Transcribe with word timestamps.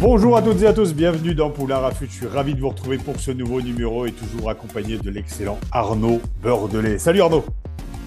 Bonjour 0.00 0.36
à 0.36 0.42
toutes 0.42 0.62
et 0.62 0.66
à 0.66 0.72
tous, 0.72 0.94
bienvenue 0.94 1.34
dans 1.34 1.50
Poulain 1.50 1.78
Rafut. 1.78 2.06
Je 2.08 2.12
suis 2.14 2.26
ravi 2.26 2.54
de 2.54 2.60
vous 2.60 2.70
retrouver 2.70 2.96
pour 2.96 3.20
ce 3.20 3.30
nouveau 3.30 3.60
numéro 3.60 4.06
et 4.06 4.12
toujours 4.12 4.48
accompagné 4.48 4.96
de 4.96 5.10
l'excellent 5.10 5.58
Arnaud 5.72 6.20
Beurdelet. 6.42 6.98
Salut 6.98 7.20
Arnaud 7.20 7.44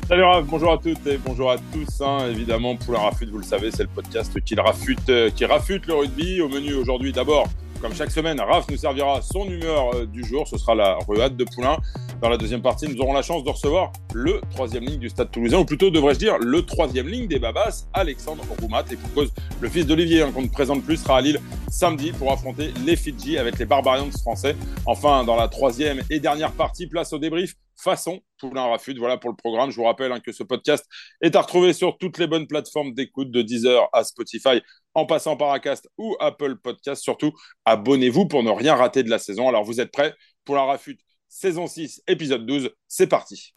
Salut 0.08 0.24
Raph, 0.24 0.46
bonjour 0.46 0.74
à 0.74 0.78
toutes 0.78 1.06
et 1.08 1.18
bonjour 1.24 1.52
à 1.52 1.58
tous. 1.58 2.02
hein. 2.02 2.28
Évidemment, 2.30 2.76
Poulain 2.76 3.00
Rafute, 3.00 3.30
vous 3.30 3.38
le 3.38 3.44
savez, 3.44 3.70
c'est 3.72 3.84
le 3.84 3.90
podcast 3.90 4.38
qui, 4.44 4.56
le 4.56 4.62
rafute, 4.62 5.08
euh, 5.10 5.30
qui 5.30 5.46
rafute 5.46 5.86
le 5.88 5.94
rugby. 5.94 6.42
Au 6.42 6.50
menu 6.50 6.74
aujourd'hui, 6.74 7.14
d'abord, 7.14 7.48
comme 7.84 7.94
chaque 7.94 8.12
semaine, 8.12 8.40
Raph 8.40 8.66
nous 8.72 8.78
servira 8.78 9.22
son 9.22 9.46
humeur 9.46 9.94
euh, 9.94 10.05
du 10.05 10.24
jour. 10.24 10.48
Ce 10.48 10.58
sera 10.58 10.74
la 10.74 10.98
ruade 11.05 11.36
de 11.36 11.44
Poulain. 11.44 11.76
Dans 12.22 12.30
la 12.30 12.38
deuxième 12.38 12.62
partie, 12.62 12.88
nous 12.88 12.98
aurons 13.02 13.12
la 13.12 13.22
chance 13.22 13.44
de 13.44 13.50
recevoir 13.50 13.91
le 14.14 14.40
troisième 14.52 14.86
ligne 14.86 15.00
du 15.00 15.10
Stade 15.10 15.30
Toulousain, 15.32 15.58
ou 15.58 15.66
plutôt, 15.66 15.90
devrais-je 15.90 16.20
dire, 16.20 16.38
le 16.40 16.66
troisième 16.66 17.10
ligne 17.10 17.27
des 17.27 17.40
Babas, 17.40 17.84
Alexandre 17.94 18.46
Roumat. 18.62 18.86
Et 18.90 18.96
pour 18.96 19.14
cause, 19.14 19.34
le 19.60 19.68
fils 19.68 19.85
d'Olivier, 19.85 20.22
hein, 20.22 20.32
qu'on 20.34 20.44
ne 20.44 20.48
présente 20.48 20.82
plus, 20.85 20.96
sera 20.96 21.18
à 21.18 21.22
Lille 21.22 21.41
samedi 21.70 22.13
pour 22.13 22.32
affronter 22.32 22.72
les 22.85 22.96
Fidji 22.96 23.38
avec 23.38 23.60
les 23.60 23.66
Barbarians 23.66 24.10
français. 24.12 24.55
Enfin, 24.85 25.26
dans 25.26 25.35
la 25.35 25.50
troisième 25.50 26.00
et 26.10 26.22
dernière 26.22 26.54
partie, 26.54 26.88
place 26.88 27.12
au 27.12 27.20
débrief 27.20 27.55
façon 27.76 28.21
Poulain 28.38 28.68
Rafut. 28.68 28.96
Voilà 28.98 29.18
pour 29.18 29.29
le 29.29 29.35
programme. 29.35 29.71
Je 29.71 29.76
vous 29.76 29.84
rappelle 29.84 30.12
hein, 30.12 30.20
que 30.20 30.32
ce 30.32 30.43
podcast 30.43 30.85
est 31.21 31.35
à 31.35 31.41
retrouver 31.41 31.74
sur 31.74 31.98
toutes 31.98 32.18
les 32.18 32.27
bonnes 32.27 32.48
plateformes 32.48 32.93
d'écoute 32.93 33.32
de 33.32 33.41
Deezer 33.41 33.88
à 33.93 34.04
Spotify, 34.04 34.62
en 34.93 35.05
passant 35.05 35.38
par 35.38 35.52
Acast 35.52 35.90
ou 35.98 36.16
Apple 36.20 36.57
Podcast. 36.57 37.01
Surtout, 37.01 37.32
abonnez-vous 37.66 38.27
pour 38.27 38.44
ne 38.44 38.51
rien 38.51 38.76
rater 38.76 39.04
de 39.04 39.10
la 39.10 39.20
saison. 39.20 39.48
Alors, 39.48 39.63
vous 39.63 39.82
êtes 39.82 39.91
prêts? 39.91 40.13
Poulain 40.46 40.63
Rafut, 40.63 40.98
saison 41.27 41.68
6, 41.68 42.04
épisode 42.07 42.46
12. 42.46 42.70
C'est 42.88 43.07
parti. 43.07 43.54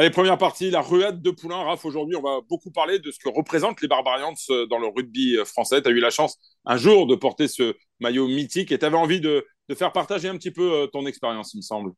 Allez, 0.00 0.08
première 0.08 0.38
partie, 0.38 0.70
la 0.70 0.80
ruade 0.80 1.20
de 1.20 1.30
Poulain. 1.30 1.62
Raph, 1.62 1.84
aujourd'hui, 1.84 2.16
on 2.16 2.22
va 2.22 2.40
beaucoup 2.48 2.70
parler 2.70 3.00
de 3.00 3.10
ce 3.10 3.18
que 3.18 3.28
représentent 3.28 3.82
les 3.82 3.86
Barbarians 3.86 4.32
euh, 4.48 4.64
dans 4.64 4.78
le 4.78 4.86
rugby 4.86 5.36
euh, 5.36 5.44
français. 5.44 5.82
Tu 5.82 5.88
as 5.88 5.90
eu 5.90 6.00
la 6.00 6.08
chance 6.08 6.38
un 6.64 6.78
jour 6.78 7.06
de 7.06 7.14
porter 7.14 7.48
ce 7.48 7.74
maillot 8.00 8.26
mythique 8.26 8.72
et 8.72 8.78
tu 8.78 8.86
avais 8.86 8.96
envie 8.96 9.20
de, 9.20 9.44
de, 9.68 9.74
faire 9.74 9.92
partager 9.92 10.26
un 10.28 10.38
petit 10.38 10.52
peu 10.52 10.72
euh, 10.72 10.86
ton 10.86 11.04
expérience, 11.04 11.52
il 11.52 11.58
me 11.58 11.62
semble. 11.62 11.92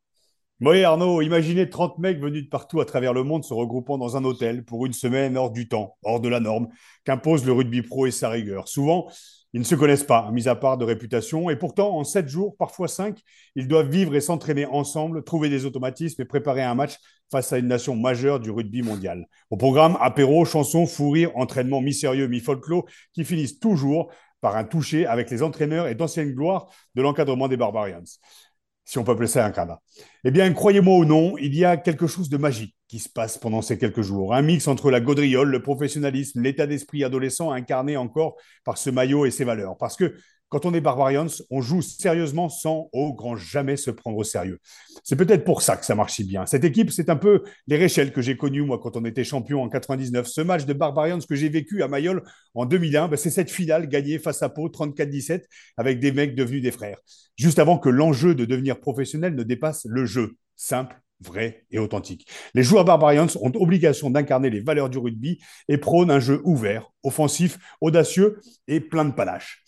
Oui, 0.59 0.83
Arnaud, 0.83 1.21
imaginez 1.21 1.69
30 1.69 1.97
mecs 1.99 2.19
venus 2.19 2.43
de 2.43 2.49
partout 2.49 2.81
à 2.81 2.85
travers 2.85 3.13
le 3.13 3.23
monde 3.23 3.45
se 3.45 3.53
regroupant 3.53 3.97
dans 3.97 4.17
un 4.17 4.25
hôtel 4.25 4.65
pour 4.65 4.85
une 4.85 4.91
semaine 4.91 5.37
hors 5.37 5.51
du 5.51 5.69
temps, 5.69 5.95
hors 6.03 6.19
de 6.19 6.27
la 6.27 6.41
norme, 6.41 6.67
qu'impose 7.05 7.45
le 7.45 7.53
rugby 7.53 7.83
pro 7.83 8.05
et 8.05 8.11
sa 8.11 8.27
rigueur. 8.27 8.67
Souvent, 8.67 9.07
ils 9.53 9.59
ne 9.59 9.65
se 9.65 9.75
connaissent 9.75 10.03
pas, 10.03 10.29
mis 10.31 10.47
à 10.47 10.55
part 10.55 10.77
de 10.77 10.85
réputation, 10.85 11.49
et 11.49 11.55
pourtant, 11.55 11.95
en 11.95 12.03
sept 12.03 12.27
jours, 12.27 12.55
parfois 12.57 12.87
cinq, 12.87 13.19
ils 13.55 13.67
doivent 13.67 13.89
vivre 13.89 14.15
et 14.15 14.21
s'entraîner 14.21 14.65
ensemble, 14.65 15.23
trouver 15.23 15.49
des 15.49 15.65
automatismes 15.65 16.21
et 16.21 16.25
préparer 16.25 16.63
un 16.63 16.75
match 16.75 16.97
face 17.31 17.53
à 17.53 17.59
une 17.59 17.67
nation 17.67 17.95
majeure 17.95 18.39
du 18.39 18.49
rugby 18.49 18.81
mondial. 18.81 19.27
Au 19.49 19.57
programme, 19.57 19.97
apéro, 20.01 20.43
chansons, 20.45 20.87
fou 20.87 21.11
rire, 21.11 21.31
entraînement 21.35 21.81
mi-sérieux, 21.81 22.27
mi-folklore, 22.27 22.85
qui 23.13 23.23
finissent 23.23 23.59
toujours 23.59 24.11
par 24.41 24.57
un 24.57 24.63
toucher 24.63 25.05
avec 25.05 25.29
les 25.29 25.43
entraîneurs 25.43 25.87
et 25.87 25.95
d'anciennes 25.95 26.33
gloires 26.33 26.67
de 26.95 27.01
l'encadrement 27.01 27.47
des 27.47 27.57
Barbarians 27.57 28.03
si 28.85 28.97
on 28.97 29.03
peut 29.03 29.11
appeler 29.11 29.27
ça 29.27 29.45
un 29.45 29.51
cadre. 29.51 29.81
Eh 30.23 30.31
bien, 30.31 30.51
croyez-moi 30.53 30.97
ou 30.97 31.05
non, 31.05 31.37
il 31.37 31.55
y 31.55 31.65
a 31.65 31.77
quelque 31.77 32.07
chose 32.07 32.29
de 32.29 32.37
magique 32.37 32.75
qui 32.93 32.99
se 32.99 33.09
passe 33.09 33.39
pendant 33.39 33.63
ces 33.63 33.79
quelques 33.79 34.03
jours. 34.03 34.35
Un 34.35 34.43
mix 34.43 34.67
entre 34.67 34.91
la 34.91 35.01
gaudriole, 35.01 35.49
le 35.49 35.63
professionnalisme, 35.63 36.39
l'état 36.43 36.67
d'esprit 36.67 37.03
adolescent 37.03 37.49
incarné 37.49 37.97
encore 37.97 38.35
par 38.63 38.77
ce 38.77 38.91
maillot 38.91 39.25
et 39.25 39.31
ses 39.31 39.45
valeurs. 39.45 39.75
Parce 39.79 39.95
que 39.95 40.13
quand 40.49 40.67
on 40.67 40.75
est 40.75 40.79
Barbarians, 40.79 41.25
on 41.49 41.59
joue 41.59 41.81
sérieusement 41.81 42.49
sans 42.49 42.91
au 42.93 43.15
grand 43.15 43.35
jamais 43.35 43.77
se 43.77 43.89
prendre 43.89 44.17
au 44.19 44.23
sérieux. 44.23 44.59
C'est 45.03 45.15
peut-être 45.15 45.43
pour 45.43 45.63
ça 45.63 45.75
que 45.75 45.87
ça 45.87 45.95
marche 45.95 46.13
si 46.13 46.23
bien. 46.23 46.45
Cette 46.45 46.65
équipe, 46.65 46.91
c'est 46.91 47.09
un 47.09 47.15
peu 47.15 47.41
les 47.65 47.77
Réchelles 47.77 48.13
que 48.13 48.21
j'ai 48.21 48.37
connues, 48.37 48.61
moi, 48.61 48.77
quand 48.77 48.95
on 48.95 49.05
était 49.05 49.23
champion 49.23 49.63
en 49.63 49.69
99. 49.69 50.27
Ce 50.27 50.41
match 50.41 50.65
de 50.65 50.73
Barbarians 50.73 51.17
que 51.17 51.33
j'ai 51.33 51.49
vécu 51.49 51.81
à 51.81 51.87
Mayol 51.87 52.21
en 52.53 52.67
2001, 52.67 53.07
ben, 53.07 53.17
c'est 53.17 53.31
cette 53.31 53.49
finale 53.49 53.89
gagnée 53.89 54.19
face 54.19 54.43
à 54.43 54.49
Pau 54.49 54.69
34-17 54.69 55.45
avec 55.77 55.99
des 55.99 56.11
mecs 56.11 56.35
devenus 56.35 56.61
des 56.61 56.69
frères. 56.69 56.99
Juste 57.37 57.57
avant 57.57 57.79
que 57.79 57.89
l'enjeu 57.89 58.35
de 58.35 58.45
devenir 58.45 58.79
professionnel 58.79 59.33
ne 59.33 59.41
dépasse 59.41 59.87
le 59.89 60.05
jeu. 60.05 60.35
Simple, 60.55 60.95
vrai 61.19 61.65
et 61.71 61.79
authentique. 61.79 62.27
Les 62.53 62.63
joueurs 62.63 62.85
Barbarians 62.85 63.27
ont 63.41 63.51
obligation 63.55 64.09
d'incarner 64.09 64.49
les 64.49 64.59
valeurs 64.59 64.89
du 64.89 64.97
rugby 64.97 65.39
et 65.67 65.77
prônent 65.77 66.11
un 66.11 66.19
jeu 66.19 66.41
ouvert, 66.43 66.91
offensif, 67.03 67.57
audacieux 67.81 68.39
et 68.67 68.79
plein 68.79 69.05
de 69.05 69.13
panache. 69.13 69.63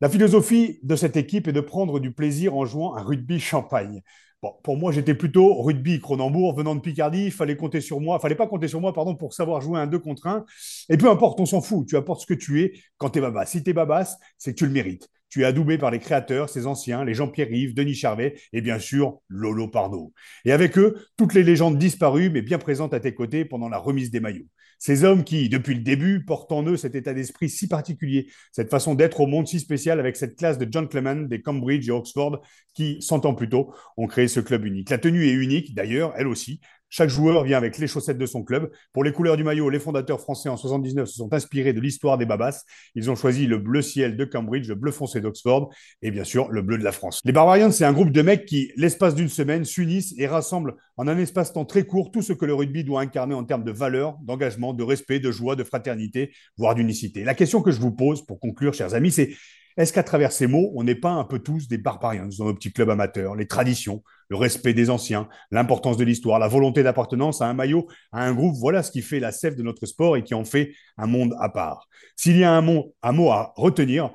La 0.00 0.08
philosophie 0.08 0.78
de 0.82 0.96
cette 0.96 1.16
équipe 1.16 1.48
est 1.48 1.52
de 1.52 1.60
prendre 1.60 1.98
du 1.98 2.12
plaisir 2.12 2.56
en 2.56 2.64
jouant 2.64 2.96
un 2.96 3.02
rugby 3.02 3.40
champagne. 3.40 4.02
Bon, 4.40 4.54
pour 4.62 4.76
moi, 4.76 4.92
j'étais 4.92 5.14
plutôt 5.14 5.60
rugby 5.62 5.98
Cronenbourg, 5.98 6.54
venant 6.54 6.76
de 6.76 6.80
Picardie, 6.80 7.24
il 7.24 7.32
fallait 7.32 7.56
compter 7.56 7.80
sur 7.80 8.00
moi, 8.00 8.20
fallait 8.20 8.36
pas 8.36 8.46
compter 8.46 8.68
sur 8.68 8.80
moi, 8.80 8.92
pardon, 8.92 9.16
pour 9.16 9.34
savoir 9.34 9.60
jouer 9.60 9.80
un 9.80 9.88
2 9.88 9.98
contre 9.98 10.28
1. 10.28 10.44
Et 10.90 10.96
peu 10.96 11.10
importe, 11.10 11.40
on 11.40 11.46
s'en 11.46 11.60
fout, 11.60 11.88
tu 11.88 11.96
apportes 11.96 12.20
ce 12.20 12.26
que 12.26 12.34
tu 12.34 12.62
es 12.62 12.72
quand 12.98 13.10
tu 13.10 13.18
es 13.18 13.22
babas. 13.22 13.46
Si 13.46 13.64
tu 13.64 13.70
es 13.70 13.72
babas, 13.72 14.16
c'est 14.36 14.52
que 14.52 14.58
tu 14.58 14.66
le 14.66 14.72
mérites. 14.72 15.08
Tu 15.28 15.42
es 15.42 15.44
adoubé 15.44 15.78
par 15.78 15.90
les 15.90 15.98
créateurs, 15.98 16.48
ces 16.48 16.66
anciens, 16.66 17.04
les 17.04 17.14
Jean-Pierre 17.14 17.48
Rive, 17.48 17.74
Denis 17.74 17.94
Charvet 17.94 18.34
et 18.52 18.60
bien 18.60 18.78
sûr 18.78 19.20
Lolo 19.28 19.68
Pardo. 19.68 20.12
Et 20.44 20.52
avec 20.52 20.78
eux, 20.78 20.96
toutes 21.16 21.34
les 21.34 21.42
légendes 21.42 21.78
disparues 21.78 22.30
mais 22.30 22.42
bien 22.42 22.58
présentes 22.58 22.94
à 22.94 23.00
tes 23.00 23.14
côtés 23.14 23.44
pendant 23.44 23.68
la 23.68 23.78
remise 23.78 24.10
des 24.10 24.20
maillots. 24.20 24.46
Ces 24.78 25.02
hommes 25.02 25.24
qui, 25.24 25.48
depuis 25.48 25.74
le 25.74 25.80
début, 25.80 26.24
portent 26.24 26.52
en 26.52 26.64
eux 26.64 26.76
cet 26.76 26.94
état 26.94 27.12
d'esprit 27.12 27.50
si 27.50 27.66
particulier, 27.66 28.28
cette 28.52 28.70
façon 28.70 28.94
d'être 28.94 29.20
au 29.20 29.26
monde 29.26 29.48
si 29.48 29.58
spécial 29.58 29.98
avec 29.98 30.16
cette 30.16 30.36
classe 30.36 30.56
de 30.56 30.68
John 30.70 30.88
Clement, 30.88 31.26
des 31.26 31.42
Cambridge 31.42 31.88
et 31.88 31.90
Oxford, 31.90 32.40
qui, 32.74 33.02
100 33.02 33.26
ans 33.26 33.34
plus 33.34 33.48
tôt, 33.48 33.74
ont 33.96 34.06
créé 34.06 34.28
ce 34.28 34.38
club 34.38 34.64
unique. 34.64 34.90
La 34.90 34.98
tenue 34.98 35.26
est 35.26 35.32
unique, 35.32 35.74
d'ailleurs, 35.74 36.14
elle 36.16 36.28
aussi. 36.28 36.60
Chaque 36.90 37.10
joueur 37.10 37.44
vient 37.44 37.58
avec 37.58 37.78
les 37.78 37.86
chaussettes 37.86 38.18
de 38.18 38.26
son 38.26 38.42
club. 38.42 38.70
Pour 38.92 39.04
les 39.04 39.12
couleurs 39.12 39.36
du 39.36 39.44
maillot, 39.44 39.68
les 39.68 39.78
fondateurs 39.78 40.20
français 40.20 40.48
en 40.48 40.56
79 40.56 41.08
se 41.08 41.16
sont 41.16 41.32
inspirés 41.34 41.72
de 41.72 41.80
l'histoire 41.80 42.16
des 42.16 42.24
Babas. 42.24 42.64
Ils 42.94 43.10
ont 43.10 43.14
choisi 43.14 43.46
le 43.46 43.58
bleu 43.58 43.82
ciel 43.82 44.16
de 44.16 44.24
Cambridge, 44.24 44.68
le 44.68 44.74
bleu 44.74 44.90
foncé 44.90 45.20
d'Oxford 45.20 45.70
et 46.00 46.10
bien 46.10 46.24
sûr 46.24 46.48
le 46.50 46.62
bleu 46.62 46.78
de 46.78 46.84
la 46.84 46.92
France. 46.92 47.20
Les 47.24 47.32
Barbarians, 47.32 47.70
c'est 47.70 47.84
un 47.84 47.92
groupe 47.92 48.10
de 48.10 48.22
mecs 48.22 48.46
qui, 48.46 48.72
l'espace 48.76 49.14
d'une 49.14 49.28
semaine, 49.28 49.64
s'unissent 49.64 50.14
et 50.16 50.26
rassemblent 50.26 50.74
en 50.96 51.06
un 51.08 51.18
espace-temps 51.18 51.64
très 51.64 51.84
court 51.84 52.10
tout 52.10 52.22
ce 52.22 52.32
que 52.32 52.44
le 52.44 52.54
rugby 52.54 52.84
doit 52.84 53.02
incarner 53.02 53.34
en 53.34 53.44
termes 53.44 53.64
de 53.64 53.72
valeur, 53.72 54.16
d'engagement, 54.22 54.72
de 54.72 54.82
respect, 54.82 55.20
de 55.20 55.30
joie, 55.30 55.56
de 55.56 55.64
fraternité, 55.64 56.32
voire 56.56 56.74
d'unicité. 56.74 57.22
La 57.22 57.34
question 57.34 57.62
que 57.62 57.70
je 57.70 57.80
vous 57.80 57.92
pose 57.92 58.24
pour 58.24 58.40
conclure, 58.40 58.74
chers 58.74 58.94
amis, 58.94 59.12
c'est 59.12 59.30
est-ce 59.78 59.92
qu'à 59.92 60.02
travers 60.02 60.32
ces 60.32 60.48
mots, 60.48 60.72
on 60.74 60.82
n'est 60.82 60.96
pas 60.96 61.12
un 61.12 61.22
peu 61.22 61.38
tous 61.38 61.68
des 61.68 61.78
barbarians 61.78 62.28
dans 62.36 62.46
nos 62.46 62.54
petits 62.54 62.72
clubs 62.72 62.90
amateurs? 62.90 63.36
Les 63.36 63.46
traditions, 63.46 64.02
le 64.28 64.36
respect 64.36 64.74
des 64.74 64.90
anciens, 64.90 65.28
l'importance 65.52 65.96
de 65.96 66.02
l'histoire, 66.02 66.40
la 66.40 66.48
volonté 66.48 66.82
d'appartenance 66.82 67.40
à 67.40 67.46
un 67.46 67.54
maillot, 67.54 67.86
à 68.10 68.24
un 68.24 68.34
groupe, 68.34 68.56
voilà 68.58 68.82
ce 68.82 68.90
qui 68.90 69.02
fait 69.02 69.20
la 69.20 69.30
sève 69.30 69.54
de 69.54 69.62
notre 69.62 69.86
sport 69.86 70.16
et 70.16 70.24
qui 70.24 70.34
en 70.34 70.44
fait 70.44 70.72
un 70.96 71.06
monde 71.06 71.32
à 71.38 71.48
part. 71.48 71.88
S'il 72.16 72.36
y 72.36 72.42
a 72.42 72.52
un 72.52 72.60
mot, 72.60 72.96
un 73.04 73.12
mot 73.12 73.30
à 73.30 73.52
retenir 73.54 74.10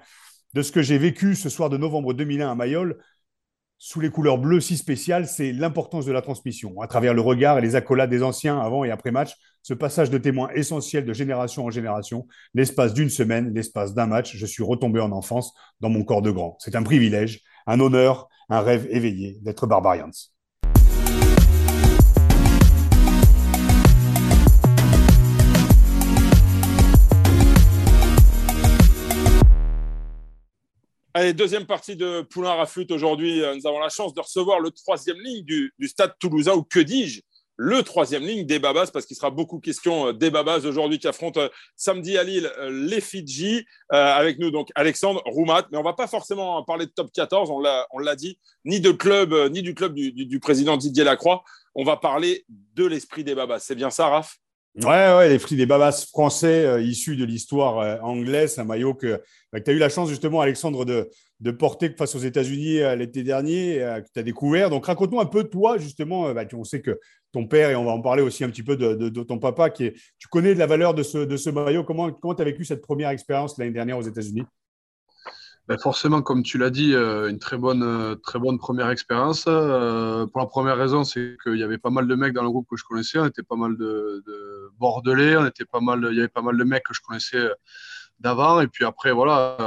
de 0.53 0.62
ce 0.62 0.74
que 0.74 0.81
j'ai 0.81 0.97
vécu 0.97 1.34
ce 1.34 1.47
soir 1.47 1.69
de 1.69 1.78
novembre 1.78 2.13
2001 2.13 2.51
à 2.51 2.56
Mayol, 2.56 3.01
sous 3.77 4.01
les 4.01 4.09
couleurs 4.09 4.38
bleues 4.38 4.59
si 4.59 4.75
spéciales, 4.75 5.27
c'est 5.27 5.54
l'importance 5.54 6.06
de 6.06 6.12
la 6.12 6.21
transmission. 6.21 6.81
À 6.81 6.88
travers 6.88 7.13
le 7.13 7.21
regard 7.21 7.57
et 7.57 7.62
les 7.62 7.75
accolades 7.75 8.09
des 8.09 8.21
anciens 8.21 8.59
avant 8.59 8.83
et 8.83 8.92
après 8.92 9.12
match, 9.12 9.33
ce 9.63 9.74
passage 9.74 10.10
de 10.10 10.18
témoin 10.18 10.50
essentiel 10.54 11.06
de 11.06 11.13
génération 11.13 11.65
en 11.65 11.71
génération, 11.71 12.27
l'espace 12.54 12.94
d'une 12.94 13.10
semaine, 13.10 13.54
l'espace 13.54 13.94
d'un 13.94 14.07
match, 14.07 14.36
je 14.36 14.45
suis 14.45 14.62
retombé 14.62 15.00
en 15.00 15.13
enfance 15.13 15.54
dans 15.80 15.89
mon 15.89 16.04
corps 16.04 16.21
de 16.21 16.31
grand. 16.31 16.57
C'est 16.60 16.75
un 16.75 16.83
privilège, 16.83 17.39
un 17.65 17.80
honneur, 17.80 18.27
un 18.50 18.60
rêve 18.60 18.88
éveillé 18.92 19.38
d'être 19.42 19.65
Barbarians. 19.65 20.12
Allez, 31.16 31.31
deuxième 31.31 31.66
partie 31.66 31.95
de 31.95 32.21
Poulain 32.24 32.56
Rafut 32.56 32.88
aujourd'hui. 32.89 33.42
Nous 33.56 33.66
avons 33.66 33.80
la 33.80 33.89
chance 33.89 34.13
de 34.13 34.19
recevoir 34.19 34.59
le 34.59 34.71
troisième 34.71 35.21
ligne 35.21 35.45
du, 35.45 35.71
du 35.80 35.88
Stade 35.88 36.16
toulousain, 36.19 36.54
ou 36.54 36.63
que 36.63 36.80
dis-je 36.80 37.21
le 37.56 37.84
troisième 37.84 38.24
ligne 38.24 38.46
des 38.46 38.60
Babas, 38.60 38.90
parce 38.92 39.06
qu'il 39.06 39.16
sera 39.16 39.30
beaucoup 39.30 39.60
question 39.60 40.12
des 40.12 40.32
Babas 40.32 40.60
aujourd'hui 40.66 41.00
qui 41.00 41.08
affrontent 41.08 41.48
samedi 41.76 42.18
à 42.18 42.24
Lille 42.24 42.52
les 42.70 43.02
Fidji. 43.02 43.66
avec 43.90 44.40
nous, 44.40 44.52
donc 44.52 44.70
Alexandre 44.76 45.22
Roumat. 45.26 45.68
Mais 45.72 45.78
on 45.78 45.84
va 45.84 45.94
pas 45.94 46.08
forcément 46.08 46.64
parler 46.64 46.86
de 46.86 46.92
top 46.92 47.12
14, 47.12 47.52
on 47.52 48.00
l'a 48.00 48.16
dit, 48.16 48.40
ni 48.66 48.80
de 48.80 48.92
club, 48.92 49.34
ni 49.52 49.62
du 49.62 49.76
club 49.76 49.94
du, 49.94 50.40
président 50.40 50.78
Didier 50.78 51.04
Lacroix. 51.04 51.44
On 51.76 51.84
va 51.84 51.98
parler 51.98 52.46
de 52.50 52.86
l'esprit 52.86 53.24
des 53.24 53.36
Babas. 53.36 53.60
C'est 53.60 53.76
bien 53.76 53.90
ça, 53.90 54.08
Raph? 54.08 54.38
Ouais, 54.76 55.16
ouais, 55.16 55.30
les 55.30 55.38
fruits 55.38 55.56
des 55.56 55.68
babas 55.68 55.92
français 55.92 56.66
euh, 56.66 56.82
issus 56.82 57.16
de 57.16 57.26
l'histoire 57.26 57.78
euh, 57.78 57.98
anglaise, 58.02 58.58
un 58.58 58.64
maillot 58.64 58.96
que, 58.96 59.22
bah, 59.52 59.62
tu 59.62 59.70
as 59.70 59.74
eu 59.74 59.78
la 59.78 59.90
chance 59.90 60.10
justement, 60.10 60.42
Alexandre, 60.42 60.84
de, 60.84 61.12
de 61.44 61.51
porter 61.51 61.90
face 61.90 62.16
aux 62.16 62.19
États-Unis 62.19 62.80
euh, 62.80 62.95
l'été 62.95 63.22
dernier, 63.22 63.78
que 63.78 64.12
tu 64.13 64.19
as 64.19 64.24
découvert. 64.24 64.69
Donc 64.69 64.86
raconte-nous 64.86 65.19
un 65.19 65.25
peu, 65.25 65.44
toi, 65.44 65.78
justement, 65.78 66.34
bah, 66.34 66.45
on 66.54 66.63
sait 66.63 66.81
que 66.81 67.00
ton 67.34 67.45
père, 67.45 67.69
et 67.69 67.75
on 67.75 67.84
va 67.84 67.92
en 67.92 68.01
parler 68.01 68.22
aussi 68.22 68.44
un 68.44 68.50
petit 68.50 68.63
peu 68.63 68.78
de, 68.78 69.10
ton 69.24 69.40
papa, 69.40 69.69
qui 69.69 69.86
est, 69.86 69.95
tu 70.18 70.28
connais 70.28 70.54
de 70.54 70.60
la 70.60 70.68
valeur 70.68 70.94
de 70.94 71.04
ce, 71.04 71.50
maillot. 71.50 71.84
Comment 71.84 72.12
tu 72.12 72.42
as 72.42 72.45
vécu 72.45 72.63
cette 72.63 72.81
première 72.81 73.10
expérience 73.10 73.57
l'année 73.57 73.72
dernière 73.72 73.98
aux 73.98 74.04
États-Unis? 74.04 74.44
Ben 75.69 75.78
forcément, 75.78 76.22
comme 76.22 76.44
tu 76.44 76.57
l'as 76.57 76.69
dit, 76.69 76.94
euh, 76.94 77.30
une 77.30 77.40
très 77.40 77.57
bonne, 77.57 77.84
euh, 77.84 78.16
très 78.16 78.38
bonne 78.38 78.57
première 78.57 78.90
expérience. 78.90 79.45
Euh, 79.48 80.28
pour 80.28 80.42
la 80.42 80.48
première 80.48 80.75
raison, 80.75 81.06
c'est 81.06 81.38
qu'il 81.42 81.56
y 81.56 81.63
avait 81.63 81.78
pas 81.78 81.90
mal 81.90 82.06
de 82.06 82.16
mecs 82.16 82.34
dans 82.34 82.44
le 82.44 82.50
groupe 82.50 82.68
que 82.69 82.75
je 82.75 82.84
connaissais. 82.84 83.18
On 83.18 83.25
était 83.25 83.44
pas 83.44 83.56
mal 83.56 83.78
de, 83.78 84.22
de 84.28 84.69
bordelais, 84.78 85.38
on 85.38 85.45
était 85.45 85.63
pas 85.63 85.80
mal, 85.80 86.06
il 86.12 86.18
y 86.18 86.19
avait 86.19 86.28
pas 86.28 86.42
mal 86.42 86.57
de 86.57 86.63
mecs 86.66 86.84
que 86.84 86.94
je 86.94 87.00
connaissais 87.01 87.48
d'avant. 88.24 88.62
Et 88.62 88.68
puis 88.68 88.86
après, 88.86 89.12
voilà, 89.12 89.58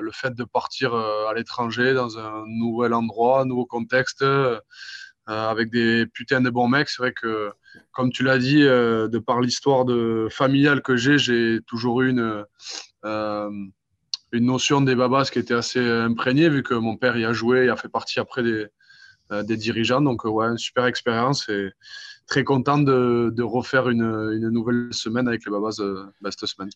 le 0.00 0.10
fait 0.12 0.34
de 0.34 0.44
partir 0.44 0.94
à 0.94 1.32
l'étranger, 1.34 1.94
dans 1.94 2.18
un 2.18 2.44
nouvel 2.46 2.94
endroit, 2.94 3.42
un 3.42 3.44
nouveau 3.44 3.66
contexte, 3.66 4.24
avec 5.26 5.70
des 5.70 6.06
putains 6.06 6.40
de 6.40 6.50
bons 6.50 6.68
mecs, 6.68 6.88
c'est 6.88 7.02
vrai 7.02 7.12
que, 7.12 7.52
comme 7.92 8.10
tu 8.10 8.24
l'as 8.24 8.38
dit, 8.38 8.62
de 8.62 9.18
par 9.18 9.40
l'histoire 9.40 9.84
familiale 10.30 10.82
que 10.82 10.96
j'ai, 10.96 11.18
j'ai 11.18 11.60
toujours 11.66 12.00
eu 12.00 12.10
une 12.10 12.44
une 14.32 14.46
notion 14.46 14.80
des 14.80 14.94
babas 14.94 15.30
qui 15.32 15.38
était 15.38 15.54
assez 15.54 15.80
imprégnée, 15.80 16.48
vu 16.48 16.62
que 16.62 16.74
mon 16.74 16.96
père 16.96 17.16
y 17.16 17.24
a 17.24 17.32
joué 17.32 17.66
et 17.66 17.68
a 17.68 17.76
fait 17.76 17.88
partie 17.88 18.20
après 18.20 18.42
des, 18.42 18.66
euh, 19.32 19.42
des 19.42 19.56
dirigeants. 19.56 20.00
Donc, 20.00 20.24
ouais, 20.24 20.46
une 20.46 20.58
super 20.58 20.86
expérience 20.86 21.48
et 21.48 21.70
très 22.26 22.44
content 22.44 22.78
de, 22.78 23.42
refaire 23.42 23.88
une, 23.88 24.02
une, 24.02 24.50
nouvelle 24.50 24.92
semaine 24.92 25.28
avec 25.28 25.44
les 25.44 25.50
babas 25.50 25.80
euh, 25.80 26.04
cette 26.30 26.46
semaine. 26.46 26.70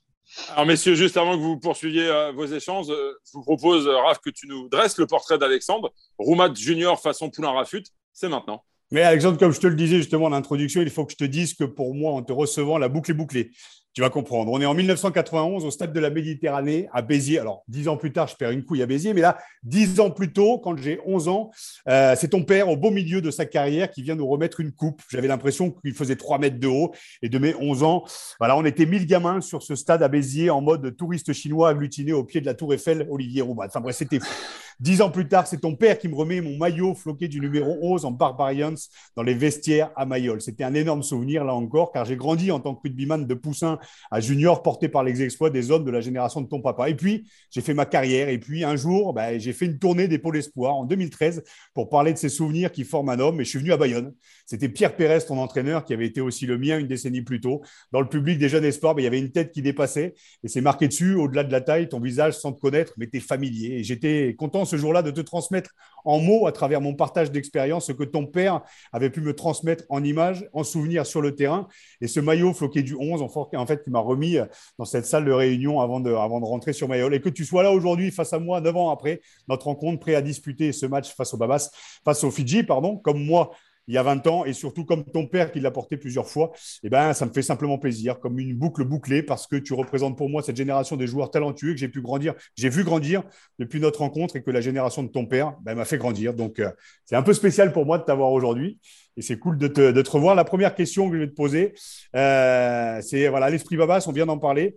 Alors, 0.50 0.66
messieurs, 0.66 0.94
juste 0.94 1.16
avant 1.16 1.36
que 1.36 1.42
vous 1.42 1.58
poursuiviez 1.58 2.08
euh, 2.08 2.32
vos 2.32 2.46
échanges, 2.46 2.86
je 2.88 3.32
vous 3.32 3.42
propose, 3.42 3.86
Raph, 3.86 4.20
que 4.20 4.30
tu 4.30 4.46
nous 4.46 4.68
dresses 4.68 4.98
le 4.98 5.06
portrait 5.06 5.38
d'Alexandre. 5.38 5.92
Roumat 6.18 6.54
Junior 6.54 7.00
façon 7.00 7.30
Poulain 7.30 7.50
Rafut, 7.50 7.84
c'est 8.12 8.28
maintenant. 8.28 8.64
Mais 8.90 9.02
Alexandre, 9.02 9.38
comme 9.38 9.52
je 9.52 9.60
te 9.60 9.66
le 9.66 9.74
disais 9.74 9.96
justement 9.96 10.26
en 10.26 10.32
introduction, 10.32 10.82
il 10.82 10.90
faut 10.90 11.06
que 11.06 11.12
je 11.12 11.16
te 11.16 11.24
dise 11.24 11.54
que 11.54 11.64
pour 11.64 11.94
moi, 11.94 12.12
en 12.12 12.22
te 12.22 12.32
recevant, 12.32 12.76
la 12.76 12.88
boucle 12.88 13.10
est 13.10 13.14
bouclée. 13.14 13.50
Tu 13.94 14.00
vas 14.00 14.08
comprendre. 14.08 14.50
On 14.50 14.58
est 14.58 14.64
en 14.64 14.72
1991 14.72 15.66
au 15.66 15.70
stade 15.70 15.92
de 15.92 16.00
la 16.00 16.08
Méditerranée 16.08 16.88
à 16.94 17.02
Béziers. 17.02 17.38
Alors, 17.38 17.62
dix 17.68 17.88
ans 17.88 17.98
plus 17.98 18.10
tard, 18.10 18.26
je 18.26 18.34
perds 18.36 18.50
une 18.50 18.64
couille 18.64 18.82
à 18.82 18.86
Béziers, 18.86 19.12
mais 19.12 19.20
là, 19.20 19.36
dix 19.62 20.00
ans 20.00 20.10
plus 20.10 20.32
tôt, 20.32 20.58
quand 20.58 20.78
j'ai 20.78 20.98
11 21.04 21.28
ans, 21.28 21.50
euh, 21.88 22.14
c'est 22.16 22.28
ton 22.28 22.42
père 22.42 22.70
au 22.70 22.76
beau 22.78 22.90
milieu 22.90 23.20
de 23.20 23.30
sa 23.30 23.44
carrière 23.44 23.90
qui 23.90 24.02
vient 24.02 24.14
nous 24.14 24.26
remettre 24.26 24.60
une 24.60 24.72
coupe. 24.72 25.02
J'avais 25.10 25.28
l'impression 25.28 25.70
qu'il 25.70 25.92
faisait 25.92 26.16
3 26.16 26.38
mètres 26.38 26.58
de 26.58 26.68
haut. 26.68 26.92
Et 27.20 27.28
de 27.28 27.38
mes 27.38 27.54
11 27.54 27.82
ans, 27.82 28.04
voilà, 28.38 28.56
on 28.56 28.64
était 28.64 28.86
1000 28.86 29.06
gamins 29.06 29.42
sur 29.42 29.62
ce 29.62 29.74
stade 29.74 30.02
à 30.02 30.08
Béziers 30.08 30.48
en 30.48 30.62
mode 30.62 30.96
touriste 30.96 31.34
chinois 31.34 31.68
agglutiné 31.68 32.14
au 32.14 32.24
pied 32.24 32.40
de 32.40 32.46
la 32.46 32.54
Tour 32.54 32.72
Eiffel, 32.72 33.06
Olivier 33.10 33.42
Roubat. 33.42 33.66
Enfin 33.66 33.80
bref, 33.80 33.96
c'était 33.96 34.20
fou. 34.20 34.34
Dix 34.82 35.00
ans 35.00 35.10
plus 35.10 35.28
tard, 35.28 35.46
c'est 35.46 35.60
ton 35.60 35.76
père 35.76 35.96
qui 35.96 36.08
me 36.08 36.16
remet 36.16 36.40
mon 36.40 36.56
maillot 36.56 36.96
floqué 36.96 37.28
du 37.28 37.38
numéro 37.38 37.78
11 37.82 38.04
en 38.04 38.10
Barbarians 38.10 38.74
dans 39.14 39.22
les 39.22 39.32
vestiaires 39.32 39.92
à 39.94 40.06
Mayol. 40.06 40.40
C'était 40.40 40.64
un 40.64 40.74
énorme 40.74 41.04
souvenir, 41.04 41.44
là 41.44 41.54
encore, 41.54 41.92
car 41.92 42.04
j'ai 42.04 42.16
grandi 42.16 42.50
en 42.50 42.58
tant 42.58 42.74
que 42.74 42.80
rugbyman 42.82 43.24
de 43.24 43.34
poussin 43.34 43.78
à 44.10 44.18
junior, 44.18 44.60
porté 44.60 44.88
par 44.88 45.04
les 45.04 45.22
exploits 45.22 45.50
des 45.50 45.70
hommes 45.70 45.84
de 45.84 45.92
la 45.92 46.00
génération 46.00 46.40
de 46.40 46.48
ton 46.48 46.60
papa. 46.60 46.88
Et 46.90 46.96
puis, 46.96 47.30
j'ai 47.52 47.60
fait 47.60 47.74
ma 47.74 47.86
carrière. 47.86 48.28
Et 48.28 48.38
puis, 48.38 48.64
un 48.64 48.74
jour, 48.74 49.12
bah, 49.12 49.38
j'ai 49.38 49.52
fait 49.52 49.66
une 49.66 49.78
tournée 49.78 50.08
des 50.08 50.18
Pôles 50.18 50.38
Espoirs 50.38 50.74
en 50.74 50.84
2013 50.84 51.44
pour 51.74 51.88
parler 51.88 52.12
de 52.12 52.18
ces 52.18 52.28
souvenirs 52.28 52.72
qui 52.72 52.82
forment 52.82 53.10
un 53.10 53.20
homme. 53.20 53.40
Et 53.40 53.44
je 53.44 53.50
suis 53.50 53.60
venu 53.60 53.70
à 53.70 53.76
Bayonne. 53.76 54.12
C'était 54.46 54.68
Pierre 54.68 54.96
Pérez, 54.96 55.20
ton 55.20 55.38
entraîneur, 55.38 55.84
qui 55.84 55.94
avait 55.94 56.06
été 56.06 56.20
aussi 56.20 56.44
le 56.44 56.58
mien 56.58 56.80
une 56.80 56.88
décennie 56.88 57.22
plus 57.22 57.40
tôt. 57.40 57.62
Dans 57.92 58.00
le 58.00 58.08
public 58.08 58.36
des 58.36 58.48
jeunes 58.48 58.64
espoirs, 58.64 58.96
bah, 58.96 59.00
il 59.02 59.04
y 59.04 59.06
avait 59.06 59.20
une 59.20 59.30
tête 59.30 59.52
qui 59.52 59.62
dépassait. 59.62 60.14
Et 60.42 60.48
c'est 60.48 60.60
marqué 60.60 60.88
dessus, 60.88 61.14
au-delà 61.14 61.44
de 61.44 61.52
la 61.52 61.60
taille, 61.60 61.88
ton 61.88 62.00
visage 62.00 62.36
sans 62.36 62.50
te 62.50 62.60
connaître, 62.60 62.94
mais 62.96 63.06
t'es 63.06 63.20
familier. 63.20 63.76
Et 63.76 63.84
j'étais 63.84 64.34
content 64.36 64.64
ce 64.72 64.78
jour-là 64.78 65.02
de 65.02 65.10
te 65.10 65.20
transmettre 65.20 65.70
en 66.04 66.18
mots, 66.18 66.46
à 66.46 66.52
travers 66.52 66.80
mon 66.80 66.94
partage 66.94 67.30
d'expérience, 67.30 67.86
ce 67.86 67.92
que 67.92 68.04
ton 68.04 68.26
père 68.26 68.62
avait 68.92 69.10
pu 69.10 69.20
me 69.20 69.34
transmettre 69.34 69.84
en 69.90 70.02
images, 70.02 70.48
en 70.54 70.64
souvenirs 70.64 71.06
sur 71.06 71.20
le 71.20 71.34
terrain. 71.34 71.68
Et 72.00 72.08
ce 72.08 72.20
maillot 72.20 72.54
floqué 72.54 72.82
du 72.82 72.96
11, 72.98 73.22
en 73.22 73.66
fait, 73.66 73.84
qui 73.84 73.90
m'a 73.90 74.00
remis 74.00 74.38
dans 74.78 74.84
cette 74.84 75.04
salle 75.04 75.26
de 75.26 75.32
réunion 75.32 75.80
avant 75.80 76.00
de, 76.00 76.12
avant 76.12 76.40
de 76.40 76.46
rentrer 76.46 76.72
sur 76.72 76.88
Mayol. 76.88 77.14
Et 77.14 77.20
que 77.20 77.28
tu 77.28 77.44
sois 77.44 77.62
là 77.62 77.70
aujourd'hui 77.70 78.10
face 78.10 78.32
à 78.32 78.38
moi, 78.38 78.60
neuf 78.60 78.74
ans 78.76 78.90
après, 78.90 79.20
notre 79.46 79.66
rencontre, 79.66 80.00
prêt 80.00 80.14
à 80.14 80.22
disputer 80.22 80.72
ce 80.72 80.86
match 80.86 81.14
face 81.14 81.34
au 81.34 81.36
Babas, 81.36 81.70
face 82.04 82.24
au 82.24 82.30
Fidji, 82.30 82.62
pardon, 82.62 82.96
comme 82.96 83.22
moi 83.22 83.52
il 83.88 83.94
y 83.94 83.98
a 83.98 84.02
20 84.02 84.26
ans, 84.26 84.44
et 84.44 84.52
surtout 84.52 84.84
comme 84.84 85.04
ton 85.04 85.26
père 85.26 85.50
qui 85.50 85.60
l'a 85.60 85.70
porté 85.70 85.96
plusieurs 85.96 86.28
fois, 86.28 86.52
eh 86.82 86.88
ben, 86.88 87.12
ça 87.12 87.26
me 87.26 87.32
fait 87.32 87.42
simplement 87.42 87.78
plaisir, 87.78 88.20
comme 88.20 88.38
une 88.38 88.54
boucle 88.54 88.84
bouclée, 88.84 89.22
parce 89.22 89.46
que 89.46 89.56
tu 89.56 89.74
représentes 89.74 90.16
pour 90.16 90.28
moi 90.28 90.42
cette 90.42 90.56
génération 90.56 90.96
des 90.96 91.06
joueurs 91.06 91.30
talentueux 91.30 91.72
que 91.72 91.78
j'ai 91.78 91.88
pu 91.88 92.00
grandir, 92.00 92.34
j'ai 92.56 92.68
vu 92.68 92.84
grandir 92.84 93.22
depuis 93.58 93.80
notre 93.80 94.00
rencontre 94.00 94.36
et 94.36 94.42
que 94.42 94.50
la 94.50 94.60
génération 94.60 95.02
de 95.02 95.08
ton 95.08 95.26
père 95.26 95.56
ben, 95.62 95.74
m'a 95.74 95.84
fait 95.84 95.98
grandir. 95.98 96.34
Donc, 96.34 96.58
euh, 96.58 96.70
c'est 97.04 97.16
un 97.16 97.22
peu 97.22 97.32
spécial 97.32 97.72
pour 97.72 97.86
moi 97.86 97.98
de 97.98 98.04
t'avoir 98.04 98.32
aujourd'hui. 98.32 98.78
Et 99.16 99.22
c'est 99.22 99.38
cool 99.38 99.58
de 99.58 99.68
te, 99.68 100.10
revoir. 100.10 100.34
La 100.34 100.44
première 100.44 100.74
question 100.74 101.08
que 101.10 101.16
je 101.16 101.20
vais 101.20 101.28
te 101.28 101.34
poser, 101.34 101.74
euh, 102.16 103.00
c'est 103.02 103.28
voilà, 103.28 103.50
l'esprit 103.50 103.76
Babas, 103.76 104.04
on 104.06 104.12
vient 104.12 104.26
d'en 104.26 104.38
parler. 104.38 104.76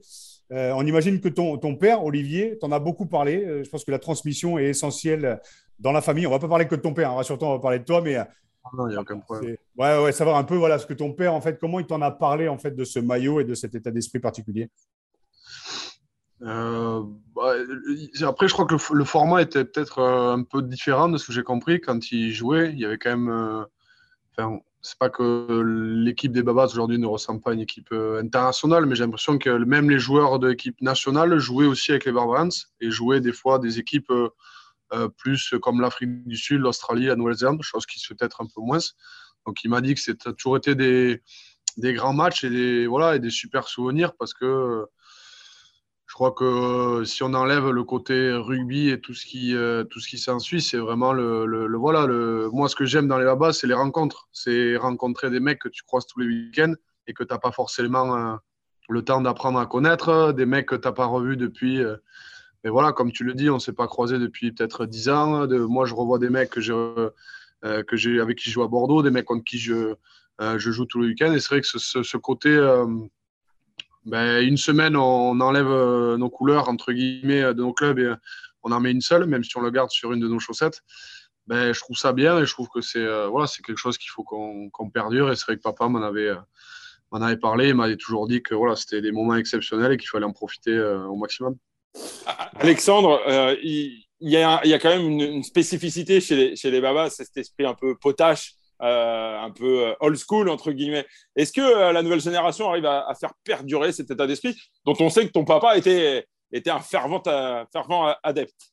Euh, 0.52 0.74
on 0.76 0.86
imagine 0.86 1.22
que 1.22 1.30
ton, 1.30 1.58
père, 1.76 2.04
Olivier, 2.04 2.58
t'en 2.60 2.72
a 2.72 2.80
beaucoup 2.80 3.06
parlé. 3.06 3.46
je 3.64 3.70
pense 3.70 3.86
que 3.86 3.92
la 3.92 4.00
transmission 4.00 4.60
est 4.60 4.66
essentielle 4.66 5.40
dans 5.80 5.94
la 5.94 6.02
famille. 6.02 6.28
On 6.28 6.32
va 6.32 6.40
pas 6.40 6.50
parler 6.50 6.68
que 6.68 6.76
de 6.76 6.82
ton 6.82 6.94
père, 6.94 7.12
hein, 7.12 7.16
rassure-toi, 7.16 7.48
on 7.48 7.54
va 7.54 7.60
parler 7.60 7.80
de 7.80 7.86
toi, 7.86 8.02
mais 8.02 8.18
non, 8.74 8.88
il 8.88 8.92
n'y 8.92 8.96
a 8.96 9.02
aucun 9.02 9.20
problème. 9.20 9.58
Ouais, 9.78 10.04
ouais, 10.04 10.12
savoir 10.12 10.38
un 10.38 10.44
peu 10.44 10.56
voilà, 10.56 10.80
ce 10.80 10.86
que 10.86 10.94
ton 10.94 11.14
père, 11.14 11.34
en 11.34 11.42
fait, 11.42 11.60
comment 11.60 11.80
il 11.80 11.86
t'en 11.86 12.02
a 12.02 12.12
parlé 12.12 12.48
en 12.48 12.58
fait, 12.58 12.72
de 12.72 12.84
ce 12.84 13.00
maillot 13.00 13.40
et 13.40 13.44
de 13.44 13.54
cet 13.54 13.76
état 13.76 13.92
d'esprit 13.92 14.20
particulier 14.20 14.70
euh, 16.42 17.02
bah, 17.34 17.54
après, 18.24 18.48
je 18.48 18.54
crois 18.54 18.66
que 18.66 18.76
le, 18.94 19.06
format 19.06 19.42
était 19.42 19.64
peut-être 19.64 20.00
euh, 20.00 20.34
un 20.34 20.44
peu 20.44 20.62
différent 20.62 21.08
de 21.08 21.18
ce 21.18 21.28
que 21.28 21.34
j'ai 21.34 21.44
compris. 21.44 21.80
Quand 21.80 22.12
il 22.12 22.32
jouait, 22.34 22.72
il 22.72 22.80
y 22.80 22.86
avait 22.86 22.98
quand 22.98 23.12
même. 23.12 23.30
Euh, 23.30 23.64
enfin, 24.38 24.60
c'est 24.82 25.00
pas 25.00 25.10
que 25.10 25.62
l'équipe 26.04 26.32
des 26.32 26.44
Babas 26.44 26.66
aujourd'hui 26.66 27.00
ne 27.00 27.08
ressemble 27.08 27.42
pas 27.42 27.52
à 27.52 27.54
une 27.54 27.62
équipe 27.62 27.92
internationale, 27.92 28.86
mais 28.86 28.96
j'ai 28.96 29.04
l'impression 29.04 29.40
que 29.40 29.50
même 29.50 29.90
les 29.90 29.98
joueurs 29.98 30.38
de 30.38 30.50
l'équipe 30.50 30.80
nationale 30.80 31.40
jouaient 31.40 31.66
aussi 31.66 31.92
avec 31.92 32.06
les 32.06 32.12
Barbarians 32.12 32.50
et 32.82 32.92
jouaient 32.92 33.20
des 33.20 33.34
fois 33.34 33.58
des 33.58 33.80
équipes 33.80 34.12
euh, 34.12 34.30
plus 35.18 35.54
comme 35.62 35.82
l'Afrique 35.82 36.28
du 36.28 36.38
Sud, 36.38 36.62
l'Australie, 36.62 37.06
la 37.06 37.16
Nouvelle-Zélande, 37.16 37.62
chose 37.62 37.86
qui 37.86 38.00
se 38.00 38.08
fait 38.08 38.16
peut-être 38.16 38.42
un 38.42 38.46
peu 38.46 38.62
moins. 38.62 38.80
Donc 39.46 39.64
il 39.64 39.70
m'a 39.70 39.82
dit 39.82 39.94
que 39.94 40.02
c'était 40.02 40.34
toujours 40.34 40.58
été 40.58 40.76
des, 40.76 41.22
des, 41.78 41.94
grands 41.94 42.14
matchs 42.14 42.44
et 42.44 42.50
des, 42.50 42.88
voilà, 42.88 43.16
et 43.16 43.20
des 43.20 43.30
super 43.30 43.68
souvenirs 43.68 44.14
parce 44.18 44.34
que 44.34 44.86
je 46.08 46.14
crois 46.14 46.32
que 46.32 46.46
euh, 46.46 47.04
si 47.04 47.24
on 47.24 47.34
enlève 47.34 47.70
le 47.70 47.84
côté 47.84 48.32
rugby 48.32 48.90
et 48.90 49.02
tout 49.02 49.14
ce 49.14 49.26
qui, 49.26 49.56
euh, 49.56 49.84
tout 49.84 50.00
qui 50.00 50.18
s'ensuit, 50.18 50.62
c'est 50.62 50.78
vraiment 50.78 51.14
le, 51.14 51.46
le, 51.46 51.78
voilà. 51.78 52.06
Le, 52.06 52.50
moi, 52.54 52.70
ce 52.70 52.76
que 52.76 52.86
j'aime 52.86 53.08
dans 53.08 53.18
les 53.18 53.26
babas, 53.26 53.54
c'est 53.54 53.68
les 53.68 53.74
rencontres. 53.74 54.30
C'est 54.32 54.78
rencontrer 54.78 55.30
des 55.30 55.40
mecs 55.40 55.60
que 55.60 55.68
tu 55.68 55.84
croises 55.84 56.06
tous 56.06 56.20
les 56.20 56.28
week-ends 56.28 56.74
et 57.08 57.14
que 57.14 57.24
tu 57.24 57.34
n'as 57.34 57.40
pas 57.40 57.52
forcément 57.52 58.38
le 58.88 59.02
temps 59.04 59.20
d'apprendre 59.20 59.60
à 59.60 59.66
connaître, 59.66 60.32
des 60.32 60.46
mecs 60.46 60.68
que 60.68 60.76
tu 60.76 60.88
n'as 60.88 60.94
pas 60.94 61.06
revus 61.06 61.38
depuis 61.38 61.82
mais 62.66 62.72
voilà, 62.72 62.94
comme 62.94 63.12
tu 63.12 63.24
le 63.24 63.36
dis, 63.36 63.48
on 63.52 63.56
ne 63.56 63.60
s'est 63.60 63.74
pas 63.74 63.86
croisé 63.86 64.18
depuis 64.18 64.52
peut-être 64.52 64.88
10 64.88 65.10
ans. 65.10 65.48
Moi, 65.48 65.86
je 65.86 65.94
revois 65.94 66.18
des 66.18 66.32
mecs 66.32 66.50
que 66.50 66.62
j'ai, 66.62 66.74
euh, 66.74 67.84
que 67.84 67.96
j'ai, 67.96 68.20
avec 68.20 68.40
qui 68.40 68.50
je 68.50 68.56
joue 68.56 68.64
à 68.64 68.68
Bordeaux, 68.68 69.04
des 69.04 69.12
mecs 69.12 69.26
contre 69.26 69.44
qui 69.44 69.60
je, 69.60 69.94
euh, 70.42 70.58
joue 70.58 70.86
tout 70.86 71.00
le 71.00 71.06
week-end. 71.06 71.32
Et 71.32 71.40
c'est 71.40 71.50
vrai 71.50 71.62
que 71.62 71.68
ce, 71.68 72.18
côté, 72.18 72.50
euh, 72.50 72.88
ben, 74.06 74.44
une 74.44 74.58
semaine, 74.58 74.96
on 74.96 75.40
enlève 75.42 75.68
nos 76.18 76.30
couleurs, 76.32 76.68
entre 76.68 76.92
guillemets, 76.92 77.54
de 77.54 77.62
nos 77.62 77.72
clubs 77.72 78.00
et 78.00 78.12
on 78.64 78.72
en 78.72 78.80
met 78.80 78.90
une 78.90 79.02
seule, 79.02 79.28
même 79.28 79.44
si 79.44 79.56
on 79.58 79.62
le 79.62 79.70
garde 79.70 79.92
sur 79.92 80.12
une 80.12 80.20
de 80.20 80.28
nos 80.28 80.40
chaussettes. 80.40 80.82
Ben, 81.46 81.72
je 81.72 81.80
trouve 81.80 81.98
ça 81.98 82.14
bien 82.14 82.40
et 82.40 82.48
je 82.48 82.52
trouve 82.52 82.70
que 82.70 82.82
c'est 82.82 83.28
voilà, 83.28 83.46
c'est 83.46 83.62
quelque 83.62 83.78
chose 83.78 84.00
qu'il 84.00 84.10
faut 84.10 84.24
qu'on, 84.24 84.72
qu'on 84.72 84.90
perdure. 84.90 85.32
Et 85.32 85.36
c'est 85.36 85.46
vrai 85.46 85.58
que 85.58 85.62
papa 85.62 85.88
m'en 85.88 86.02
avait, 86.02 86.34
m'en 87.12 87.22
avait 87.22 87.38
parlé, 87.38 87.70
il 87.70 87.76
m'avait 87.76 87.96
toujours 87.96 88.28
dit 88.28 88.42
que 88.42 88.56
voilà, 88.56 88.76
c'était 88.76 89.02
des 89.02 89.12
moments 89.12 89.36
exceptionnels 89.36 89.92
et 89.92 89.98
qu'il 89.98 90.10
fallait 90.10 90.26
en 90.26 90.34
profiter 90.34 90.80
au 90.80 91.16
maximum. 91.16 91.58
Alexandre, 92.60 93.22
euh, 93.28 93.56
il, 93.64 94.06
y 94.22 94.38
a, 94.38 94.80
quand 94.80 94.90
même 94.90 95.20
une, 95.20 95.44
spécificité 95.44 96.20
chez 96.22 96.56
les, 96.64 96.82
Babas, 96.82 97.12
c'est 97.12 97.26
cet 97.26 97.38
esprit 97.38 97.66
un 97.66 97.74
peu 97.74 97.96
potache, 97.98 98.54
euh, 98.82 99.40
un 99.40 99.52
peu 99.52 99.88
euh, 99.88 99.94
old 100.00 100.18
school, 100.18 100.50
entre 100.50 100.72
guillemets. 100.72 101.06
Est-ce 101.36 101.54
que 101.54 101.92
la 101.92 102.02
nouvelle 102.02 102.22
génération 102.22 102.70
arrive 102.70 102.86
à, 102.86 103.14
faire 103.20 103.34
perdurer 103.44 103.92
cet 103.92 104.12
état 104.12 104.28
d'esprit 104.28 104.56
dont 104.86 104.96
on 105.00 105.10
sait 105.10 105.26
que 105.26 105.32
ton 105.32 105.46
papa 105.46 105.78
était, 105.78 106.26
un 106.68 106.80
fervent, 106.80 107.22
fervent 107.72 108.14
adepte? 108.24 108.72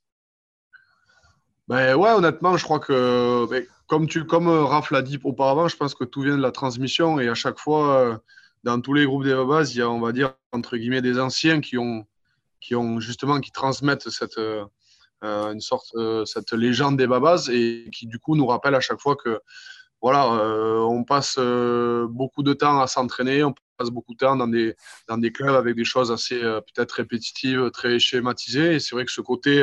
Ben 1.69 1.95
ouais, 1.95 2.11
honnêtement, 2.11 2.57
je 2.57 2.65
crois 2.65 2.81
que 2.81 3.47
ben, 3.49 3.65
comme, 3.87 4.09
tu, 4.09 4.27
comme 4.27 4.49
Raph 4.49 4.91
l'a 4.91 5.03
dit 5.03 5.19
auparavant, 5.23 5.69
je 5.69 5.77
pense 5.77 5.95
que 5.95 6.05
tout 6.05 6.23
vient 6.23 6.37
de 6.37 6.43
la 6.43 6.51
transmission 6.51 7.21
et 7.21 7.29
à 7.29 7.35
chaque 7.35 7.59
fois, 7.59 8.21
dans 8.65 8.81
tous 8.81 8.95
les 8.95 9.07
groupes 9.07 9.25
des 9.25 9.35
babas, 9.35 9.71
il 9.71 9.79
y 9.79 9.83
a, 9.83 9.89
on 9.89 10.01
va 10.01 10.13
dire, 10.13 10.35
entre 10.53 10.77
guillemets, 10.77 11.03
des 11.03 11.21
anciens 11.21 11.61
qui 11.61 11.79
ont, 11.79 12.05
qui 12.63 12.75
ont 12.75 13.01
justement, 13.01 13.41
qui 13.41 13.51
transmettent 13.51 14.09
cette, 14.09 14.39
euh, 14.39 15.53
une 15.53 15.61
sorte, 15.61 15.95
euh, 15.95 16.25
cette 16.25 16.53
légende 16.53 16.97
des 16.97 17.07
babas 17.07 17.49
et 17.53 17.89
qui, 17.93 18.07
du 18.07 18.19
coup, 18.19 18.35
nous 18.35 18.47
rappellent 18.47 18.75
à 18.75 18.81
chaque 18.81 19.01
fois 19.01 19.15
que, 19.17 19.41
voilà, 20.01 20.33
euh, 20.35 20.79
on 20.81 21.05
passe 21.05 21.39
beaucoup 21.39 22.43
de 22.43 22.53
temps 22.55 22.81
à 22.81 22.89
s'entraîner, 22.89 23.45
on 23.45 23.55
passe 23.77 23.91
beaucoup 23.91 24.15
de 24.15 24.19
temps 24.19 24.35
dans 24.35 24.49
des, 24.49 24.75
dans 25.09 25.19
des 25.19 25.31
clubs 25.31 25.55
avec 25.55 25.77
des 25.77 25.85
choses 25.85 26.11
assez 26.11 26.41
peut-être 26.41 26.93
répétitives, 26.93 27.71
très 27.71 28.01
schématisées. 28.01 28.75
Et 28.75 28.81
c'est 28.81 28.97
vrai 28.97 29.05
que 29.05 29.13
ce 29.13 29.21
côté 29.21 29.63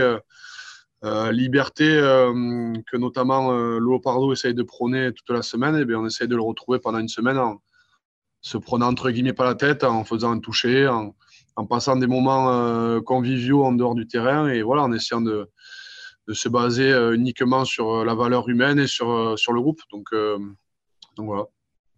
liberté 1.31 1.85
que 1.85 2.97
notamment 2.97 3.51
euh, 3.51 3.99
Pardo 4.01 4.31
essaye 4.31 4.53
de 4.53 4.63
prôner 4.63 5.11
toute 5.11 5.29
la 5.29 5.41
semaine, 5.41 5.75
et 5.75 5.85
eh 5.87 5.95
on 5.95 6.05
essaye 6.05 6.29
de 6.29 6.35
le 6.37 6.41
retrouver 6.41 6.79
pendant 6.79 6.99
une 6.99 7.09
semaine 7.09 7.37
en, 7.37 7.61
se 8.41 8.57
prenant 8.57 8.87
entre 8.87 9.11
guillemets 9.11 9.33
pas 9.33 9.43
la 9.43 9.55
tête, 9.55 9.83
en 9.83 10.05
faisant 10.05 10.31
un 10.31 10.39
toucher, 10.39 10.87
en, 10.87 11.15
passant 11.65 11.95
des 11.95 12.07
moments 12.07 12.51
euh, 12.51 13.01
conviviaux 13.01 13.63
en 13.63 13.71
dehors 13.71 13.95
du 13.95 14.07
terrain 14.07 14.47
et 14.47 14.61
voilà, 14.61 14.83
en 14.83 14.91
essayant 14.91 15.21
de, 15.21 15.49
se 16.31 16.47
baser 16.47 16.91
euh, 16.91 17.15
uniquement 17.15 17.65
sur 17.65 17.91
euh, 17.91 18.05
la 18.05 18.13
valeur 18.13 18.47
humaine 18.49 18.79
et 18.79 18.87
sur, 18.87 19.37
sur 19.37 19.51
le 19.51 19.61
groupe. 19.61 19.81
Donc, 19.91 20.07
donc 21.17 21.25
voilà. 21.25 21.45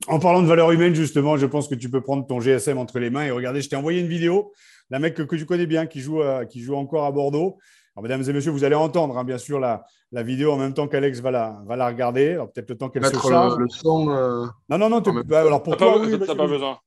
En 0.08 0.20
parlant 0.20 0.42
de 0.42 0.48
valeur 0.48 0.72
humaine, 0.72 0.96
justement, 0.96 1.38
je 1.38 1.46
pense 1.46 1.68
que 1.68 1.76
tu 1.76 1.90
peux 1.90 2.02
prendre 2.02 2.26
ton 2.26 2.40
GSM 2.40 2.78
entre 2.78 2.98
les 3.00 3.10
mains 3.10 3.26
et 3.26 3.32
regarder. 3.32 3.62
Je 3.62 3.70
t'ai 3.70 3.76
envoyé 3.76 4.00
une 4.00 4.08
vidéo 4.08 4.52
d'un 4.90 5.00
mec 5.00 5.14
que, 5.14 5.36
tu 5.36 5.46
connais 5.46 5.68
bien 5.68 5.86
qui 5.86 6.00
joue, 6.00 6.22
qui 6.50 6.62
joue 6.62 6.76
encore 6.76 7.06
à 7.06 7.12
Bordeaux. 7.12 7.60
Alors, 7.96 8.04
mesdames 8.04 8.24
et 8.28 8.34
messieurs, 8.34 8.52
vous 8.52 8.64
allez 8.64 8.76
entendre 8.76 9.18
hein, 9.18 9.24
bien 9.26 9.38
sûr 9.38 9.60
la, 9.60 9.84
la, 10.12 10.24
vidéo 10.24 10.54
en 10.54 10.58
même 10.58 10.74
temps 10.74 10.88
qu'Alex 10.88 11.20
va 11.20 11.32
la, 11.32 11.62
va 11.68 11.76
la 11.76 11.88
regarder. 11.88 12.42
peut-être 12.54 12.70
le 12.70 12.78
temps 12.78 12.90
qu'elle 12.90 13.06
se 13.06 13.20
charge. 13.20 13.58
Le, 13.58 13.68
son, 13.68 14.10
euh, 14.10 14.46
Non, 14.70 14.78
non, 14.78 14.90
non. 14.90 15.02
Bah, 15.26 15.42
alors 15.42 15.62
pour 15.62 15.76
toi, 15.76 15.94
pas, 15.94 16.00
oui, 16.00 16.18
pas 16.18 16.48
besoin. 16.48 16.80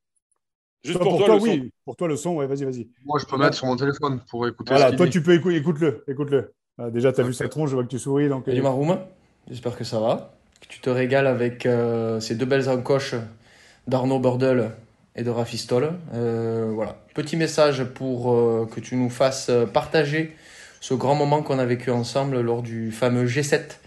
Juste 0.85 0.99
pour, 0.99 1.25
toi, 1.25 1.37
oui. 1.41 1.73
Pour 1.85 1.97
toi, 1.97 2.09
le 2.09 2.17
son, 2.17 2.35
ouais, 2.35 2.47
vas-y, 2.47 2.65
vas-y. 2.65 2.89
Moi, 3.05 3.19
je 3.19 3.27
peux 3.27 3.37
mettre 3.39 3.55
sur 3.55 3.67
mon 3.67 3.77
téléphone 3.77 4.21
pour 4.29 4.47
écouter. 4.47 4.75
Voilà, 4.75 4.93
toi, 4.93 5.09
tu 5.09 5.23
peux 5.23 5.35
écouter, 5.35 5.57
écoute-le, 5.57 6.05
écoute-le. 6.07 6.53
Ah, 6.79 6.91
déjà, 6.91 7.13
tu 7.13 7.21
as 7.21 7.25
vu 7.25 7.33
sa 7.33 7.49
tronche, 7.49 7.71
je 7.71 7.75
vois 7.75 7.85
que 7.85 7.89
tu 7.89 7.99
souris. 7.99 8.29
Donc... 8.29 8.45
Salut 8.47 8.63
Maroum, 8.63 8.99
j'espère 9.49 9.77
que 9.77 9.85
ça 9.85 10.01
va. 10.01 10.35
Que 10.61 10.67
tu 10.69 10.81
te 10.81 10.91
régales 10.91 11.27
avec 11.27 11.67
euh, 11.67 12.21
ces 12.21 12.35
deux 12.35 12.47
belles 12.47 12.69
encoches 12.69 13.15
d'Arnaud 13.87 14.19
Bordel 14.19 14.73
et 15.17 15.23
de 15.23 15.31
Rafistol. 15.31 15.93
Euh, 16.15 16.71
voilà, 16.75 16.99
petit 17.15 17.37
message 17.37 17.85
pour 17.85 18.69
que 18.71 18.81
tu 18.81 18.97
nous 18.97 19.11
fasses 19.11 19.51
partager 19.73 20.37
ce 20.81 20.93
grand 20.93 21.15
moment 21.15 21.43
qu'on 21.43 21.59
a 21.59 21.65
vécu 21.65 21.91
ensemble 21.91 22.41
lors 22.41 22.63
du 22.63 22.93
fameux 22.93 23.27
G7 23.27 23.79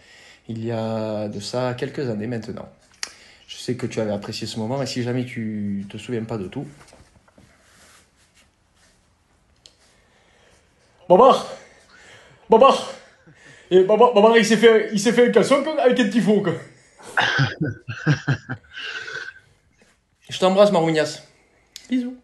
il 0.49 0.65
y 0.65 0.71
a 0.71 1.27
de 1.27 1.39
ça 1.39 1.73
quelques 1.73 2.09
années 2.09 2.27
maintenant. 2.27 2.67
Je 3.47 3.57
sais 3.57 3.75
que 3.75 3.85
tu 3.85 3.99
avais 3.99 4.11
apprécié 4.11 4.47
ce 4.47 4.59
moment 4.59 4.81
et 4.81 4.85
si 4.85 5.03
jamais 5.03 5.25
tu 5.25 5.85
te 5.89 5.97
souviens 5.97 6.23
pas 6.23 6.37
de 6.37 6.47
tout. 6.47 6.65
Babar 11.09 11.47
Babar 12.49 12.91
et 13.69 13.83
Babar, 13.83 14.13
Babar 14.13 14.37
il 14.37 14.45
s'est 14.45 14.57
fait, 14.57 14.89
il 14.93 14.99
s'est 14.99 15.11
fait 15.11 15.27
un 15.27 15.31
casson 15.31 15.63
avec 15.79 15.99
un 15.99 16.05
petit 16.05 16.21
fou. 16.21 16.43
Je 20.29 20.39
t'embrasse 20.39 20.71
Marounias. 20.71 21.23
Bisous. 21.89 22.17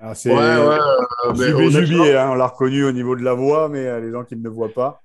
Ah, 0.00 0.14
c'est 0.14 0.30
ouais, 0.30 0.36
ouais, 0.36 0.42
euh, 0.44 2.18
hein, 2.18 2.30
on 2.30 2.34
l'a 2.34 2.46
reconnu 2.46 2.84
au 2.84 2.92
niveau 2.92 3.16
de 3.16 3.22
la 3.22 3.32
voix, 3.32 3.68
mais 3.70 3.86
euh, 3.86 4.00
les 4.00 4.10
gens 4.10 4.24
qui 4.24 4.36
ne 4.36 4.42
le 4.42 4.50
voient 4.50 4.72
pas. 4.72 5.00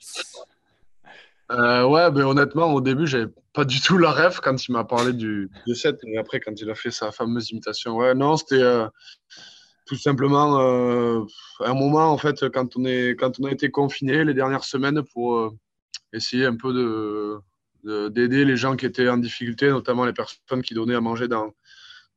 Euh, 1.52 1.86
ouais, 1.86 2.12
mais 2.12 2.24
honnêtement, 2.24 2.74
au 2.74 2.82
début, 2.82 3.08
j'avais 3.08 3.32
pas 3.54 3.64
du 3.64 3.80
tout 3.80 3.98
la 3.98 4.12
rêve 4.12 4.40
quand 4.44 4.68
il 4.68 4.74
m'a 4.74 4.84
parlé 4.84 5.14
du, 5.14 5.50
du 5.66 5.76
set. 5.76 6.00
Et 6.04 6.18
après, 6.18 6.42
quand 6.42 6.60
il 6.60 6.70
a 6.70 6.76
fait 6.76 6.92
sa 6.92 7.12
fameuse 7.12 7.52
imitation, 7.52 7.96
ouais, 7.96 8.14
non, 8.14 8.36
c'était 8.36 8.62
tout 9.90 9.98
simplement 9.98 11.26
un 11.60 11.74
moment, 11.74 12.12
en 12.12 12.18
fait, 12.20 12.48
quand 12.50 12.78
on, 12.78 12.86
est, 12.86 13.16
quand 13.20 13.40
on 13.40 13.46
a 13.46 13.52
été 13.52 13.72
confiné 13.72 14.24
les 14.24 14.36
dernières 14.36 14.64
semaines 14.64 15.02
pour 15.14 15.52
essayer 16.14 16.46
un 16.46 16.56
peu 16.56 16.72
de, 16.72 18.10
d'aider 18.10 18.46
les 18.46 18.56
gens 18.56 18.76
qui 18.76 18.86
étaient 18.86 19.10
en 19.10 19.18
difficulté, 19.18 19.70
notamment 19.70 20.06
les 20.06 20.14
personnes 20.14 20.62
qui 20.62 20.76
donnaient 20.76 20.96
à 20.96 21.02
manger 21.02 21.28
dans, 21.28 21.52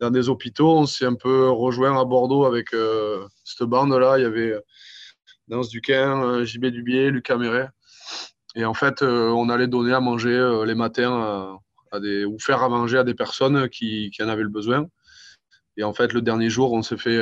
dans 0.00 0.10
des 0.10 0.28
hôpitaux. 0.28 0.78
On 0.78 0.86
s'est 0.86 1.06
un 1.06 1.14
peu 1.14 1.48
rejoint 1.48 1.98
à 1.98 2.04
Bordeaux 2.04 2.44
avec 2.44 2.74
euh, 2.74 3.26
cette 3.44 3.68
bande-là. 3.68 4.18
Il 4.18 4.22
y 4.22 4.26
avait 4.26 4.54
Danse 5.48 5.68
Duquin, 5.68 6.22
euh, 6.22 6.44
JB 6.44 6.66
Dubier, 6.66 7.10
Lucas 7.10 7.36
Méret. 7.36 7.68
Et 8.54 8.64
en 8.64 8.74
fait, 8.74 9.02
euh, 9.02 9.30
on 9.30 9.48
allait 9.48 9.68
donner 9.68 9.94
à 9.94 10.00
manger 10.00 10.62
les 10.66 10.74
matins 10.74 11.58
à, 11.92 11.98
ou 12.26 12.38
faire 12.38 12.62
à 12.62 12.68
manger 12.68 12.98
à 12.98 13.04
des 13.04 13.14
personnes 13.14 13.68
qui, 13.68 14.10
qui, 14.10 14.22
en 14.22 14.28
avaient 14.28 14.42
le 14.42 14.48
besoin. 14.48 14.86
Et 15.76 15.84
en 15.84 15.92
fait, 15.92 16.12
le 16.12 16.20
dernier 16.20 16.50
jour, 16.50 16.72
on 16.72 16.82
s'est 16.82 16.98
fait 16.98 17.20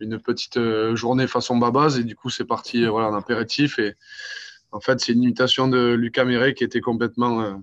une 0.00 0.18
petite 0.18 0.58
journée 0.94 1.26
façon 1.26 1.56
babase. 1.58 1.98
Et 1.98 2.04
du 2.04 2.16
coup, 2.16 2.30
c'est 2.30 2.44
parti 2.46 2.86
voilà, 2.86 3.08
en 3.08 3.14
apéritif. 3.14 3.78
Et 3.78 3.94
en 4.72 4.80
fait, 4.80 5.00
c'est 5.00 5.12
une 5.12 5.22
imitation 5.22 5.68
de 5.68 5.92
Lucas 5.92 6.24
Méret 6.24 6.54
qui 6.54 6.64
était 6.64 6.80
complètement 6.80 7.62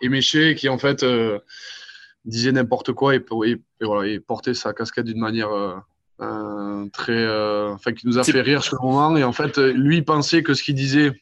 éméché, 0.00 0.54
qui 0.54 0.68
en 0.68 0.78
fait 0.78 1.04
disait 2.24 2.52
n'importe 2.52 2.92
quoi 2.92 3.14
et, 3.14 3.24
voilà, 3.80 4.08
et 4.08 4.20
portait 4.20 4.54
sa 4.54 4.72
casquette 4.72 5.06
d'une 5.06 5.18
manière 5.18 5.50
euh, 5.50 5.76
euh, 6.20 6.86
très. 6.92 7.12
Euh, 7.12 7.72
enfin, 7.72 7.92
qui 7.92 8.06
nous 8.06 8.18
a 8.18 8.24
fait 8.24 8.40
rire 8.40 8.62
sur 8.62 8.76
le 8.80 8.88
moment. 8.88 9.16
Et 9.16 9.24
en 9.24 9.32
fait, 9.32 9.58
lui 9.58 10.02
pensait 10.02 10.42
que 10.42 10.54
ce 10.54 10.62
qu'il 10.62 10.74
disait, 10.74 11.12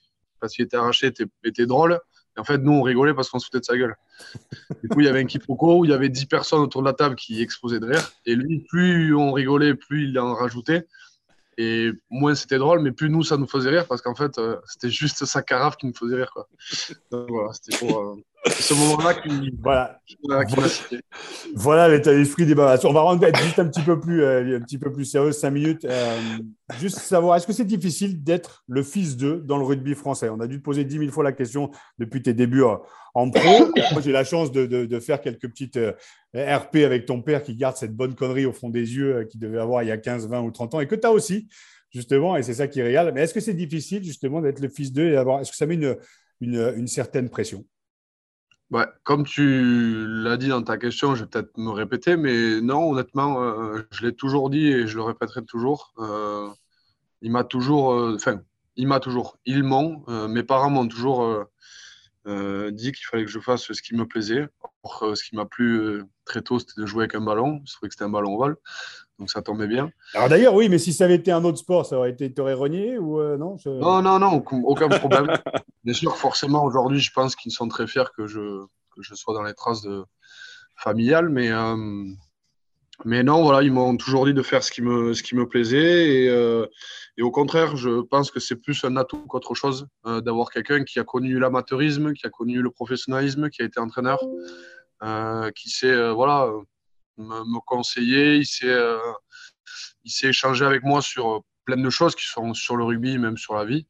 parce 0.41 0.55
qu'il 0.55 0.65
était 0.65 0.77
arraché, 0.77 1.07
était, 1.07 1.27
était 1.45 1.67
drôle. 1.67 2.01
Et 2.37 2.41
en 2.41 2.45
fait, 2.45 2.59
nous, 2.59 2.73
on 2.73 2.83
rigolait 2.83 3.15
parce 3.15 3.29
qu'on 3.29 3.39
se 3.39 3.47
foutait 3.47 3.61
de 3.61 3.65
sa 3.65 3.77
gueule. 3.77 3.97
Du 4.83 4.89
coup, 4.89 5.01
il 5.01 5.07
y 5.07 5.09
avait 5.09 5.21
un 5.21 5.27
quiproquo 5.27 5.79
où 5.79 5.85
il 5.85 5.91
y 5.91 5.95
avait 5.95 6.09
10 6.09 6.27
personnes 6.27 6.61
autour 6.61 6.83
de 6.83 6.87
la 6.87 6.93
table 6.93 7.17
qui 7.17 7.43
explosaient 7.43 7.81
de 7.81 7.87
rire. 7.87 8.13
Et 8.27 8.35
lui, 8.35 8.61
plus 8.69 9.15
on 9.15 9.33
rigolait, 9.33 9.75
plus 9.75 10.09
il 10.09 10.19
en 10.19 10.35
rajoutait. 10.35 10.87
Et 11.59 11.91
moins 12.09 12.35
c'était 12.35 12.59
drôle, 12.59 12.81
mais 12.81 12.93
plus 12.93 13.11
nous, 13.11 13.23
ça 13.23 13.37
nous 13.37 13.47
faisait 13.47 13.71
rire 13.71 13.87
parce 13.87 14.01
qu'en 14.01 14.15
fait, 14.15 14.41
c'était 14.67 14.89
juste 14.89 15.25
sa 15.27 15.43
carafe 15.43 15.77
qui 15.77 15.87
nous 15.87 15.95
faisait 15.95 16.17
rire. 16.17 16.31
Quoi. 16.33 16.49
Donc 17.11 17.29
voilà, 17.29 17.53
c'était 17.53 17.77
pour, 17.77 18.17
ce 18.49 18.75
moment-là 18.75 19.15
qui, 19.15 19.53
voilà. 19.63 20.01
voilà 21.55 21.89
l'état 21.89 22.15
d'esprit 22.15 22.47
des 22.47 22.55
babas. 22.55 22.81
On 22.85 22.93
va 22.93 23.03
rendre 23.03 23.27
juste 23.43 23.59
un 23.59 23.67
petit 23.67 23.83
peu 23.83 24.01
plus, 24.01 24.23
euh, 24.23 24.57
un 24.57 24.61
petit 24.61 24.79
peu 24.79 24.91
plus 24.91 25.05
sérieux, 25.05 25.33
cinq 25.33 25.51
minutes. 25.51 25.85
Euh, 25.85 26.19
juste 26.79 26.99
savoir, 26.99 27.37
est-ce 27.37 27.47
que 27.47 27.53
c'est 27.53 27.67
difficile 27.67 28.23
d'être 28.25 28.65
le 28.67 28.83
fils 28.83 29.17
d'eux 29.17 29.43
dans 29.45 29.59
le 29.59 29.65
rugby 29.65 29.95
français? 29.95 30.31
On 30.31 30.41
a 30.41 30.47
dû 30.47 30.59
te 30.59 30.63
poser 30.63 30.85
dix 30.85 30.99
mille 30.99 31.11
fois 31.11 31.23
la 31.23 31.33
question 31.33 31.71
depuis 31.99 32.23
tes 32.23 32.33
débuts 32.33 32.63
en 33.15 33.31
pro. 33.31 33.73
Moi, 33.93 34.01
j'ai 34.03 34.13
la 34.13 34.25
chance 34.25 34.53
de, 34.53 34.65
de, 34.65 35.01
faire 35.01 35.21
quelques 35.21 35.49
petites 35.49 35.77
euh, 35.77 35.93
RP 36.35 36.77
avec 36.77 37.05
ton 37.05 37.21
père 37.21 37.43
qui 37.43 37.55
garde 37.57 37.77
cette 37.77 37.95
bonne 37.95 38.15
connerie 38.15 38.47
au 38.47 38.53
fond 38.53 38.71
des 38.71 38.97
yeux 38.97 39.27
qu'il 39.31 39.41
devait 39.41 39.59
avoir 39.59 39.83
il 39.83 39.89
y 39.89 39.93
a 39.93 39.99
15, 39.99 40.29
20 40.29 40.41
ou 40.41 40.51
30 40.51 40.75
ans 40.75 40.81
et 40.81 40.87
que 40.87 40.95
tu 40.95 41.07
as 41.07 41.13
aussi, 41.13 41.49
justement, 41.91 42.37
et 42.39 42.43
c'est 42.43 42.55
ça 42.55 42.69
qui 42.69 42.81
est 42.81 42.85
réel. 42.85 43.13
Mais 43.15 43.23
est-ce 43.23 43.35
que 43.35 43.41
c'est 43.41 43.55
difficile, 43.55 44.03
justement, 44.03 44.41
d'être 44.41 44.61
le 44.61 44.69
fils 44.69 44.93
d'eux 44.93 45.09
et 45.09 45.13
d'avoir, 45.13 45.41
est-ce 45.41 45.51
que 45.51 45.57
ça 45.59 45.67
met 45.67 45.75
une, 45.75 45.97
une, 46.41 46.73
une 46.77 46.87
certaine 46.87 47.29
pression? 47.29 47.67
Comme 49.03 49.25
tu 49.25 50.07
l'as 50.07 50.37
dit 50.37 50.49
dans 50.49 50.63
ta 50.63 50.79
question, 50.79 51.15
je 51.15 51.25
vais 51.25 51.31
peut-être 51.31 51.57
me 51.57 51.71
répéter, 51.71 52.17
mais 52.17 52.61
non, 52.61 52.91
honnêtement, 52.91 53.43
euh, 53.43 53.83
je 53.91 54.07
l'ai 54.07 54.15
toujours 54.15 54.51
dit 54.51 54.69
et 54.69 54.87
je 54.87 54.97
le 54.97 55.03
répéterai 55.03 55.45
toujours. 55.45 55.93
Euh, 55.99 56.49
il 57.21 57.33
m'a 57.33 57.45
toujours, 57.45 57.93
euh, 57.93 58.15
enfin, 58.15 58.41
il 58.77 58.87
m'a 58.87 59.01
toujours, 59.01 59.39
ils 59.45 59.65
m'ont, 59.65 60.05
mes 60.29 60.43
parents 60.43 60.71
m'ont 60.71 60.89
toujours 60.89 61.47
dit 62.27 62.93
qu'il 62.93 63.05
fallait 63.11 63.25
que 63.25 63.31
je 63.31 63.41
fasse 63.41 63.73
ce 63.73 63.83
qui 63.83 63.97
me 63.97 64.07
plaisait. 64.07 64.47
ce 64.85 65.23
qui 65.29 65.35
m'a 65.35 65.47
plu 65.47 66.05
très 66.25 66.41
tôt, 66.41 66.61
c'était 66.61 66.81
de 66.81 66.87
jouer 66.87 67.03
avec 67.03 67.17
un 67.17 67.21
ballon. 67.21 67.61
Je 67.67 67.75
trouvais 67.75 67.89
que 67.89 67.95
c'était 67.95 68.05
un 68.05 68.11
ballon 68.11 68.37
ovale, 68.37 68.57
donc 69.19 69.31
ça 69.31 69.43
tombait 69.43 69.67
bien. 69.67 69.91
Alors 70.15 70.29
d'ailleurs, 70.29 70.55
oui, 70.55 70.69
mais 70.69 70.79
si 70.79 70.93
ça 70.93 71.05
avait 71.05 71.17
été 71.17 71.33
un 71.33 71.45
autre 71.45 71.59
sport, 71.59 71.85
ça 71.85 71.99
aurait 71.99 72.11
été, 72.11 72.33
t'aurais 72.33 72.55
renié 72.55 72.99
ou 72.99 73.21
non 73.37 73.57
Non, 73.67 74.01
non, 74.01 74.21
non, 74.21 74.43
aucun 74.65 74.89
problème. 74.89 75.27
Bien 75.85 75.95
sûr, 75.95 76.17
forcément, 76.17 76.65
aujourd'hui, 76.65 77.01
je 77.01 77.13
pense 77.13 77.37
qu'ils 77.37 77.53
sont 77.53 77.69
très 77.69 77.87
fiers 77.87 78.05
que 78.17 78.27
je, 78.27 78.65
que 78.95 79.03
je 79.03 79.15
sois 79.15 79.35
dans 79.35 79.43
les 79.43 79.55
traces 79.55 79.87
familiales, 80.81 81.29
mais, 81.29 81.51
euh, 81.51 81.77
mais 83.05 83.23
non, 83.23 83.43
voilà, 83.43 83.63
ils 83.63 83.73
m'ont 83.73 83.97
toujours 83.97 84.27
dit 84.27 84.35
de 84.35 84.43
faire 84.43 84.65
ce 84.65 84.71
qui 84.71 84.83
me, 84.83 85.15
ce 85.15 85.23
qui 85.23 85.37
me 85.37 85.47
plaisait. 85.47 86.25
Et, 86.25 86.29
euh, 86.29 86.67
et 87.17 87.23
au 87.23 87.31
contraire, 87.31 87.77
je 87.77 88.01
pense 88.03 88.31
que 88.31 88.41
c'est 88.41 88.57
plus 88.57 88.85
un 88.85 88.97
atout 88.97 89.27
qu'autre 89.27 89.55
chose 89.55 89.87
euh, 90.07 90.21
d'avoir 90.21 90.51
quelqu'un 90.51 90.85
qui 90.85 90.99
a 90.99 91.05
connu 91.05 91.39
l'amateurisme, 91.39 92.15
qui 92.15 92.27
a 92.27 92.31
connu 92.31 92.63
le 92.63 92.71
professionnalisme, 92.71 93.51
qui 93.51 93.63
a 93.63 93.65
été 93.67 93.79
entraîneur, 93.79 94.19
qui 95.55 95.71
sait 95.71 96.13
voilà, 96.13 96.51
me, 97.17 97.61
conseiller, 97.67 98.37
il 98.37 98.47
sait, 98.47 98.77
il 100.05 100.63
avec 100.63 100.83
moi 100.83 101.01
sur 101.01 101.43
plein 101.65 101.77
de 101.77 101.91
choses 101.91 102.15
qui 102.15 102.27
sont 102.27 102.53
sur 102.55 102.77
le 102.77 102.85
rugby, 102.85 103.17
même 103.19 103.37
sur 103.37 103.55
la 103.55 103.65
vie. 103.65 103.87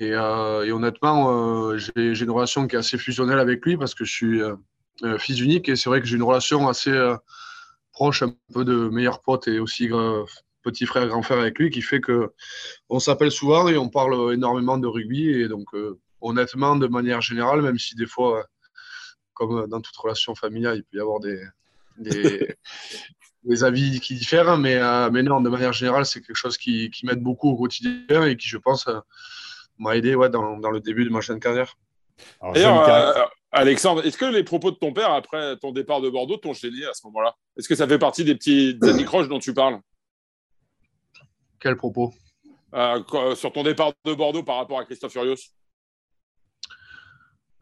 Et, 0.00 0.08
et 0.08 0.72
honnêtement, 0.72 1.76
j'ai 1.76 1.92
une 2.22 2.30
relation 2.30 2.66
qui 2.66 2.76
est 2.76 2.78
assez 2.78 2.98
fusionnelle 2.98 3.38
avec 3.38 3.64
lui 3.64 3.76
parce 3.76 3.94
que 3.94 4.04
je 4.04 4.12
suis 4.12 4.40
fils 5.18 5.40
unique 5.40 5.68
et 5.68 5.76
c'est 5.76 5.90
vrai 5.90 6.00
que 6.00 6.06
j'ai 6.06 6.16
une 6.16 6.22
relation 6.22 6.68
assez 6.68 6.92
proche, 7.92 8.22
un 8.22 8.34
peu 8.52 8.64
de 8.64 8.88
meilleur 8.88 9.20
pote 9.20 9.46
et 9.46 9.58
aussi 9.58 9.90
petit 10.62 10.86
frère, 10.86 11.06
grand 11.06 11.22
frère 11.22 11.40
avec 11.40 11.58
lui, 11.58 11.70
qui 11.70 11.82
fait 11.82 12.00
que 12.00 12.32
on 12.88 12.98
s'appelle 12.98 13.30
souvent 13.30 13.68
et 13.68 13.76
on 13.76 13.90
parle 13.90 14.32
énormément 14.32 14.78
de 14.78 14.86
rugby. 14.86 15.28
Et 15.28 15.48
donc, 15.48 15.68
honnêtement, 16.20 16.76
de 16.76 16.86
manière 16.86 17.20
générale, 17.20 17.62
même 17.62 17.78
si 17.78 17.94
des 17.94 18.06
fois, 18.06 18.46
comme 19.34 19.66
dans 19.68 19.80
toute 19.80 19.96
relation 19.96 20.34
familiale, 20.34 20.76
il 20.76 20.82
peut 20.84 20.98
y 20.98 21.00
avoir 21.00 21.20
des, 21.20 21.42
des, 23.44 23.64
avis 23.64 24.00
qui 24.00 24.14
diffèrent, 24.14 24.58
mais, 24.58 24.76
euh, 24.76 25.10
mais 25.10 25.22
non, 25.22 25.40
de 25.40 25.48
manière 25.48 25.72
générale, 25.72 26.06
c'est 26.06 26.20
quelque 26.20 26.36
chose 26.36 26.58
qui, 26.58 26.90
qui 26.90 27.06
m'aide 27.06 27.22
beaucoup 27.22 27.48
au 27.50 27.56
quotidien 27.56 28.24
et 28.26 28.36
qui, 28.36 28.48
je 28.48 28.58
pense, 28.58 28.86
euh, 28.86 29.00
m'a 29.80 29.96
aidé 29.96 30.14
ouais, 30.14 30.28
dans, 30.28 30.58
dans, 30.58 30.70
le 30.70 30.80
début 30.80 31.04
de 31.04 31.10
ma 31.10 31.20
jeune 31.20 31.40
carrière. 31.40 31.76
D'ailleurs, 32.42 32.88
euh, 32.88 33.24
Alexandre, 33.50 34.04
est-ce 34.06 34.16
que 34.16 34.26
les 34.26 34.44
propos 34.44 34.70
de 34.70 34.76
ton 34.76 34.92
père 34.92 35.12
après 35.12 35.56
ton 35.56 35.72
départ 35.72 36.00
de 36.00 36.08
Bordeaux 36.08 36.36
t'ont 36.36 36.52
gêné 36.52 36.84
à 36.84 36.94
ce 36.94 37.06
moment-là? 37.06 37.34
Est-ce 37.56 37.68
que 37.68 37.74
ça 37.74 37.88
fait 37.88 37.98
partie 37.98 38.24
des 38.24 38.34
petits 38.34 38.78
anicroches 38.82 39.28
dont 39.28 39.38
tu 39.38 39.54
parles? 39.54 39.80
Quels 41.58 41.76
propos? 41.76 42.14
Sur 43.34 43.52
ton 43.52 43.64
départ 43.64 43.92
de 44.04 44.14
Bordeaux 44.14 44.42
par 44.42 44.56
rapport 44.56 44.78
à 44.78 44.84
Christophe 44.84 45.12
Furios? 45.12 45.36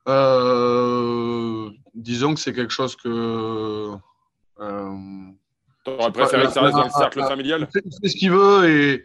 Euh, 0.09 1.71
disons 1.95 2.35
que 2.35 2.41
c'est 2.41 2.53
quelque 2.53 2.73
chose 2.73 2.97
que. 2.97 3.95
Euh, 4.61 4.97
tu 5.85 5.91
aurais 5.91 6.13
préféré 6.13 6.47
que 6.47 6.53
ça 6.53 6.63
reste 6.63 6.77
dans 6.77 6.85
le 6.85 6.91
cercle 6.91 7.21
familial? 7.21 7.69
Il 7.75 7.83
fait 8.01 8.09
ce 8.09 8.17
qu'il 8.17 8.33
veut 8.33 8.69
et, 8.69 9.05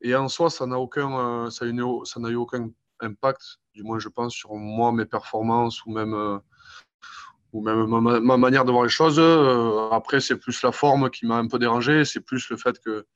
et, 0.00 0.14
en 0.14 0.28
soi, 0.28 0.50
ça 0.50 0.66
n'a 0.66 0.78
aucun, 0.78 1.46
euh, 1.46 1.50
ça 1.50 1.66
n'a 1.66 2.28
eu 2.28 2.36
aucun 2.36 2.70
impact, 3.00 3.42
du 3.74 3.82
moins 3.82 3.98
je 3.98 4.08
pense, 4.08 4.34
sur 4.34 4.54
moi, 4.54 4.92
mes 4.92 5.06
performances 5.06 5.84
ou 5.86 5.92
même, 5.92 6.14
euh, 6.14 6.38
ou 7.52 7.62
même 7.62 7.86
ma, 7.86 8.20
ma, 8.20 8.36
manière 8.36 8.64
de 8.64 8.72
voir 8.72 8.84
les 8.84 8.90
choses. 8.90 9.18
après, 9.92 10.20
c'est 10.20 10.36
plus 10.36 10.62
la 10.62 10.72
forme 10.72 11.10
qui 11.10 11.26
m'a 11.26 11.36
un 11.36 11.48
peu 11.48 11.58
dérangé, 11.58 12.04
c'est 12.04 12.20
plus 12.20 12.48
le 12.50 12.56
fait 12.56 12.78
que 12.78 13.06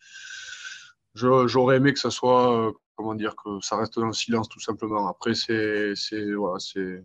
j'aurais 1.14 1.76
aimé 1.76 1.92
que 1.92 2.00
ça 2.00 2.10
soit, 2.10 2.72
comment 2.96 3.14
dire, 3.14 3.36
que 3.36 3.60
ça 3.60 3.76
reste 3.76 3.98
dans 3.98 4.06
le 4.06 4.12
silence 4.12 4.48
tout 4.48 4.60
simplement. 4.60 5.06
Après, 5.08 5.34
c'est 5.34 5.94
voilà, 6.34 6.58
c'est 6.58 7.04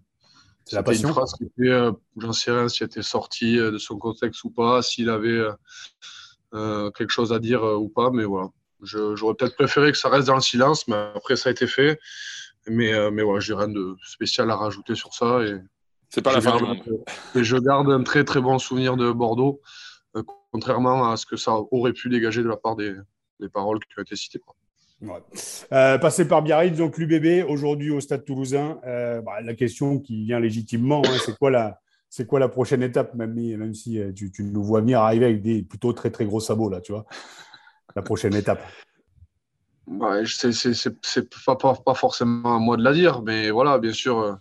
c'est 0.69 0.75
la 0.75 0.83
passion. 0.83 1.07
une 1.07 1.13
phrase 1.15 1.33
qui 1.33 1.45
était, 1.45 1.69
euh, 1.69 1.91
j'en 2.17 2.31
sais 2.31 2.51
rien 2.51 2.69
si 2.69 2.83
elle 2.83 2.87
était 2.89 3.01
sortie 3.01 3.57
euh, 3.57 3.71
de 3.71 3.79
son 3.79 3.97
contexte 3.97 4.43
ou 4.43 4.51
pas, 4.51 4.83
s'il 4.83 5.09
avait 5.09 5.43
euh, 6.53 6.91
quelque 6.91 7.09
chose 7.09 7.33
à 7.33 7.39
dire 7.39 7.63
ou 7.63 7.89
pas, 7.89 8.11
mais 8.11 8.23
voilà. 8.23 8.49
J'aurais 8.81 9.35
peut-être 9.35 9.55
préféré 9.55 9.91
que 9.91 9.97
ça 9.97 10.09
reste 10.09 10.27
dans 10.27 10.35
le 10.35 10.41
silence, 10.41 10.87
mais 10.87 10.95
après 11.15 11.35
ça 11.35 11.49
a 11.49 11.51
été 11.51 11.67
fait. 11.67 11.99
Mais, 12.67 12.91
mais 13.11 13.23
voilà, 13.23 13.39
j'ai 13.39 13.53
rien 13.53 13.67
de 13.67 13.95
spécial 14.05 14.49
à 14.51 14.55
rajouter 14.55 14.95
sur 14.95 15.13
ça. 15.13 15.41
Et 15.43 15.57
c'est 16.09 16.21
pas 16.21 16.33
la 16.33 16.41
fin. 16.41 16.57
Et 17.35 17.43
je 17.43 17.57
garde 17.57 17.89
un 17.89 18.03
très 18.03 18.23
très 18.23 18.41
bon 18.41 18.59
souvenir 18.59 18.95
de 18.95 19.11
Bordeaux, 19.11 19.61
contrairement 20.51 21.11
à 21.11 21.17
ce 21.17 21.25
que 21.25 21.35
ça 21.35 21.53
aurait 21.71 21.93
pu 21.93 22.09
dégager 22.09 22.43
de 22.43 22.47
la 22.47 22.57
part 22.57 22.75
des, 22.75 22.95
des 23.39 23.49
paroles 23.49 23.79
qui 23.79 23.97
ont 23.97 24.01
été 24.01 24.15
citées. 24.15 24.39
Quoi. 24.39 24.55
Ouais. 25.01 25.21
Euh, 25.71 25.97
passé 25.97 26.27
par 26.27 26.41
Biarritz, 26.41 26.77
donc 26.77 26.97
l'UBB, 26.97 27.49
aujourd'hui 27.49 27.89
au 27.91 28.01
Stade 28.01 28.25
toulousain. 28.25 28.79
Euh, 28.85 29.21
bah, 29.21 29.41
la 29.41 29.53
question 29.53 29.99
qui 29.99 30.25
vient 30.25 30.39
légitimement, 30.39 31.01
hein, 31.05 31.17
c'est 31.25 31.37
quoi 31.37 31.51
la, 31.51 31.79
c'est 32.09 32.27
quoi 32.27 32.39
la 32.39 32.49
prochaine 32.49 32.83
étape, 32.83 33.13
même, 33.15 33.33
même 33.33 33.73
si 33.73 33.99
euh, 33.99 34.11
tu, 34.11 34.31
tu, 34.31 34.43
nous 34.43 34.63
vois 34.63 34.81
venir 34.81 34.99
arriver 34.99 35.25
avec 35.25 35.41
des 35.41 35.63
plutôt 35.63 35.93
très 35.93 36.11
très 36.11 36.25
gros 36.25 36.41
sabots 36.41 36.69
là, 36.69 36.81
tu 36.81 36.91
vois. 36.91 37.05
La 37.95 38.01
prochaine 38.01 38.35
étape. 38.35 38.61
Ouais, 39.87 40.23
c'est, 40.25 41.29
pas, 41.45 41.93
forcément 41.95 42.55
à 42.55 42.59
moi 42.59 42.77
de 42.77 42.83
la 42.83 42.93
dire, 42.93 43.23
mais 43.23 43.49
voilà, 43.49 43.79
bien 43.79 43.91
sûr 43.91 44.19
euh, 44.19 44.33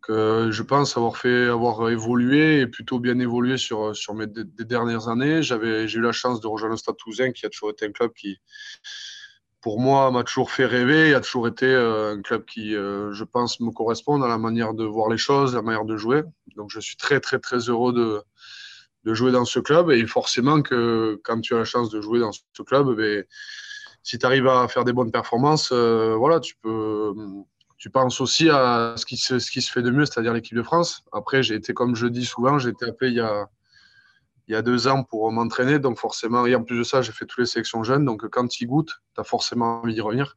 que 0.00 0.48
je 0.50 0.62
pense 0.62 0.96
avoir 0.96 1.18
fait, 1.18 1.46
avoir 1.46 1.90
évolué 1.90 2.60
et 2.60 2.66
plutôt 2.66 2.98
bien 2.98 3.18
évolué 3.18 3.58
sur, 3.58 3.94
sur 3.94 4.14
mes 4.14 4.26
dernières 4.26 5.08
années. 5.08 5.42
J'ai 5.42 5.56
eu 5.56 6.00
la 6.00 6.12
chance 6.12 6.40
de 6.40 6.46
rejoindre 6.46 6.72
le 6.72 6.78
Stade 6.78 6.96
Toulousain, 6.96 7.32
qui 7.32 7.44
a 7.44 7.50
toujours 7.50 7.70
été 7.70 7.86
un 7.86 7.92
club 7.92 8.12
qui 8.14 8.38
pour 9.64 9.80
moi, 9.80 10.10
m'a 10.10 10.24
toujours 10.24 10.50
fait 10.50 10.66
rêver. 10.66 11.08
Il 11.08 11.14
a 11.14 11.22
toujours 11.22 11.48
été 11.48 11.64
euh, 11.64 12.12
un 12.12 12.20
club 12.20 12.44
qui, 12.44 12.76
euh, 12.76 13.14
je 13.14 13.24
pense, 13.24 13.60
me 13.60 13.70
correspond 13.70 14.20
à 14.20 14.28
la 14.28 14.36
manière 14.36 14.74
de 14.74 14.84
voir 14.84 15.08
les 15.08 15.16
choses, 15.16 15.54
la 15.54 15.62
manière 15.62 15.86
de 15.86 15.96
jouer. 15.96 16.22
Donc, 16.54 16.68
je 16.70 16.80
suis 16.80 16.96
très, 16.96 17.18
très, 17.18 17.38
très 17.38 17.56
heureux 17.70 17.94
de, 17.94 18.22
de 19.04 19.14
jouer 19.14 19.32
dans 19.32 19.44
ce 19.44 19.60
club. 19.60 19.90
Et 19.90 20.06
forcément 20.06 20.62
que 20.62 21.20
quand 21.24 21.40
tu 21.40 21.54
as 21.54 21.58
la 21.58 21.64
chance 21.64 21.90
de 21.90 22.00
jouer 22.00 22.20
dans 22.20 22.32
ce 22.32 22.62
club, 22.62 22.96
ben, 22.96 23.24
si 24.02 24.18
tu 24.18 24.26
arrives 24.26 24.46
à 24.48 24.68
faire 24.68 24.84
des 24.84 24.92
bonnes 24.92 25.10
performances, 25.12 25.70
euh, 25.72 26.14
voilà, 26.16 26.40
tu 26.40 26.56
peux. 26.56 27.12
Tu 27.76 27.90
penses 27.90 28.20
aussi 28.20 28.48
à 28.48 28.94
ce 28.96 29.04
qui 29.04 29.18
se, 29.18 29.38
ce 29.38 29.50
qui 29.50 29.60
se 29.60 29.70
fait 29.70 29.82
de 29.82 29.90
mieux, 29.90 30.06
c'est-à-dire 30.06 30.32
l'équipe 30.32 30.56
de 30.56 30.62
France. 30.62 31.04
Après, 31.12 31.42
j'ai 31.42 31.54
été, 31.54 31.74
comme 31.74 31.94
je 31.94 32.06
dis 32.06 32.24
souvent, 32.24 32.58
j'ai 32.58 32.70
été 32.70 32.86
appelé 32.86 33.10
il 33.10 33.16
y 33.16 33.20
a, 33.20 33.48
il 34.48 34.52
y 34.52 34.54
a 34.54 34.62
deux 34.62 34.88
ans 34.88 35.02
pour 35.02 35.30
m'entraîner. 35.32 35.78
Donc 35.78 35.98
forcément, 35.98 36.46
et 36.46 36.54
en 36.54 36.62
plus 36.62 36.78
de 36.78 36.82
ça, 36.82 37.02
j'ai 37.02 37.12
fait 37.12 37.26
toutes 37.26 37.40
les 37.40 37.46
sélections 37.46 37.82
jeunes. 37.82 38.06
Donc 38.06 38.26
quand 38.28 38.46
tu 38.48 38.66
goûtes, 38.66 38.92
tu 39.14 39.20
as 39.20 39.24
forcément 39.24 39.82
envie 39.82 39.92
d'y 39.92 40.00
revenir. 40.00 40.36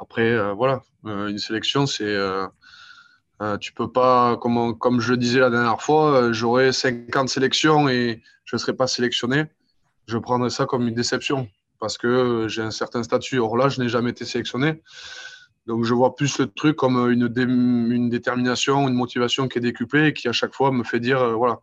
Après, 0.00 0.30
euh, 0.30 0.54
voilà, 0.54 0.80
euh, 1.06 1.28
une 1.28 1.38
sélection, 1.38 1.86
c'est... 1.86 2.16
euh, 3.42 3.58
tu 3.58 3.72
peux 3.72 3.90
pas, 3.90 4.36
comme, 4.36 5.00
je 5.00 5.10
le 5.10 5.16
disais 5.16 5.40
la 5.40 5.50
dernière 5.50 5.82
fois, 5.82 6.32
j'aurais 6.32 6.72
50 6.72 7.28
sélections 7.28 7.88
et 7.88 8.22
je 8.44 8.56
ne 8.56 8.58
serais 8.58 8.74
pas 8.74 8.86
sélectionné. 8.86 9.46
Je 10.06 10.16
prendrais 10.18 10.50
ça 10.50 10.64
comme 10.64 10.86
une 10.86 10.94
déception 10.94 11.48
parce 11.80 11.98
que 11.98 12.46
j'ai 12.48 12.62
un 12.62 12.70
certain 12.70 13.02
statut. 13.02 13.38
Or 13.38 13.56
là, 13.56 13.68
je 13.68 13.80
n'ai 13.80 13.88
jamais 13.88 14.10
été 14.10 14.24
sélectionné. 14.24 14.82
Donc 15.66 15.84
je 15.84 15.92
vois 15.94 16.14
plus 16.14 16.38
le 16.38 16.46
truc 16.46 16.76
comme 16.76 17.10
une, 17.10 17.28
dé 17.28 17.42
une 17.42 18.08
détermination, 18.08 18.88
une 18.88 18.94
motivation 18.94 19.48
qui 19.48 19.58
est 19.58 19.62
décuplée 19.62 20.08
et 20.08 20.12
qui 20.12 20.28
à 20.28 20.32
chaque 20.32 20.54
fois 20.54 20.70
me 20.70 20.84
fait 20.84 21.00
dire, 21.00 21.36
voilà, 21.36 21.60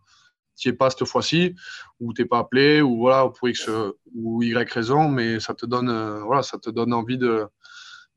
tu 0.58 0.68
es 0.68 0.74
pas 0.74 0.90
cette 0.90 1.06
fois-ci, 1.06 1.56
ou 2.00 2.14
tu 2.14 2.22
n'es 2.22 2.28
pas 2.28 2.40
appelé, 2.40 2.82
ou 2.82 2.98
voilà, 2.98 3.30
pour 3.30 3.48
X 3.48 3.70
ou 4.14 4.44
Y 4.44 4.70
raison, 4.72 5.08
mais 5.08 5.40
ça 5.40 5.54
te 5.54 5.66
donne, 5.66 5.90
euh, 5.90 6.22
voilà, 6.24 6.44
ça 6.44 6.58
te 6.58 6.70
donne 6.70 6.94
envie 6.94 7.18
de, 7.18 7.46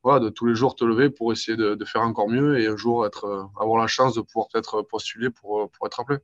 voilà, 0.03 0.21
de 0.21 0.29
tous 0.29 0.47
les 0.47 0.55
jours 0.55 0.75
te 0.75 0.85
lever 0.85 1.11
pour 1.11 1.33
essayer 1.33 1.57
de, 1.57 1.85
faire 1.85 2.03
encore 2.03 2.29
mieux 2.29 2.61
et 2.61 2.67
un 2.67 2.77
jour 2.77 3.07
être, 3.07 3.25
euh, 3.25 3.43
avoir 3.61 3.81
la 3.81 3.87
chance 3.87 4.15
de 4.15 4.21
pouvoir 4.21 4.49
être 4.55 4.83
postulé 4.83 5.31
pour, 5.31 5.63
euh, 5.63 5.67
pour 5.67 5.87
être 5.87 6.01
appelé. 6.01 6.19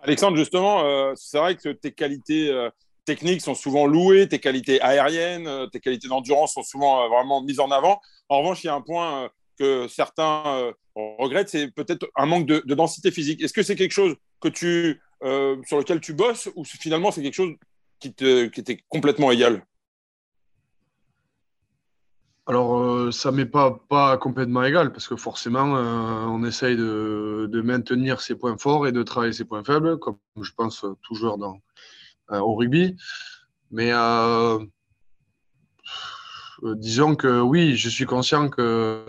Alexandre, 0.00 0.36
justement, 0.36 0.84
euh, 0.84 1.12
c'est 1.14 1.38
vrai 1.38 1.56
que 1.56 1.68
tes 1.68 1.92
qualités 1.92 2.50
euh, 2.50 2.70
techniques 3.04 3.40
sont 3.40 3.54
souvent 3.54 3.86
louées, 3.86 4.28
tes 4.28 4.40
qualités 4.40 4.80
aériennes, 4.80 5.46
euh, 5.46 5.66
tes 5.66 5.80
qualités 5.80 6.08
d'endurance 6.08 6.54
sont 6.54 6.62
souvent 6.62 7.08
vraiment 7.08 7.42
mises 7.42 7.60
en 7.60 7.70
avant. 7.70 8.00
En 8.28 8.38
revanche, 8.38 8.64
il 8.64 8.66
y 8.66 8.70
a 8.70 8.74
un 8.74 8.80
point 8.80 9.28
que 9.58 9.86
certains 9.86 10.72
regrettent, 10.96 11.50
c'est 11.50 11.70
peut-être 11.70 12.08
un 12.16 12.26
manque 12.26 12.46
de, 12.46 12.62
de 12.64 12.74
densité 12.74 13.10
physique. 13.10 13.42
Est-ce 13.42 13.52
que 13.52 13.62
c'est 13.62 13.76
quelque 13.76 13.92
chose 13.92 14.16
que 14.40 14.48
tu 14.48 15.00
euh, 15.24 15.56
sur 15.66 15.78
lequel 15.78 16.00
tu 16.00 16.14
bosses 16.14 16.50
ou 16.56 16.64
finalement 16.64 17.12
c'est 17.12 17.22
quelque 17.22 17.34
chose 17.34 17.54
qui, 18.00 18.12
te, 18.12 18.46
qui 18.46 18.82
complètement 18.88 19.30
égal? 19.30 19.64
Alors, 22.46 22.80
euh, 22.80 23.12
ça 23.12 23.30
m'est 23.30 23.46
pas, 23.46 23.78
pas 23.88 24.18
complètement 24.18 24.64
égal 24.64 24.90
parce 24.92 25.06
que 25.06 25.14
forcément, 25.14 25.76
euh, 25.76 26.24
on 26.26 26.42
essaye 26.44 26.76
de, 26.76 27.48
de, 27.48 27.62
maintenir 27.62 28.20
ses 28.20 28.34
points 28.34 28.58
forts 28.58 28.88
et 28.88 28.92
de 28.92 29.02
travailler 29.04 29.32
ses 29.32 29.44
points 29.44 29.62
faibles, 29.62 29.98
comme 29.98 30.18
je 30.40 30.50
pense 30.56 30.84
toujours 31.02 31.38
dans, 31.38 31.60
euh, 32.32 32.40
au 32.40 32.56
rugby. 32.56 32.96
Mais 33.70 33.92
disons 36.62 37.14
que 37.14 37.40
oui, 37.40 37.76
je 37.76 37.88
suis 37.88 38.06
conscient 38.06 38.48
que 38.48 39.06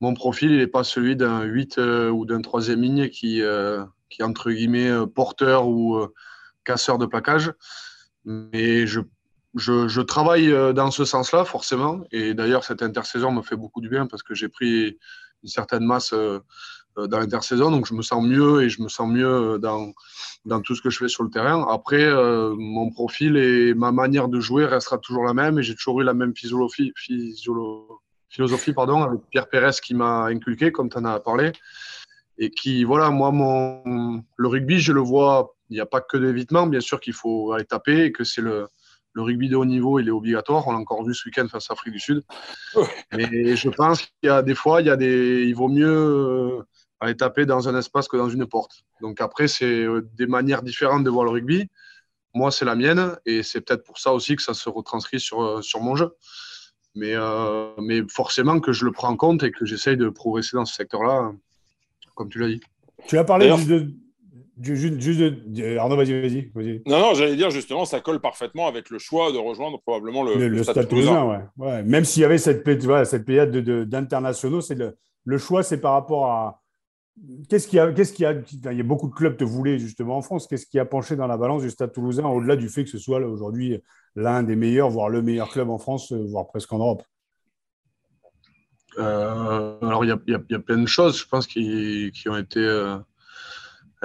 mon 0.00 0.14
profil 0.14 0.56
n'est 0.56 0.66
pas 0.66 0.84
celui 0.84 1.16
d'un 1.16 1.42
8 1.42 1.78
ou 1.78 2.26
d'un 2.26 2.42
troisième 2.42 2.82
ligne 2.82 3.08
qui, 3.08 3.42
qui 4.10 4.20
est 4.20 4.24
entre 4.24 4.50
guillemets 4.50 4.90
porteur 5.14 5.68
ou 5.68 6.06
casseur 6.64 6.98
de 6.98 7.06
plaquage. 7.06 7.52
Mais 8.24 8.86
je, 8.86 9.00
je, 9.56 10.00
travaille 10.00 10.52
euh, 10.52 10.72
dans 10.72 10.90
ce 10.90 11.04
sens-là, 11.04 11.44
forcément. 11.44 12.04
Et 12.12 12.34
d'ailleurs, 12.34 12.64
cette 12.64 12.82
intersaison 12.82 13.32
me 13.32 13.42
fait 13.42 13.56
beaucoup 13.56 13.80
du 13.80 13.88
bien 13.88 14.06
parce 14.06 14.22
que 14.22 14.34
j'ai 14.34 14.48
pris 14.48 14.98
une 15.42 15.48
certaine 15.48 15.84
masse 15.84 16.12
dans 16.12 17.18
l'intersaison. 17.18 17.70
Donc, 17.70 17.86
je 17.86 17.94
me 17.94 18.02
sens 18.02 18.24
mieux 18.24 18.62
et 18.62 18.68
je 18.68 18.82
me 18.82 18.88
sens 18.88 19.08
mieux 19.08 19.58
dans, 19.58 19.92
dans 20.46 20.60
tout 20.60 20.74
ce 20.74 20.80
que 20.80 20.90
je 20.90 20.98
fais 20.98 21.08
sur 21.08 21.24
le 21.24 21.30
terrain. 21.30 21.66
Après, 21.68 22.04
euh, 22.04 22.54
mon 22.56 22.90
profil 22.90 23.36
et 23.36 23.74
ma 23.74 23.92
manière 23.92 24.28
de 24.28 24.40
jouer 24.40 24.64
restera 24.64 24.98
toujours 24.98 25.24
la 25.24 25.34
même 25.34 25.58
et 25.58 25.62
j'ai 25.62 25.74
toujours 25.74 26.00
eu 26.00 26.04
la 26.04 26.14
même 26.14 26.34
physiologie, 26.34 26.92
physiolo, 26.96 28.00
philosophie 28.28 28.72
pardon, 28.72 29.02
avec 29.02 29.20
Pierre 29.30 29.48
Pérez 29.48 29.72
qui 29.82 29.94
m'a 29.94 30.26
inculqué, 30.26 30.72
comme 30.72 30.88
tu 30.88 30.98
en 30.98 31.04
as 31.04 31.20
parlé 31.20 31.52
et 32.38 32.50
qui, 32.50 32.84
voilà, 32.84 33.10
moi, 33.10 33.30
mon, 33.32 34.22
le 34.36 34.48
rugby, 34.48 34.78
je 34.78 34.92
le 34.92 35.00
vois, 35.00 35.54
il 35.70 35.74
n'y 35.74 35.80
a 35.80 35.86
pas 35.86 36.00
que 36.00 36.16
d'évitement, 36.16 36.66
bien 36.66 36.80
sûr 36.80 37.00
qu'il 37.00 37.14
faut 37.14 37.52
aller 37.52 37.64
taper 37.64 38.04
et 38.04 38.12
que 38.12 38.24
c'est 38.24 38.42
le, 38.42 38.68
le 39.16 39.22
rugby 39.22 39.48
de 39.48 39.56
haut 39.56 39.64
niveau, 39.64 39.98
il 39.98 40.08
est 40.08 40.12
obligatoire. 40.12 40.68
On 40.68 40.72
l'a 40.72 40.78
encore 40.78 41.02
vu 41.02 41.14
ce 41.14 41.26
week-end 41.26 41.48
face 41.48 41.70
à 41.70 41.72
l'Afrique 41.72 41.94
du 41.94 41.98
Sud. 41.98 42.22
Mais 43.16 43.56
je 43.56 43.70
pense 43.70 44.02
qu'il 44.02 44.10
y 44.24 44.28
a 44.28 44.42
des 44.42 44.54
fois, 44.54 44.82
il, 44.82 44.88
y 44.88 44.90
a 44.90 44.96
des, 44.96 45.44
il 45.46 45.54
vaut 45.54 45.68
mieux 45.68 45.88
euh, 45.88 46.62
aller 47.00 47.16
taper 47.16 47.46
dans 47.46 47.66
un 47.66 47.78
espace 47.78 48.08
que 48.08 48.18
dans 48.18 48.28
une 48.28 48.44
porte. 48.44 48.84
Donc 49.00 49.22
après, 49.22 49.48
c'est 49.48 49.84
euh, 49.84 50.06
des 50.18 50.26
manières 50.26 50.62
différentes 50.62 51.02
de 51.02 51.08
voir 51.08 51.24
le 51.24 51.30
rugby. 51.30 51.66
Moi, 52.34 52.50
c'est 52.50 52.66
la 52.66 52.74
mienne 52.74 53.16
et 53.24 53.42
c'est 53.42 53.62
peut-être 53.62 53.84
pour 53.84 53.98
ça 53.98 54.12
aussi 54.12 54.36
que 54.36 54.42
ça 54.42 54.52
se 54.52 54.68
retranscrit 54.68 55.18
sur, 55.18 55.42
euh, 55.42 55.62
sur 55.62 55.80
mon 55.80 55.96
jeu. 55.96 56.14
Mais, 56.94 57.14
euh, 57.14 57.70
mais 57.78 58.02
forcément 58.10 58.60
que 58.60 58.72
je 58.72 58.84
le 58.84 58.92
prends 58.92 59.08
en 59.08 59.16
compte 59.16 59.42
et 59.42 59.50
que 59.50 59.64
j'essaye 59.64 59.96
de 59.96 60.10
progresser 60.10 60.58
dans 60.58 60.66
ce 60.66 60.74
secteur-là 60.74 61.32
comme 62.14 62.28
tu 62.28 62.38
l'as 62.38 62.48
dit. 62.48 62.60
Tu 63.06 63.16
as 63.16 63.24
parlé 63.24 63.48
de, 63.48 63.92
Juste, 64.60 65.00
juste 65.00 65.20
de- 65.20 65.76
Arnaud, 65.76 65.96
vas-y, 65.96 66.18
vas-y. 66.20 66.50
vas-y. 66.54 66.82
Non, 66.86 66.98
non, 66.98 67.14
j'allais 67.14 67.36
dire 67.36 67.50
justement, 67.50 67.84
ça 67.84 68.00
colle 68.00 68.20
parfaitement 68.20 68.66
avec 68.66 68.88
le 68.88 68.98
choix 68.98 69.30
de 69.30 69.36
rejoindre 69.38 69.80
probablement 69.82 70.22
le, 70.22 70.34
Le, 70.36 70.48
le 70.48 70.62
Stade 70.62 70.88
Toulousain, 70.88 71.24
ouais. 71.26 71.40
ouais. 71.58 71.82
Même 71.82 72.04
s'il 72.06 72.22
y 72.22 72.24
avait 72.24 72.38
cette, 72.38 72.66
voilà, 72.84 73.04
cette 73.04 73.26
période 73.26 73.50
de- 73.50 73.60
de- 73.60 73.84
d'internationaux, 73.84 74.62
c'est 74.62 74.74
le, 74.74 74.96
le 75.24 75.36
choix, 75.38 75.62
c'est 75.62 75.78
par 75.80 75.92
rapport 75.92 76.26
à. 76.30 76.62
Qu'est-ce 77.50 77.66
qu'il 77.68 77.76
y 77.78 77.80
a, 77.80 77.92
qu'est-ce 77.92 78.12
qu'il 78.14 78.22
y 78.24 78.26
a 78.26 78.32
Il 78.72 78.76
y 78.78 78.80
a 78.80 78.84
beaucoup 78.84 79.08
de 79.08 79.14
clubs 79.14 79.36
te 79.36 79.44
voulaient 79.44 79.78
justement 79.78 80.16
en 80.18 80.22
France. 80.22 80.46
Qu'est-ce 80.46 80.66
qui 80.66 80.78
a 80.78 80.84
penché 80.86 81.16
dans 81.16 81.26
la 81.26 81.36
balance 81.36 81.62
du 81.62 81.70
Stade 81.70 81.92
Toulousain, 81.92 82.26
au-delà 82.26 82.56
du 82.56 82.68
fait 82.70 82.84
que 82.84 82.90
ce 82.90 82.98
soit 82.98 83.18
aujourd'hui 83.20 83.78
l'un 84.16 84.42
des 84.42 84.56
meilleurs, 84.56 84.88
voire 84.90 85.08
le 85.10 85.20
meilleur 85.22 85.50
club 85.50 85.68
en 85.68 85.78
France, 85.78 86.12
euh, 86.12 86.24
voire 86.28 86.46
presque 86.46 86.72
en 86.72 86.78
Europe? 86.78 87.02
Euh, 88.98 89.78
alors, 89.82 90.04
il 90.04 90.08
y 90.08 90.12
a, 90.12 90.18
il 90.26 90.32
y 90.32 90.36
a- 90.36 90.42
il 90.48 90.52
y 90.52 90.56
a 90.56 90.58
plein 90.60 90.78
de 90.78 90.86
choses, 90.86 91.18
je 91.20 91.26
pense, 91.26 91.46
qui, 91.46 92.10
qui 92.14 92.28
ont 92.30 92.36
été 92.36 92.60
euh, 92.60 92.96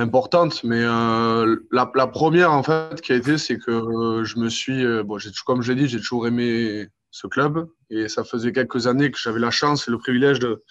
importantes. 0.02 0.64
Mais 0.64 0.82
euh, 0.84 1.56
la, 1.72 1.86
première, 2.08 2.52
en 2.52 2.64
fait, 2.64 3.00
qui 3.02 3.14
a 3.14 3.16
été, 3.16 3.38
c'est 3.38 3.58
que 3.58 3.72
euh, 3.72 4.24
je 4.26 4.38
me 4.38 4.50
suis, 4.50 4.84
euh, 4.84 5.04
bon, 5.04 5.18
comme 5.46 5.62
je 5.62 5.72
l'ai 5.72 5.82
dit, 5.82 5.88
j'ai 5.88 6.00
toujours 6.00 6.28
aimé 6.28 6.88
ce 7.12 7.28
club. 7.28 7.70
Et 7.90 8.10
ça 8.10 8.24
faisait 8.24 8.52
quelques 8.52 8.88
années 8.88 9.12
que 9.12 9.20
j'avais 9.20 9.40
la 9.40 9.52
chance 9.52 9.88
et 9.88 9.92
le 9.92 9.98
privilège 9.98 10.40
de, 10.40 10.64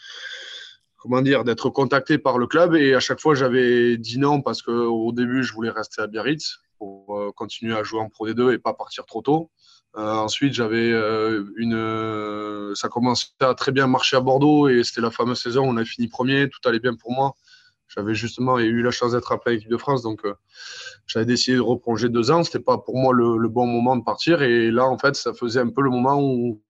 comment 0.99 1.23
dire, 1.23 1.45
d'être 1.45 1.71
contacté 1.71 2.19
par 2.19 2.39
le 2.39 2.47
club. 2.47 2.75
Et 2.75 2.95
à 2.95 3.01
chaque 3.01 3.21
fois, 3.21 3.35
j'avais 3.35 3.97
dit 3.97 4.19
non 4.19 4.43
parce 4.43 4.63
qu'au 4.63 5.13
début, 5.13 5.43
je 5.43 5.53
voulais 5.55 5.71
rester 5.71 6.03
à 6.03 6.07
Biarritz 6.07 6.59
pour 6.79 7.19
euh, 7.19 7.31
continuer 7.33 7.77
à 7.77 7.83
jouer 7.83 8.01
en 8.01 8.09
Pro 8.09 8.29
D2 8.29 8.53
et 8.55 8.59
pas 8.59 8.75
partir 8.75 9.07
trop 9.07 9.23
tôt. 9.23 9.51
Ensuite, 9.93 10.55
j'avais 10.55 10.93
une. 11.57 12.73
ça 12.77 12.89
commençait 12.89 13.27
à 13.41 13.55
très 13.55 13.73
bien 13.73 13.89
marcher 13.89 14.17
à 14.17 14.21
Bordeaux 14.21 14.69
et 14.69 14.85
c'était 14.85 15.01
la 15.01 15.11
fameuse 15.11 15.43
saison 15.43 15.63
où 15.63 15.69
on 15.69 15.77
a 15.79 15.85
fini 15.85 16.07
premier, 16.07 16.49
tout 16.49 16.61
allait 16.69 16.79
bien 16.79 16.95
pour 16.95 17.11
moi. 17.11 17.35
J'avais 17.95 18.15
justement 18.15 18.59
eu 18.61 18.83
la 18.83 18.93
chance 18.93 19.13
d'être 19.13 19.33
appelé 19.33 19.55
à 19.55 19.55
l'équipe 19.57 19.71
de 19.71 19.77
France, 19.77 20.03
donc 20.03 20.25
euh, 20.25 20.35
j'avais 21.07 21.27
décidé 21.27 21.57
de 21.57 21.63
reprolonger 21.63 22.09
deux 22.09 22.31
ans. 22.31 22.45
C'était 22.45 22.61
pas 22.61 22.79
pour 22.79 22.97
moi 22.97 23.13
le, 23.13 23.49
bon 23.49 23.67
moment 23.67 23.97
de 23.97 24.05
partir 24.05 24.43
et 24.43 24.71
là, 24.71 24.87
en 24.87 24.97
fait, 24.97 25.17
ça 25.17 25.35
faisait 25.35 25.61
un 25.61 25.71
peu 25.71 25.83
le 25.83 25.91
moment 25.91 26.23
où 26.23 26.63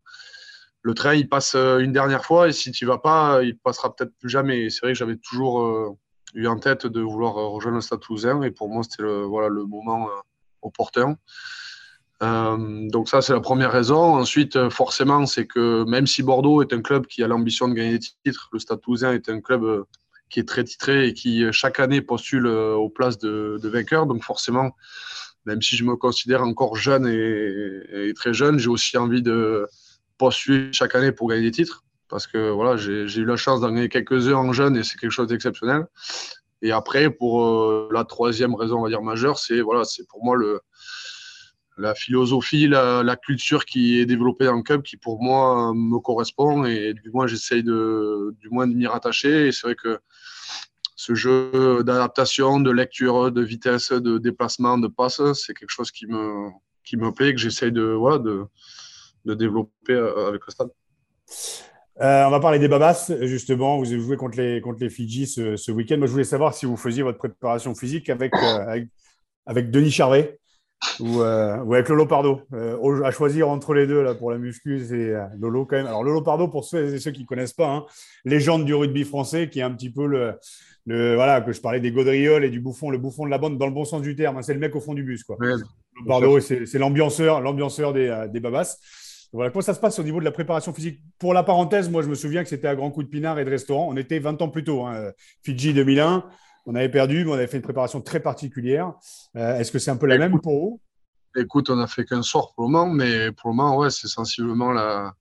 le 0.80 0.94
train 0.94 1.14
il 1.14 1.28
passe 1.28 1.54
euh, 1.56 1.80
une 1.80 1.92
dernière 1.92 2.24
fois 2.24 2.48
et 2.48 2.52
si 2.52 2.72
tu 2.72 2.86
vas 2.86 2.96
pas, 2.96 3.42
il 3.42 3.58
passera 3.58 3.94
peut-être 3.94 4.16
plus 4.18 4.30
jamais. 4.30 4.70
C'est 4.70 4.80
vrai 4.80 4.92
que 4.92 4.98
j'avais 4.98 5.16
toujours 5.16 5.60
euh, 5.60 5.90
eu 6.32 6.46
en 6.46 6.58
tête 6.58 6.86
de 6.86 7.02
vouloir 7.02 7.34
rejoindre 7.34 7.76
le 7.76 7.82
Stade 7.82 8.00
Toulousain 8.00 8.40
et 8.42 8.50
pour 8.50 8.70
moi, 8.70 8.82
c'était 8.82 9.02
le, 9.02 9.24
voilà, 9.24 9.48
le 9.48 9.66
moment 9.66 10.08
opportun. 10.62 11.16
Donc 12.22 13.08
ça, 13.08 13.20
c'est 13.20 13.32
la 13.34 13.40
première 13.40 13.72
raison. 13.72 14.16
Ensuite, 14.16 14.68
forcément, 14.70 15.26
c'est 15.26 15.46
que 15.46 15.84
même 15.84 16.06
si 16.06 16.22
Bordeaux 16.22 16.62
est 16.62 16.72
un 16.72 16.80
club 16.80 17.06
qui 17.06 17.22
a 17.22 17.28
l'ambition 17.28 17.68
de 17.68 17.74
gagner 17.74 17.98
des 17.98 18.06
titres, 18.24 18.48
le 18.52 18.58
Stade 18.58 18.80
Toulousain 18.80 19.12
est 19.12 19.28
un 19.28 19.40
club 19.40 19.84
qui 20.30 20.40
est 20.40 20.48
très 20.48 20.64
titré 20.64 21.08
et 21.08 21.12
qui 21.12 21.44
euh, 21.44 21.52
chaque 21.52 21.80
année 21.80 22.00
postule 22.00 22.46
euh, 22.46 22.74
aux 22.74 22.88
places 22.88 23.18
de, 23.18 23.58
de 23.60 23.68
vainqueurs. 23.68 24.06
Donc 24.06 24.22
forcément, 24.24 24.70
même 25.44 25.60
si 25.60 25.76
je 25.76 25.84
me 25.84 25.96
considère 25.96 26.42
encore 26.42 26.76
jeune 26.76 27.06
et, 27.06 28.12
très 28.14 28.32
jeune, 28.32 28.58
j'ai 28.58 28.68
aussi 28.68 28.96
envie 28.96 29.22
de 29.22 29.66
postuler 30.18 30.72
chaque 30.72 30.94
année 30.94 31.12
pour 31.12 31.28
gagner 31.28 31.42
des 31.42 31.50
titres. 31.50 31.84
Parce 32.08 32.26
que 32.26 32.50
voilà, 32.50 32.76
j'ai 32.76 33.06
j'ai 33.06 33.20
eu 33.20 33.24
la 33.24 33.36
chance 33.36 33.60
d'en 33.60 33.70
gagner 33.70 33.88
quelques-uns 33.88 34.34
en 34.34 34.52
jeune 34.52 34.76
et 34.76 34.82
c'est 34.82 34.98
quelque 34.98 35.12
chose 35.12 35.28
d'exceptionnel. 35.28 35.86
Et 36.62 36.72
après, 36.72 37.10
pour 37.10 37.44
euh, 37.44 37.88
la 37.92 38.04
troisième 38.04 38.54
raison, 38.54 38.78
on 38.78 38.82
va 38.82 38.88
dire 38.88 39.02
majeure, 39.02 39.38
c'est 39.38 39.60
voilà, 39.60 39.84
c'est 39.84 40.06
pour 40.08 40.24
moi 40.24 40.36
le, 40.36 40.60
la 41.76 41.94
philosophie, 41.94 42.68
la, 42.68 43.16
culture 43.16 43.64
qui 43.64 44.00
est 44.00 44.06
développée 44.06 44.44
dans 44.44 44.56
le 44.56 44.62
club, 44.62 44.82
qui 44.82 44.96
pour 44.96 45.22
moi 45.22 45.72
me 45.74 45.98
correspond 45.98 46.64
et 46.64 46.94
du 46.94 47.10
moins 47.10 47.26
j'essaye 47.26 47.62
de, 47.62 48.34
du 48.40 48.48
moins 48.50 48.66
de 48.66 48.74
m'y 48.74 48.86
rattacher. 48.86 49.48
Et 49.48 49.52
c'est 49.52 49.66
vrai 49.66 49.74
que 49.74 49.98
ce 50.96 51.14
jeu 51.14 51.82
d'adaptation, 51.82 52.60
de 52.60 52.70
lecture, 52.70 53.32
de 53.32 53.42
vitesse, 53.42 53.92
de 53.92 54.18
déplacement, 54.18 54.76
de 54.76 54.88
passe, 54.88 55.22
c'est 55.32 55.54
quelque 55.54 55.70
chose 55.70 55.90
qui 55.90 56.06
me, 56.06 56.50
qui 56.84 56.96
me 56.96 57.12
plaît, 57.12 57.32
que 57.32 57.40
j'essaye 57.40 57.72
de, 57.72 57.82
voilà, 57.82 58.18
de, 58.18 58.44
de 59.24 59.34
développer 59.34 59.92
euh, 59.92 60.28
avec 60.28 60.42
le 60.46 60.52
stade. 60.52 60.68
Euh, 62.00 62.24
on 62.24 62.30
va 62.30 62.40
parler 62.40 62.58
des 62.58 62.68
Babas, 62.68 63.12
justement. 63.22 63.78
Vous 63.78 63.92
avez 63.92 64.00
joué 64.00 64.16
contre 64.16 64.38
les, 64.38 64.60
contre 64.60 64.80
les 64.80 64.90
Fidji 64.90 65.26
ce, 65.26 65.56
ce 65.56 65.70
week-end. 65.70 65.98
Moi, 65.98 66.06
je 66.06 66.12
voulais 66.12 66.24
savoir 66.24 66.54
si 66.54 66.66
vous 66.66 66.76
faisiez 66.76 67.02
votre 67.02 67.18
préparation 67.18 67.74
physique 67.74 68.08
euh, 68.08 68.14
avec, 68.14 68.32
avec 69.46 69.70
Denis 69.70 69.90
Charvet 69.90 70.39
ou, 71.00 71.20
euh, 71.20 71.58
ou 71.64 71.74
avec 71.74 71.88
Lolo 71.88 72.06
Pardo. 72.06 72.42
Euh, 72.52 73.02
à 73.04 73.10
choisir 73.10 73.48
entre 73.48 73.74
les 73.74 73.86
deux 73.86 74.02
là, 74.02 74.14
pour 74.14 74.30
la 74.30 74.38
muscu, 74.38 74.80
c'est 74.86 75.14
euh, 75.14 75.24
Lolo 75.38 75.64
quand 75.66 75.76
même. 75.76 75.86
Alors, 75.86 76.02
Lolo 76.04 76.22
Pardo, 76.22 76.48
pour 76.48 76.64
ceux 76.64 76.94
et 76.94 76.98
ceux 76.98 77.10
qui 77.10 77.22
ne 77.22 77.26
connaissent 77.26 77.52
pas, 77.52 77.68
hein, 77.68 77.86
légende 78.24 78.64
du 78.64 78.74
rugby 78.74 79.04
français, 79.04 79.48
qui 79.48 79.60
est 79.60 79.62
un 79.62 79.72
petit 79.72 79.90
peu 79.90 80.06
le, 80.06 80.34
le. 80.86 81.14
Voilà, 81.14 81.40
que 81.40 81.52
je 81.52 81.60
parlais 81.60 81.80
des 81.80 81.92
gaudrioles 81.92 82.44
et 82.44 82.50
du 82.50 82.60
bouffon, 82.60 82.90
le 82.90 82.98
bouffon 82.98 83.24
de 83.24 83.30
la 83.30 83.38
bande 83.38 83.58
dans 83.58 83.66
le 83.66 83.72
bon 83.72 83.84
sens 83.84 84.02
du 84.02 84.14
terme. 84.16 84.36
hein. 84.38 84.42
c'est 84.42 84.54
le 84.54 84.60
mec 84.60 84.74
au 84.76 84.80
fond 84.80 84.94
du 84.94 85.02
bus, 85.02 85.24
quoi. 85.24 85.36
Ouais, 85.40 85.48
Lolo 85.48 86.06
Pardo, 86.06 86.40
c'est 86.40 86.78
l'ambianceur, 86.78 87.40
l'ambianceur 87.40 87.92
des, 87.92 88.08
euh, 88.08 88.28
des 88.28 88.40
Babas. 88.40 88.76
Voilà, 89.32 89.50
comment 89.52 89.62
ça 89.62 89.74
se 89.74 89.80
passe 89.80 89.96
au 90.00 90.02
niveau 90.02 90.18
de 90.18 90.24
la 90.24 90.32
préparation 90.32 90.72
physique 90.72 91.00
Pour 91.20 91.34
la 91.34 91.44
parenthèse, 91.44 91.88
moi, 91.88 92.02
je 92.02 92.08
me 92.08 92.16
souviens 92.16 92.42
que 92.42 92.48
c'était 92.48 92.66
à 92.66 92.74
grands 92.74 92.90
coups 92.90 93.06
de 93.06 93.10
pinard 93.10 93.38
et 93.38 93.44
de 93.44 93.50
restaurant. 93.50 93.86
On 93.88 93.96
était 93.96 94.18
20 94.18 94.42
ans 94.42 94.48
plus 94.48 94.64
tôt. 94.64 94.84
hein. 94.86 95.12
Fidji 95.44 95.72
2001, 95.72 96.24
on 96.66 96.74
avait 96.74 96.88
perdu, 96.88 97.24
mais 97.24 97.30
on 97.30 97.34
avait 97.34 97.46
fait 97.46 97.56
une 97.56 97.62
préparation 97.62 98.00
très 98.00 98.20
particulière. 98.20 98.92
Euh, 99.36 99.56
Est-ce 99.58 99.72
que 99.72 99.78
c'est 99.78 99.90
un 99.90 99.96
peu 99.96 100.06
la 100.06 100.18
même 100.18 100.40
pour 100.40 100.52
vous? 100.60 100.80
Écoute, 101.36 101.70
on 101.70 101.78
a 101.78 101.86
fait 101.86 102.04
qu'un 102.04 102.22
soir 102.22 102.52
pour 102.54 102.64
le 102.66 102.70
moment, 102.72 102.86
mais 102.92 103.30
pour 103.32 103.50
le 103.50 103.56
moment, 103.56 103.76
ouais, 103.78 103.90
c'est 103.90 104.08
sensiblement 104.08 104.72
la, 104.72 105.14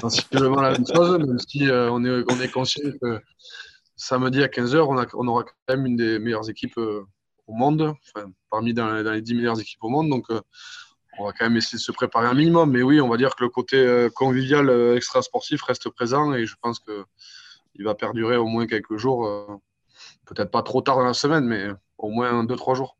sensiblement 0.00 0.60
la 0.60 0.72
même 0.72 0.86
chose, 0.86 1.18
même 1.18 1.38
si 1.38 1.68
euh, 1.68 1.90
on, 1.92 2.04
est, 2.04 2.24
on 2.32 2.40
est 2.40 2.50
conscient 2.50 2.82
que 3.00 3.20
samedi 3.94 4.42
à 4.42 4.48
15h, 4.48 4.78
on, 4.88 4.98
a- 4.98 5.06
on 5.14 5.26
aura 5.28 5.44
quand 5.44 5.52
même 5.76 5.86
une 5.86 5.96
des 5.96 6.18
meilleures 6.18 6.50
équipes 6.50 6.76
euh, 6.78 7.04
au 7.46 7.52
monde, 7.54 7.94
enfin, 8.14 8.28
parmi 8.50 8.74
dans, 8.74 8.92
les- 8.92 9.04
dans 9.04 9.12
les 9.12 9.22
10 9.22 9.34
meilleures 9.36 9.60
équipes 9.60 9.82
au 9.84 9.88
monde. 9.88 10.08
Donc, 10.10 10.24
on 11.18 11.24
va 11.24 11.32
quand 11.32 11.44
même 11.46 11.56
essayer 11.56 11.78
de 11.78 11.82
se 11.82 11.92
préparer 11.92 12.26
un 12.26 12.34
minimum. 12.34 12.70
Mais 12.72 12.82
oui, 12.82 13.00
on 13.00 13.08
va 13.08 13.16
dire 13.16 13.34
que 13.36 13.44
le 13.44 13.48
côté 13.50 14.08
convivial 14.16 14.68
extra-sportif 14.96 15.62
reste 15.62 15.88
présent 15.90 16.34
et 16.34 16.44
je 16.44 16.56
pense 16.60 16.80
qu'il 16.80 17.84
va 17.84 17.94
perdurer 17.94 18.36
au 18.36 18.46
moins 18.46 18.66
quelques 18.66 18.96
jours. 18.96 19.60
Peut-être 20.26 20.50
pas 20.50 20.62
trop 20.62 20.82
tard 20.82 20.96
dans 20.96 21.04
la 21.04 21.14
semaine, 21.14 21.44
mais 21.44 21.68
au 21.98 22.10
moins 22.10 22.44
2-3 22.44 22.74
jours. 22.74 22.98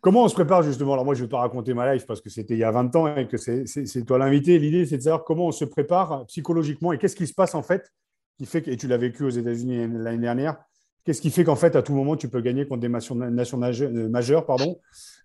Comment 0.00 0.24
on 0.24 0.28
se 0.28 0.34
prépare 0.34 0.62
justement? 0.62 0.92
Alors 0.92 1.04
moi, 1.04 1.14
je 1.14 1.22
vais 1.22 1.28
pas 1.28 1.40
raconter 1.40 1.74
ma 1.74 1.94
life 1.94 2.06
parce 2.06 2.20
que 2.20 2.30
c'était 2.30 2.54
il 2.54 2.60
y 2.60 2.64
a 2.64 2.70
20 2.70 2.94
ans 2.96 3.16
et 3.16 3.26
que 3.26 3.36
c'est 3.36 4.04
toi 4.04 4.18
l'invité. 4.18 4.58
L'idée, 4.58 4.86
c'est 4.86 4.98
de 4.98 5.02
savoir 5.02 5.24
comment 5.24 5.46
on 5.46 5.52
se 5.52 5.64
prépare 5.64 6.26
psychologiquement 6.26 6.92
et 6.92 6.98
qu'est-ce 6.98 7.16
qui 7.16 7.26
se 7.26 7.34
passe 7.34 7.54
en 7.54 7.62
fait 7.62 7.90
qui 8.38 8.46
fait 8.46 8.62
que, 8.62 8.70
et 8.70 8.76
tu 8.76 8.86
l'as 8.86 8.98
vécu 8.98 9.24
aux 9.24 9.30
États-Unis 9.30 9.88
l'année 9.88 10.18
dernière, 10.18 10.56
qu'est-ce 11.04 11.20
qui 11.20 11.30
fait 11.30 11.44
qu'en 11.44 11.56
fait, 11.56 11.76
à 11.76 11.82
tout 11.82 11.94
moment, 11.94 12.16
tu 12.16 12.28
peux 12.28 12.40
gagner 12.40 12.66
contre 12.66 12.82
des 12.82 12.88
nations, 12.88 13.20
euh, 13.20 14.08
majeures 14.08 14.46
pardon, 14.46 14.78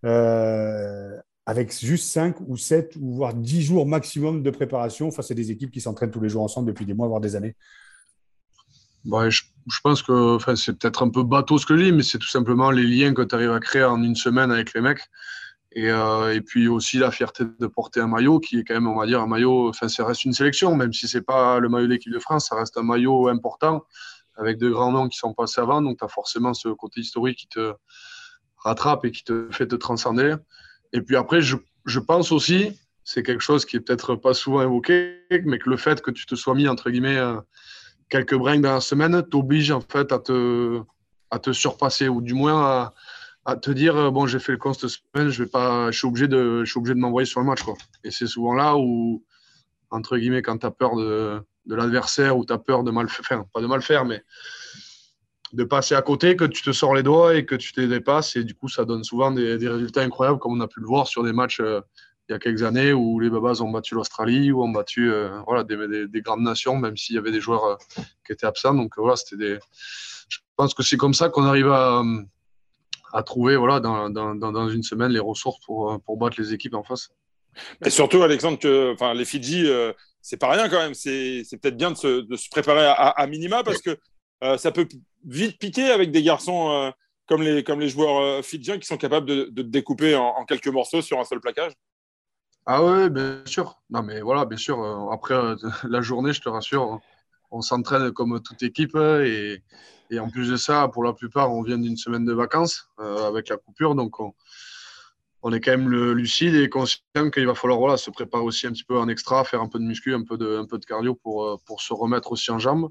euh, 0.05 1.17
avec 1.45 1.77
juste 1.77 2.11
5 2.11 2.37
ou 2.47 2.57
7 2.57 2.95
ou 2.99 3.15
voire 3.15 3.33
10 3.33 3.61
jours 3.61 3.85
maximum 3.85 4.43
de 4.43 4.49
préparation 4.49 5.11
face 5.11 5.31
à 5.31 5.33
des 5.33 5.51
équipes 5.51 5.71
qui 5.71 5.81
s'entraînent 5.81 6.11
tous 6.11 6.21
les 6.21 6.29
jours 6.29 6.43
ensemble 6.43 6.67
depuis 6.67 6.85
des 6.85 6.93
mois, 6.93 7.07
voire 7.07 7.21
des 7.21 7.35
années 7.35 7.55
Ouais, 9.05 9.31
je, 9.31 9.41
pense 9.83 10.03
que 10.03 10.37
c'est 10.55 10.77
peut-être 10.77 11.03
un 11.03 11.09
peu 11.09 11.23
bateau 11.23 11.57
ce 11.57 11.65
que 11.65 11.75
je 11.75 11.83
dis, 11.85 11.91
mais 11.91 12.03
c'est 12.03 12.19
tout 12.19 12.27
simplement 12.27 12.69
les 12.69 12.83
liens 12.83 13.13
que 13.13 13.23
tu 13.23 13.33
arrives 13.33 13.51
à 13.51 13.59
créer 13.59 13.83
en 13.83 14.01
une 14.03 14.15
semaine 14.15 14.51
avec 14.51 14.73
les 14.73 14.81
mecs. 14.81 15.09
Et, 15.73 15.89
euh, 15.89 16.33
et 16.33 16.41
puis 16.41 16.67
aussi 16.67 16.97
la 16.97 17.11
fierté 17.11 17.45
de 17.45 17.67
porter 17.67 18.01
un 18.01 18.07
maillot 18.07 18.39
qui 18.39 18.59
est 18.59 18.63
quand 18.63 18.73
même, 18.73 18.87
on 18.87 18.99
va 18.99 19.05
dire, 19.07 19.21
un 19.21 19.27
maillot, 19.27 19.69
enfin, 19.69 19.87
ça 19.87 20.05
reste 20.05 20.25
une 20.25 20.33
sélection, 20.33 20.75
même 20.75 20.91
si 20.91 21.07
c'est 21.07 21.21
pas 21.21 21.59
le 21.59 21.69
maillot 21.69 21.87
de 21.87 21.93
l'équipe 21.93 22.11
de 22.11 22.19
France, 22.19 22.49
ça 22.49 22.55
reste 22.55 22.77
un 22.77 22.83
maillot 22.83 23.29
important 23.29 23.85
avec 24.35 24.57
de 24.57 24.69
grands 24.69 24.91
noms 24.91 25.07
qui 25.07 25.17
sont 25.17 25.33
passés 25.33 25.61
avant. 25.61 25.81
Donc, 25.81 25.99
tu 25.99 26.05
as 26.05 26.09
forcément 26.09 26.53
ce 26.53 26.69
côté 26.69 27.01
historique 27.01 27.37
qui 27.37 27.47
te 27.47 27.73
rattrape 28.57 29.05
et 29.05 29.11
qui 29.11 29.23
te 29.23 29.47
fait 29.51 29.67
te 29.67 29.75
transcender. 29.75 30.35
Et 30.93 31.01
puis 31.01 31.15
après, 31.15 31.41
je, 31.41 31.55
je 31.85 31.99
pense 31.99 32.31
aussi, 32.31 32.77
c'est 33.03 33.23
quelque 33.23 33.41
chose 33.41 33.65
qui 33.65 33.77
est 33.77 33.79
peut-être 33.79 34.15
pas 34.15 34.33
souvent 34.33 34.61
évoqué, 34.61 35.21
mais 35.45 35.57
que 35.57 35.69
le 35.69 35.77
fait 35.77 36.01
que 36.01 36.11
tu 36.11 36.25
te 36.25 36.35
sois 36.35 36.53
mis, 36.53 36.67
entre 36.67 36.89
guillemets, 36.89 37.17
euh, 37.17 37.39
quelques 38.11 38.35
breaks 38.35 38.61
dans 38.61 38.73
la 38.73 38.81
semaine 38.81 39.23
t'oblige 39.23 39.71
en 39.71 39.81
fait 39.81 40.11
à 40.11 40.19
te, 40.19 40.81
à 41.31 41.39
te 41.39 41.51
surpasser 41.53 42.09
ou 42.09 42.21
du 42.21 42.35
moins 42.35 42.91
à, 43.45 43.55
te 43.55 43.71
dire 43.71 43.95
euh, 43.95 44.11
bon 44.11 44.27
j'ai 44.27 44.37
fait 44.37 44.51
le 44.51 44.59
con 44.59 44.73
cette 44.73 44.89
semaine 44.89 45.29
je 45.29 45.43
vais 45.43 45.49
pas 45.49 45.89
je 45.89 45.97
suis 45.97 46.07
obligé 46.07 46.27
de 46.27 46.63
je 46.63 46.69
suis 46.69 46.77
obligé 46.77 46.93
de 46.93 46.99
m'envoyer 46.99 47.25
sur 47.25 47.39
le 47.39 47.47
match 47.47 47.63
quoi. 47.63 47.73
Et 48.03 48.11
c'est 48.11 48.27
souvent 48.27 48.53
là 48.53 48.75
où 48.77 49.23
entre 49.89 50.17
guillemets 50.17 50.43
quand 50.43 50.59
tu 50.59 50.65
as 50.67 50.71
peur 50.71 50.95
de, 50.95 51.41
de 51.65 51.75
l'adversaire 51.75 52.37
ou 52.37 52.45
tu 52.45 52.53
as 52.53 52.59
peur 52.59 52.83
de 52.83 52.91
mal 52.91 53.09
faire 53.09 53.39
enfin, 53.39 53.45
pas 53.51 53.61
de 53.61 53.67
mal 53.67 53.81
faire 53.81 54.05
mais 54.05 54.21
de 55.53 55.63
passer 55.63 55.95
à 55.95 56.01
côté 56.01 56.35
que 56.35 56.45
tu 56.45 56.61
te 56.63 56.71
sors 56.71 56.93
les 56.93 57.03
doigts 57.03 57.35
et 57.35 57.45
que 57.45 57.55
tu 57.55 57.73
te 57.73 57.81
dépasses 57.81 58.35
et 58.35 58.43
du 58.43 58.53
coup 58.53 58.67
ça 58.67 58.85
donne 58.85 59.03
souvent 59.03 59.31
des, 59.31 59.57
des 59.57 59.69
résultats 59.69 60.01
incroyables 60.01 60.39
comme 60.39 60.53
on 60.53 60.61
a 60.61 60.67
pu 60.67 60.81
le 60.81 60.85
voir 60.85 61.07
sur 61.07 61.23
des 61.23 61.33
matchs 61.33 61.61
euh, 61.61 61.81
il 62.31 62.35
y 62.35 62.37
a 62.37 62.39
quelques 62.39 62.63
années 62.63 62.93
où 62.93 63.19
les 63.19 63.29
Babas 63.29 63.59
ont 63.61 63.69
battu 63.69 63.93
l'Australie 63.93 64.53
ou 64.53 64.63
ont 64.63 64.69
battu 64.69 65.11
euh, 65.11 65.41
voilà, 65.45 65.65
des, 65.65 65.75
des, 65.87 66.07
des, 66.07 66.21
grandes 66.21 66.43
nations, 66.43 66.77
même 66.77 66.95
s'il 66.95 67.15
y 67.15 67.19
avait 67.19 67.31
des 67.31 67.41
joueurs 67.41 67.65
euh, 67.65 67.75
qui 68.25 68.31
étaient 68.31 68.45
absents. 68.45 68.73
Donc 68.73 68.93
voilà, 68.95 69.17
c'était 69.17 69.35
des. 69.35 69.59
Je 70.29 70.37
pense 70.55 70.73
que 70.73 70.81
c'est 70.81 70.95
comme 70.95 71.13
ça 71.13 71.27
qu'on 71.27 71.43
arrive 71.43 71.69
à, 71.69 72.01
à 73.11 73.23
trouver 73.23 73.57
voilà, 73.57 73.81
dans, 73.81 74.09
dans, 74.09 74.33
dans, 74.33 74.69
une 74.69 74.83
semaine 74.83 75.11
les 75.11 75.19
ressources 75.19 75.59
pour, 75.65 75.99
pour 76.05 76.15
battre 76.15 76.39
les 76.39 76.53
équipes 76.53 76.75
en 76.75 76.83
face. 76.83 77.09
Et 77.85 77.89
surtout, 77.89 78.23
Alexandre, 78.23 78.57
que 78.59 78.95
les 79.13 79.25
Fidji, 79.25 79.65
euh, 79.67 79.91
c'est 80.21 80.37
pas 80.37 80.51
rien 80.51 80.69
quand 80.69 80.79
même. 80.79 80.93
C'est 80.93 81.43
peut-être 81.61 81.75
bien 81.75 81.91
de 81.91 81.97
se, 81.97 82.21
de 82.21 82.35
se, 82.37 82.47
préparer 82.49 82.85
à, 82.87 83.27
minima 83.27 83.61
parce 83.61 83.81
que 83.81 83.97
euh, 84.43 84.57
ça 84.57 84.71
peut 84.71 84.87
vite 85.25 85.59
piquer 85.59 85.91
avec 85.91 86.11
des 86.11 86.23
garçons 86.23 86.71
euh, 86.71 86.91
comme 87.27 87.41
les, 87.41 87.63
comme 87.63 87.79
les 87.79 87.89
joueurs 87.89 88.21
euh, 88.21 88.41
fidjiens 88.41 88.77
qui 88.77 88.87
sont 88.87 88.97
capables 88.97 89.27
de, 89.27 89.49
de 89.51 89.61
découper 89.61 90.15
en, 90.15 90.27
en 90.27 90.45
quelques 90.45 90.67
morceaux 90.67 91.01
sur 91.01 91.19
un 91.19 91.25
seul 91.25 91.39
plaquage 91.39 91.73
Ah 92.65 92.83
ouais, 92.83 93.09
bien 93.09 93.41
sûr. 93.45 93.81
Non, 93.89 94.03
mais 94.03 94.21
voilà, 94.21 94.45
bien 94.45 94.57
sûr. 94.57 94.79
euh, 94.81 95.09
Après 95.11 95.33
euh, 95.33 95.55
la 95.89 96.01
journée, 96.01 96.33
je 96.33 96.41
te 96.41 96.49
rassure, 96.49 96.99
on 97.51 97.61
s'entraîne 97.61 98.11
comme 98.11 98.39
toute 98.41 98.61
équipe. 98.63 98.95
euh, 98.95 99.25
Et, 99.25 99.63
et 100.11 100.19
en 100.19 100.29
plus 100.29 100.49
de 100.49 100.57
ça, 100.57 100.87
pour 100.89 101.03
la 101.03 101.13
plupart, 101.13 101.51
on 101.53 101.63
vient 101.63 101.77
d'une 101.77 101.97
semaine 101.97 102.25
de 102.25 102.33
vacances 102.33 102.89
euh, 102.99 103.27
avec 103.27 103.49
la 103.49 103.57
coupure. 103.57 103.95
Donc, 103.95 104.19
on, 104.19 104.33
on 105.43 105.51
est 105.53 105.59
quand 105.59 105.71
même 105.71 105.89
lucide 106.13 106.55
et 106.55 106.69
conscient 106.69 107.01
qu'il 107.33 107.47
va 107.47 107.55
falloir 107.55 107.79
voilà, 107.79 107.97
se 107.97 108.11
préparer 108.11 108.43
aussi 108.43 108.67
un 108.67 108.71
petit 108.71 108.83
peu 108.83 108.97
en 108.97 109.07
extra, 109.07 109.43
faire 109.43 109.61
un 109.61 109.67
peu 109.67 109.79
de 109.79 109.83
muscu, 109.83 110.13
un 110.13 110.23
peu 110.23 110.37
de, 110.37 110.57
un 110.57 110.65
peu 110.65 110.77
de 110.77 110.85
cardio 110.85 111.15
pour, 111.15 111.59
pour 111.65 111.81
se 111.81 111.93
remettre 111.93 112.31
aussi 112.31 112.51
en 112.51 112.59
jambes. 112.59 112.89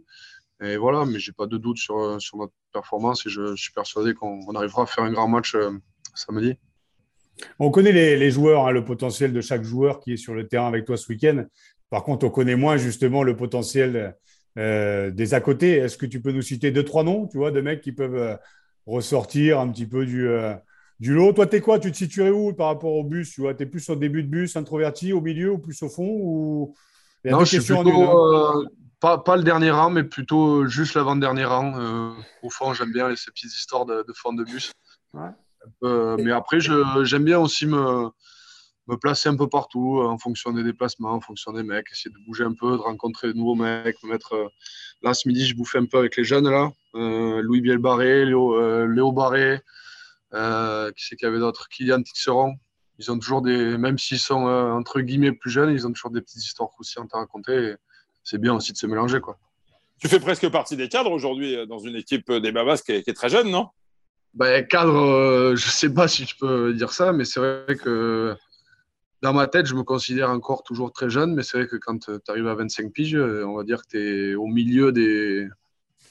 Et 0.63 0.77
voilà, 0.79 1.07
mais 1.07 1.19
j'ai 1.21 1.33
pas 1.33 1.47
de 1.47 1.59
doute 1.59 1.79
sur, 1.79 2.21
sur 2.21 2.39
notre 2.39 2.55
performance 2.73 3.27
et 3.27 3.31
je, 3.31 3.57
suis 3.57 3.73
persuadé 3.73 4.15
qu'on 4.15 4.41
on 4.49 4.55
arrivera 4.57 4.83
à 4.85 4.87
faire 4.87 5.05
un 5.05 5.13
grand 5.13 5.29
match 5.29 5.57
samedi. 6.15 6.57
On 7.59 7.71
connaît 7.71 7.93
les, 7.93 8.17
les 8.17 8.31
joueurs, 8.31 8.67
hein, 8.67 8.71
le 8.71 8.85
potentiel 8.85 9.33
de 9.33 9.41
chaque 9.41 9.63
joueur 9.63 10.01
qui 10.01 10.13
est 10.13 10.17
sur 10.17 10.35
le 10.35 10.47
terrain 10.47 10.69
avec 10.69 10.85
toi 10.85 10.97
ce 10.97 11.11
week-end. 11.11 11.45
Par 11.89 12.05
contre, 12.05 12.27
on 12.27 12.31
connaît 12.31 12.57
moins 12.57 12.77
justement 12.77 13.23
le 13.23 13.37
potentiel 13.37 14.15
euh, 14.59 15.11
des 15.11 15.35
à 15.35 15.41
côté. 15.41 15.73
Est-ce 15.73 15.97
que 15.97 16.07
tu 16.07 16.21
peux 16.21 16.33
nous 16.33 16.43
citer 16.43 16.71
deux, 16.71 16.85
trois 16.85 17.03
noms, 17.03 17.27
tu 17.27 17.39
vois, 17.39 17.51
de 17.51 17.61
mecs 17.61 17.81
qui 17.81 17.93
peuvent 17.93 18.15
euh, 18.17 18.37
ressortir 18.87 19.59
un 19.59 19.69
petit 19.71 19.87
peu 19.87 20.07
du, 20.07 20.29
euh, 20.29 20.55
du 21.01 21.15
lot? 21.15 21.33
Toi, 21.33 21.47
t'es 21.47 21.61
quoi? 21.61 21.79
Tu 21.79 21.91
te 21.91 21.97
situerais 21.97 22.31
où 22.31 22.53
par 22.53 22.69
rapport 22.69 22.93
au 22.93 23.05
bus 23.05 23.33
Tu 23.33 23.41
vois, 23.41 23.55
t'es 23.55 23.67
plus 23.67 23.89
au 23.89 23.97
début 23.97 24.23
de 24.23 24.29
bus, 24.29 24.57
introverti, 24.57 25.13
au 25.13 25.21
milieu 25.21 25.53
ou 25.53 25.59
plus 25.59 25.83
au 25.83 25.89
fond 25.89 26.09
ou... 26.09 26.75
Il 27.25 27.29
y 27.29 27.35
a 27.35 27.37
Non, 27.37 27.45
je 27.45 27.61
suis 27.61 27.75
plutôt, 27.75 28.03
hein? 28.03 28.65
pas, 28.99 29.19
pas 29.19 29.37
le 29.37 29.43
dernier 29.43 29.71
rang, 29.71 29.91
mais 29.91 30.05
plutôt 30.05 30.67
juste 30.67 30.95
l'avant-dernier 30.95 31.45
rang. 31.45 32.15
Au 32.43 32.51
fond, 32.51 32.73
j'aime 32.73 32.93
bien 32.93 33.09
les- 33.09 33.17
ces 33.17 33.31
petites 33.31 33.55
histoires 33.55 33.85
de, 33.85 34.05
de 34.07 34.13
fond 34.15 34.33
de 34.33 34.45
bus. 34.45 34.73
Ouais. 35.13 35.29
Euh, 35.83 36.17
mais 36.19 36.33
après, 36.33 36.59
j'aime 36.61 37.25
bien 37.25 37.39
aussi 37.39 37.67
me, 37.67 38.11
placer 39.01 39.29
un 39.29 39.37
peu 39.37 39.49
partout 39.49 40.01
euh, 40.01 40.07
en 40.07 40.19
fonction 40.19 40.53
des 40.53 40.65
déplacements, 40.65 41.13
en 41.13 41.21
fonction 41.21 41.53
des 41.53 41.63
mecs, 41.63 41.87
essayer 41.93 42.11
de 42.11 42.25
bouger 42.27 42.45
un 42.45 42.55
peu, 42.55 42.73
de 42.73 42.83
rencontrer 42.83 43.29
de 43.29 43.35
nouveaux 43.35 43.55
mecs, 43.55 44.03
me 44.03 44.11
mettre. 44.11 44.35
euh, 44.35 44.49
Là, 45.03 45.15
ce 45.15 45.27
midi, 45.29 45.47
je 45.47 45.55
bouffais 45.57 45.79
un 45.79 45.87
peu 45.87 45.99
avec 45.99 46.17
les 46.17 46.25
jeunes, 46.25 46.49
là. 46.49 46.71
Louis 46.93 47.63
Bielbarré, 47.63 48.27
Léo, 48.27 48.55
euh, 48.55 48.87
Léo 48.87 49.13
Barré, 49.13 49.61
qui 50.31 51.05
c'est 51.05 51.17
qu'il 51.17 51.25
y 51.25 51.29
avait 51.29 51.39
d'autres 51.39 51.69
Kylian 51.69 52.03
Tixeron. 52.03 52.57
Ils 52.99 53.11
ont 53.11 53.19
toujours 53.19 53.41
des, 53.41 53.79
même 53.79 53.97
s'ils 53.97 54.19
sont 54.19 54.45
entre 54.45 55.01
guillemets 55.01 55.33
plus 55.33 55.51
jeunes, 55.51 55.73
ils 55.73 55.87
ont 55.87 55.93
toujours 55.93 56.11
des 56.11 56.21
petites 56.21 56.45
histoires 56.45 56.69
croustillantes 56.69 57.15
à 57.15 57.19
raconter. 57.19 57.77
C'est 58.25 58.37
bien 58.37 58.55
aussi 58.55 58.73
de 58.73 58.77
se 58.77 58.87
mélanger, 58.87 59.21
quoi. 59.21 59.39
Tu 59.99 60.09
fais 60.09 60.21
presque 60.21 60.51
partie 60.51 60.77
des 60.77 60.89
cadres 60.91 61.13
aujourd'hui 61.13 61.67
dans 61.67 61.79
une 61.79 61.97
équipe 61.97 62.31
des 62.31 62.53
Babas 62.53 62.83
qui 62.85 62.93
est 62.93 63.15
très 63.15 63.31
jeune, 63.31 63.51
non? 63.51 63.69
Ben, 64.35 64.65
cadre, 64.67 64.95
euh, 64.97 65.57
je 65.57 65.69
sais 65.71 65.93
pas 65.93 66.07
si 66.09 66.25
je 66.25 66.37
peux 66.39 66.73
dire 66.73 66.93
ça, 66.93 67.13
mais 67.13 67.25
c'est 67.25 67.41
vrai 67.41 67.77
que 67.77 68.35
dans 69.23 69.33
ma 69.33 69.47
tête, 69.49 69.67
je 69.67 69.75
me 69.75 69.83
considère 69.83 70.31
encore 70.31 70.63
toujours 70.63 70.93
très 70.93 71.11
jeune, 71.11 71.35
mais 71.35 71.43
c'est 71.43 71.59
vrai 71.59 71.67
que 71.67 71.77
quand 71.77 71.99
tu 71.99 72.11
arrives 72.31 72.47
à 72.47 72.55
25 72.55 72.93
piges, 72.93 73.17
euh, 73.17 73.45
on 73.45 73.57
va 73.57 73.65
dire 73.65 73.83
que 73.83 73.89
tu 73.91 73.99
es 74.31 74.35
au 74.35 74.47
milieu 74.47 74.93
des, 74.93 75.49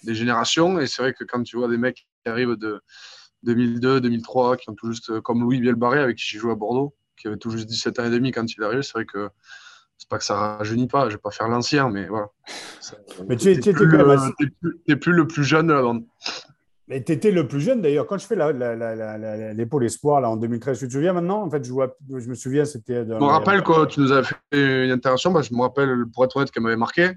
des 0.03 0.15
générations. 0.15 0.79
Et 0.79 0.87
c'est 0.87 1.01
vrai 1.01 1.13
que 1.13 1.23
quand 1.23 1.41
tu 1.43 1.57
vois 1.57 1.67
des 1.69 1.77
mecs 1.77 2.07
qui 2.23 2.29
arrivent 2.29 2.55
de 2.55 2.81
2002, 3.43 4.01
2003, 4.01 4.57
qui 4.57 4.69
ont 4.69 4.75
tout 4.75 4.91
juste, 4.91 5.09
euh, 5.11 5.21
comme 5.21 5.41
Louis 5.41 5.59
Bielbarré, 5.61 5.99
avec 5.99 6.17
qui 6.17 6.25
j'ai 6.27 6.39
joué 6.39 6.51
à 6.51 6.55
Bordeaux, 6.55 6.93
qui 7.17 7.27
avait 7.27 7.37
tout 7.37 7.49
juste 7.51 7.67
17 7.67 7.99
ans 7.99 8.05
et 8.05 8.09
demi 8.09 8.31
quand 8.31 8.45
il 8.53 8.61
est 8.61 8.65
arrivé, 8.65 8.83
c'est 8.83 8.93
vrai 8.93 9.05
que 9.05 9.29
c'est 9.97 10.07
pas 10.09 10.17
que 10.17 10.23
ça 10.23 10.57
rajeunit 10.57 10.87
pas, 10.87 11.09
je 11.09 11.15
vais 11.15 11.21
pas 11.21 11.31
faire 11.31 11.47
l'ancien, 11.47 11.89
mais 11.89 12.07
voilà. 12.07 12.27
Ça- 12.79 12.95
Mais 13.27 13.35
tu 13.37 13.45
es- 13.51 13.59
plus, 13.73 13.87
le- 13.97 14.03
t'es 14.37 14.45
plus- 14.85 14.99
plus 14.99 15.13
le 15.13 15.27
plus 15.27 15.43
jeune 15.43 15.67
de 15.67 15.73
la 15.73 15.81
bande. 15.81 16.05
Mais 16.89 17.03
tu 17.03 17.11
étais 17.11 17.29
le 17.29 17.47
plus 17.47 17.61
jeune 17.61 17.81
d'ailleurs. 17.81 18.07
Quand 18.07 18.17
je 18.17 18.25
fais 18.25 18.35
la- 18.35 18.51
la- 18.51 18.75
la- 18.75 18.95
la- 18.95 19.17
la- 19.17 19.53
l'épaule 19.53 19.85
espoir 19.85 20.21
là, 20.21 20.29
en 20.29 20.37
2013, 20.37 20.79
tu 20.79 20.87
te 20.87 20.93
souviens 20.93 21.13
maintenant? 21.13 21.43
En 21.43 21.49
fait, 21.49 21.63
je, 21.63 21.71
vois, 21.71 21.95
je 22.09 22.27
me 22.27 22.33
souviens, 22.33 22.65
c'était. 22.65 23.05
Je 23.05 23.13
me 23.13 23.25
rappelle 23.25 23.61
quand 23.61 23.85
tu 23.85 23.99
nous 23.99 24.11
avais 24.11 24.25
fait 24.51 24.85
une 24.85 24.91
intervention, 24.91 25.31
bah, 25.31 25.41
je 25.43 25.53
me 25.53 25.61
rappelle, 25.61 26.05
pour 26.11 26.25
être 26.25 26.35
honnête, 26.37 26.49
qu'elle 26.49 26.63
m'avait 26.63 26.75
marqué, 26.75 27.11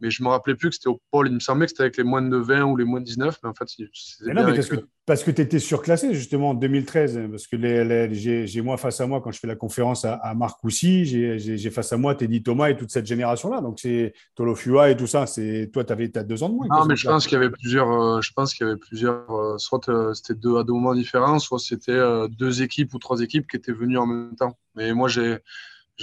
mais 0.00 0.10
je 0.10 0.22
me 0.22 0.28
rappelais 0.28 0.54
plus 0.54 0.68
que 0.70 0.74
c'était 0.74 0.88
au 0.88 1.00
pôle. 1.10 1.28
Il 1.28 1.34
me 1.34 1.40
semblait 1.40 1.66
que 1.66 1.70
c'était 1.70 1.82
avec 1.82 1.96
les 1.96 2.04
moins 2.04 2.22
de 2.22 2.36
20 2.36 2.64
ou 2.64 2.76
les 2.76 2.84
moins 2.84 3.00
de 3.00 3.04
19, 3.06 3.38
mais 3.42 3.48
en 3.48 3.54
fait, 3.54 3.64
c'est 3.68 3.84
Mais 4.26 4.34
non, 4.34 4.46
mais 4.46 4.54
parce 4.54 4.68
que, 4.68 4.76
parce 5.06 5.22
que 5.24 5.30
tu 5.30 5.40
étais 5.42 5.58
surclassé 5.58 6.12
justement 6.14 6.50
en 6.50 6.54
2013. 6.54 7.20
Parce 7.30 7.46
que 7.46 7.56
les, 7.56 7.84
les- 7.84 8.14
j'ai 8.14 8.46
j'ai 8.46 8.60
moi 8.62 8.76
face 8.76 9.00
à 9.00 9.06
moi, 9.06 9.20
quand 9.20 9.32
je 9.32 9.38
fais 9.38 9.46
la 9.46 9.56
conférence 9.56 10.04
à, 10.04 10.14
à 10.14 10.34
Marcoussis, 10.34 11.04
j'ai 11.04 11.70
face 11.70 11.92
à 11.92 11.96
moi 11.96 12.14
Teddy 12.14 12.42
Thomas 12.42 12.68
et 12.68 12.76
toute 12.76 12.90
cette 12.90 13.06
génération-là. 13.06 13.60
Donc 13.60 13.78
c'est 13.80 14.12
Tolofua 14.34 14.90
et 14.90 14.96
tout 14.96 15.06
ça. 15.06 15.26
C'est 15.26 15.70
Toi, 15.72 15.84
tu 15.84 15.92
avais 15.92 16.16
as 16.16 16.24
deux 16.24 16.42
ans 16.42 16.48
de 16.48 16.54
moins. 16.54 16.66
Non, 16.68 16.84
mais 16.86 16.96
ce 16.96 17.02
je 17.02 17.06
pense 17.08 17.26
qu'il 17.26 17.34
y 17.34 17.36
avait 17.36 17.50
plusieurs. 17.50 17.90
euh, 17.90 18.20
je 18.20 18.32
pense 18.32 18.52
qu'il 18.54 18.66
y 18.66 18.70
avait 18.70 18.78
plusieurs. 18.78 19.30
euh, 19.30 19.58
soit 19.58 19.88
euh, 19.88 20.12
c'était 20.14 20.34
deux 20.34 20.56
à 20.58 20.64
deux 20.64 20.72
moments 20.72 20.94
différents, 20.94 21.38
soit 21.38 21.58
c'était 21.58 21.92
euh, 21.92 22.28
deux 22.28 22.62
équipes 22.62 22.92
ou 22.94 22.98
trois 22.98 23.20
équipes 23.20 23.46
qui 23.48 23.56
étaient 23.56 23.72
venues 23.72 23.98
en 23.98 24.06
même 24.06 24.34
temps. 24.36 24.58
Mais 24.74 24.92
moi, 24.92 25.08
j'ai, 25.08 25.38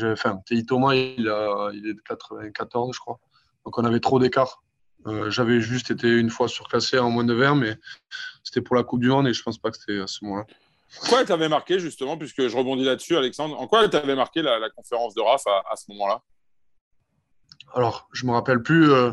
enfin, 0.01 0.39
Teddy 0.45 0.65
Thomas, 0.65 0.93
il 0.95 1.27
a, 1.29 1.69
il 1.73 1.87
est 1.87 1.93
de 1.93 2.01
94, 2.01 2.95
je 2.95 2.99
crois. 2.99 3.19
Donc 3.65 3.77
on 3.77 3.85
avait 3.85 3.99
trop 3.99 4.19
d'écart. 4.19 4.63
Euh, 5.05 5.29
j'avais 5.29 5.59
juste 5.59 5.91
été 5.91 6.07
une 6.09 6.29
fois 6.29 6.47
surclassé 6.47 6.97
en 6.97 7.09
moins 7.09 7.23
de 7.25 7.33
20, 7.33 7.55
mais 7.55 7.75
c'était 8.43 8.61
pour 8.61 8.75
la 8.75 8.83
Coupe 8.83 9.01
du 9.01 9.09
Monde 9.09 9.27
et 9.27 9.33
je 9.33 9.43
pense 9.43 9.57
pas 9.57 9.69
que 9.71 9.77
c'était 9.77 9.99
à 9.99 10.07
ce 10.07 10.23
moment-là. 10.23 10.45
Quoi 11.09 11.21
elle 11.21 11.25
t'avait 11.27 11.49
marqué 11.49 11.79
justement, 11.79 12.17
puisque 12.17 12.47
je 12.47 12.55
rebondis 12.55 12.83
là-dessus, 12.85 13.17
Alexandre 13.17 13.59
En 13.59 13.67
quoi 13.67 13.83
elle 13.83 13.89
t'avait 13.89 14.15
marqué 14.15 14.41
la, 14.41 14.59
la 14.59 14.69
conférence 14.69 15.13
de 15.15 15.21
Raph 15.21 15.45
à, 15.47 15.63
à 15.71 15.75
ce 15.75 15.91
moment-là? 15.91 16.21
Alors, 17.73 18.07
je 18.13 18.25
me 18.27 18.31
rappelle 18.31 18.61
plus 18.61 18.91
euh, 18.91 19.11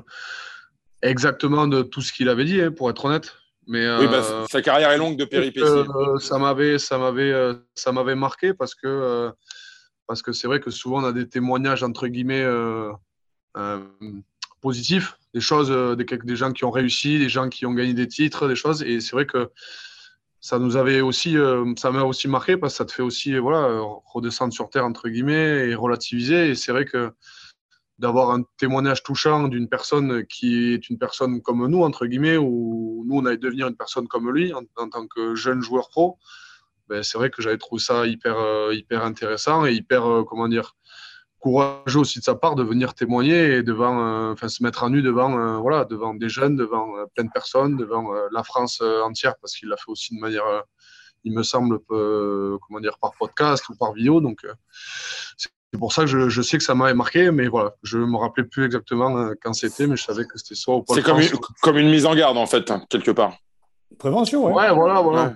exactement 1.02 1.66
de 1.66 1.82
tout 1.82 2.02
ce 2.02 2.12
qu'il 2.12 2.28
avait 2.28 2.44
dit, 2.44 2.60
hein, 2.60 2.70
pour 2.70 2.90
être 2.90 3.04
honnête. 3.06 3.34
Mais 3.66 3.88
Oui, 3.98 4.06
bah, 4.08 4.22
euh, 4.30 4.46
sa 4.50 4.62
carrière 4.62 4.90
est 4.90 4.98
longue 4.98 5.16
de 5.16 5.24
péripéties. 5.24 5.66
euh, 5.66 6.18
ça 6.18 6.38
m'avait, 6.38 6.78
ça 6.78 6.98
m'avait, 6.98 7.32
euh, 7.32 7.54
ça 7.74 7.92
m'avait 7.92 8.14
marqué 8.14 8.52
parce 8.54 8.74
que 8.74 9.32
parce 10.06 10.22
que 10.22 10.32
c'est 10.32 10.48
vrai 10.48 10.58
que 10.60 10.70
souvent 10.70 11.02
on 11.02 11.06
a 11.06 11.12
des 11.12 11.28
témoignages 11.28 11.82
entre 11.84 12.08
guillemets 12.08 12.44
positifs, 14.60 15.18
des 15.34 15.40
choses, 15.40 15.70
euh, 15.70 15.96
des, 15.96 16.36
gens 16.36 16.52
qui 16.52 16.64
ont 16.64 16.70
réussi, 16.70 17.18
des 17.18 17.28
gens 17.28 17.48
qui 17.48 17.66
ont 17.66 17.72
gagné 17.72 17.94
des 17.94 18.08
titres, 18.08 18.48
des 18.48 18.56
choses. 18.56 18.82
Et 18.82 19.00
c'est 19.00 19.12
vrai 19.12 19.26
que 19.26 19.50
ça 20.40 20.58
nous 20.58 20.76
avait 20.76 21.00
aussi, 21.00 21.36
euh, 21.36 21.72
ça 21.76 21.90
m'a 21.90 22.02
aussi 22.02 22.28
marqué 22.28 22.56
parce 22.56 22.74
que 22.74 22.78
ça 22.78 22.84
te 22.84 22.92
fait 22.92 23.02
aussi, 23.02 23.34
euh, 23.34 23.40
voilà, 23.40 23.80
redescendre 24.06 24.52
sur 24.52 24.70
terre 24.70 24.84
entre 24.84 25.08
guillemets 25.08 25.68
et 25.68 25.74
relativiser. 25.74 26.50
Et 26.50 26.54
c'est 26.54 26.72
vrai 26.72 26.84
que 26.84 27.12
d'avoir 27.98 28.30
un 28.30 28.42
témoignage 28.56 29.02
touchant 29.02 29.48
d'une 29.48 29.68
personne 29.68 30.24
qui 30.26 30.72
est 30.72 30.88
une 30.88 30.98
personne 30.98 31.42
comme 31.42 31.66
nous, 31.66 31.82
entre 31.82 32.06
guillemets, 32.06 32.38
où 32.38 33.04
nous, 33.06 33.16
on 33.16 33.26
allait 33.26 33.36
devenir 33.36 33.68
une 33.68 33.76
personne 33.76 34.08
comme 34.08 34.30
lui 34.32 34.54
en, 34.54 34.62
en 34.76 34.88
tant 34.88 35.06
que 35.06 35.34
jeune 35.34 35.60
joueur 35.60 35.90
pro, 35.90 36.18
ben, 36.88 37.02
c'est 37.02 37.18
vrai 37.18 37.30
que 37.30 37.42
j'avais 37.42 37.58
trouvé 37.58 37.80
ça 37.80 38.06
hyper, 38.06 38.72
hyper 38.72 39.04
intéressant 39.04 39.66
et 39.66 39.74
hyper, 39.74 40.24
comment 40.26 40.48
dire, 40.48 40.74
courageux 41.40 41.98
aussi 42.00 42.18
de 42.18 42.24
sa 42.24 42.34
part 42.34 42.54
de 42.54 42.62
venir 42.62 42.94
témoigner 42.94 43.56
et 43.56 43.62
devant, 43.62 44.00
euh, 44.00 44.32
enfin, 44.32 44.48
se 44.48 44.62
mettre 44.62 44.84
à 44.84 44.88
nu 44.90 45.02
devant, 45.02 45.38
euh, 45.38 45.56
voilà, 45.56 45.84
devant 45.84 46.14
des 46.14 46.28
jeunes, 46.28 46.54
devant 46.56 46.96
euh, 46.96 47.06
plein 47.14 47.24
de 47.24 47.30
personnes, 47.30 47.76
devant 47.76 48.14
euh, 48.14 48.28
la 48.32 48.42
France 48.44 48.80
euh, 48.82 49.02
entière, 49.02 49.34
parce 49.40 49.56
qu'il 49.56 49.68
l'a 49.68 49.76
fait 49.76 49.88
aussi 49.88 50.14
de 50.14 50.20
manière, 50.20 50.44
euh, 50.46 50.60
il 51.24 51.34
me 51.34 51.42
semble, 51.42 51.80
euh, 51.90 52.58
comment 52.66 52.80
dire, 52.80 52.98
par 53.00 53.12
podcast 53.18 53.68
ou 53.68 53.74
par 53.74 53.92
vidéo. 53.92 54.20
Donc, 54.20 54.44
euh, 54.44 54.52
c'est 55.36 55.78
pour 55.78 55.92
ça 55.92 56.02
que 56.02 56.08
je, 56.08 56.28
je 56.28 56.42
sais 56.42 56.58
que 56.58 56.64
ça 56.64 56.74
m'avait 56.74 56.94
marqué, 56.94 57.30
mais 57.30 57.48
voilà, 57.48 57.74
je 57.82 57.98
me 57.98 58.16
rappelais 58.16 58.44
plus 58.44 58.66
exactement 58.66 59.30
quand 59.42 59.52
c'était, 59.52 59.86
mais 59.86 59.96
je 59.96 60.04
savais 60.04 60.24
que 60.24 60.36
c'était 60.36 60.54
soit 60.54 60.74
au 60.74 60.84
C'est 60.92 61.02
comme 61.02 61.20
une, 61.20 61.30
comme 61.62 61.78
une 61.78 61.90
mise 61.90 62.06
en 62.06 62.14
garde, 62.14 62.36
en 62.36 62.46
fait, 62.46 62.72
quelque 62.88 63.12
part. 63.12 63.34
Prévention, 63.98 64.46
ouais. 64.46 64.52
Ouais, 64.52 64.74
voilà, 64.74 65.00
voilà. 65.00 65.34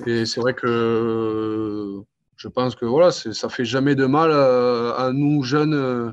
Ouais. 0.00 0.12
Et 0.12 0.26
c'est 0.26 0.40
vrai 0.40 0.54
que 0.54 0.66
euh, 0.66 2.02
je 2.38 2.48
pense 2.48 2.74
que 2.74 2.86
voilà, 2.86 3.10
ça 3.10 3.48
fait 3.50 3.66
jamais 3.66 3.94
de 3.94 4.06
mal 4.06 4.32
à, 4.32 4.92
à 4.92 5.12
nous 5.12 5.42
jeunes 5.42 5.74
euh, 5.74 6.10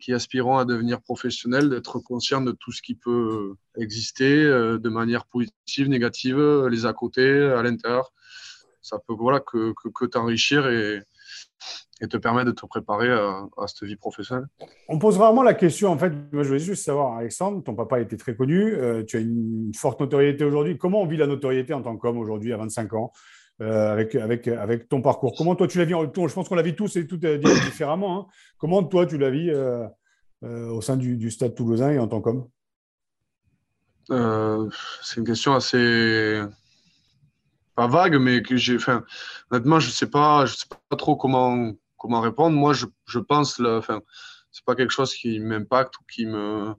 qui 0.00 0.12
aspirons 0.12 0.56
à 0.56 0.64
devenir 0.64 1.00
professionnels 1.00 1.68
d'être 1.68 2.00
conscients 2.00 2.40
de 2.40 2.52
tout 2.52 2.72
ce 2.72 2.82
qui 2.82 2.94
peut 2.94 3.54
exister 3.76 4.42
euh, 4.42 4.78
de 4.78 4.88
manière 4.88 5.26
positive, 5.26 5.88
négative, 5.88 6.38
euh, 6.38 6.68
les 6.68 6.86
à 6.86 6.92
côté, 6.92 7.22
à 7.22 7.62
l'intérieur. 7.62 8.12
Ça 8.82 8.98
peut 9.06 9.14
voilà 9.16 9.40
que, 9.40 10.06
t'enrichir 10.06 10.66
et, 10.66 11.02
te 12.08 12.16
permettre 12.16 12.46
de 12.46 12.52
te 12.52 12.64
préparer 12.64 13.10
à, 13.10 13.66
cette 13.66 13.86
vie 13.86 13.96
professionnelle. 13.96 14.46
On 14.88 14.98
pose 14.98 15.18
rarement 15.18 15.42
la 15.42 15.52
question, 15.52 15.90
en 15.90 15.98
fait, 15.98 16.10
je 16.32 16.38
voulais 16.38 16.58
juste 16.58 16.82
savoir, 16.82 17.18
Alexandre, 17.18 17.62
ton 17.62 17.74
papa 17.74 18.00
était 18.00 18.16
très 18.16 18.34
connu, 18.34 18.72
euh, 18.72 19.04
tu 19.04 19.18
as 19.18 19.20
une 19.20 19.70
forte 19.76 20.00
notoriété 20.00 20.44
aujourd'hui. 20.44 20.78
Comment 20.78 21.02
on 21.02 21.06
vit 21.06 21.18
la 21.18 21.26
notoriété 21.26 21.74
en 21.74 21.82
tant 21.82 21.98
qu'homme 21.98 22.16
aujourd'hui 22.16 22.54
à 22.54 22.56
25 22.56 22.94
ans? 22.94 23.12
Euh, 23.60 23.92
avec, 23.92 24.14
avec, 24.14 24.48
avec 24.48 24.88
ton 24.88 25.02
parcours 25.02 25.34
Comment 25.36 25.54
toi 25.54 25.68
tu 25.68 25.78
la 25.78 25.84
vis 25.84 25.92
Je 25.94 26.34
pense 26.34 26.48
qu'on 26.48 26.54
la 26.54 26.62
vit 26.62 26.74
tous 26.74 26.96
et 26.96 27.06
toutes 27.06 27.24
euh, 27.24 27.38
différemment. 27.64 28.20
hein. 28.20 28.26
Comment 28.58 28.82
toi 28.84 29.06
tu 29.06 29.18
la 29.18 29.30
vis 29.30 29.50
euh, 29.50 29.86
euh, 30.44 30.68
au 30.70 30.80
sein 30.80 30.96
du, 30.96 31.16
du 31.16 31.30
stade 31.30 31.54
toulousain 31.54 31.90
et 31.90 31.98
en 31.98 32.08
tant 32.08 32.20
qu'homme? 32.20 32.48
C'est 35.02 35.20
une 35.20 35.26
question 35.26 35.54
assez 35.54 36.42
pas 37.76 37.86
vague, 37.86 38.16
mais 38.16 38.42
que 38.42 38.56
j'ai. 38.56 38.76
Enfin, 38.76 39.04
honnêtement, 39.50 39.78
je 39.78 39.90
sais 39.90 40.10
pas, 40.10 40.46
je 40.46 40.54
sais 40.56 40.66
pas 40.88 40.96
trop 40.96 41.16
comment 41.16 41.72
comment 41.96 42.20
répondre. 42.20 42.56
Moi, 42.56 42.72
je, 42.72 42.86
je 43.06 43.18
pense, 43.18 43.58
là, 43.58 43.76
enfin, 43.78 44.00
c'est 44.50 44.64
pas 44.64 44.74
quelque 44.74 44.90
chose 44.90 45.14
qui 45.14 45.38
m'impacte 45.38 45.96
ou 45.98 46.02
qui 46.12 46.26
me. 46.26 46.74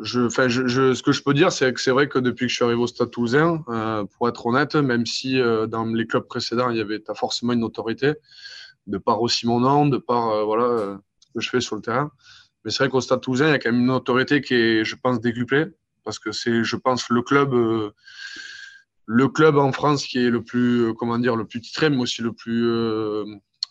Je, 0.00 0.28
je, 0.28 0.94
ce 0.94 1.02
que 1.02 1.12
je 1.12 1.22
peux 1.22 1.34
dire, 1.34 1.52
c'est 1.52 1.72
que 1.72 1.80
c'est 1.80 1.90
vrai 1.90 2.08
que 2.08 2.18
depuis 2.18 2.46
que 2.46 2.50
je 2.50 2.56
suis 2.56 2.64
arrivé 2.64 2.80
au 2.80 2.86
Stade 2.86 3.10
Toulousain, 3.10 3.64
euh, 3.68 4.04
pour 4.04 4.28
être 4.28 4.46
honnête, 4.46 4.74
même 4.74 5.06
si 5.06 5.40
euh, 5.40 5.66
dans 5.66 5.84
les 5.84 6.06
clubs 6.06 6.26
précédents, 6.26 6.70
il 6.70 6.76
y 6.76 6.80
avait 6.80 7.02
as 7.08 7.14
forcément 7.14 7.52
une 7.52 7.64
autorité, 7.64 8.14
de 8.86 8.98
par 8.98 9.22
aussi 9.22 9.46
mon 9.46 9.60
nom, 9.60 9.86
de 9.86 9.98
par 9.98 10.30
euh, 10.30 10.44
voilà, 10.44 10.98
ce 11.20 11.26
que 11.32 11.40
je 11.40 11.48
fais 11.48 11.60
sur 11.60 11.76
le 11.76 11.82
terrain. 11.82 12.10
Mais 12.64 12.70
c'est 12.70 12.78
vrai 12.78 12.88
qu'au 12.88 13.00
Stade 13.00 13.20
Toulousain, 13.20 13.48
il 13.48 13.50
y 13.52 13.54
a 13.54 13.58
quand 13.58 13.70
même 13.70 13.82
une 13.82 13.90
autorité 13.90 14.40
qui 14.40 14.54
est, 14.54 14.84
je 14.84 14.96
pense, 14.96 15.20
décuplée, 15.20 15.66
parce 16.02 16.18
que 16.18 16.32
c'est, 16.32 16.64
je 16.64 16.76
pense, 16.76 17.08
le 17.10 17.22
club, 17.22 17.54
le 19.06 19.28
club 19.28 19.56
en 19.58 19.72
France 19.72 20.06
qui 20.06 20.18
est 20.18 20.30
le 20.30 20.42
plus, 20.42 20.94
comment 20.94 21.18
dire, 21.18 21.36
le 21.36 21.46
plus 21.46 21.60
titré, 21.60 21.90
mais 21.90 21.98
aussi 21.98 22.22
le 22.22 22.32
plus 22.32 22.66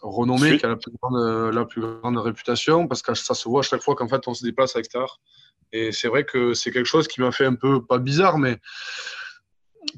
renommé, 0.04 0.58
qui 0.58 0.66
a 0.66 0.70
la 0.70 0.76
plus, 0.76 0.92
grande, 1.02 1.54
la 1.54 1.66
plus 1.66 1.82
grande 1.82 2.18
réputation, 2.18 2.88
parce 2.88 3.02
que 3.02 3.13
ça 3.13 3.34
se 3.34 3.50
voit 3.50 3.62
à 3.62 3.63
chaque 3.63 3.82
fois 3.82 3.96
qu'en 3.96 4.08
fait 4.08 4.28
on 4.28 4.34
se 4.34 4.44
déplace 4.44 4.76
à 4.76 4.80
l'extérieur. 4.80 5.20
Et 5.72 5.92
c'est 5.92 6.08
vrai 6.08 6.24
que 6.24 6.54
c'est 6.54 6.72
quelque 6.72 6.86
chose 6.86 7.08
qui 7.08 7.22
m'a 7.22 7.32
fait 7.32 7.46
un 7.46 7.56
peu, 7.56 7.84
pas 7.84 7.98
bizarre, 7.98 8.38
mais 8.38 8.60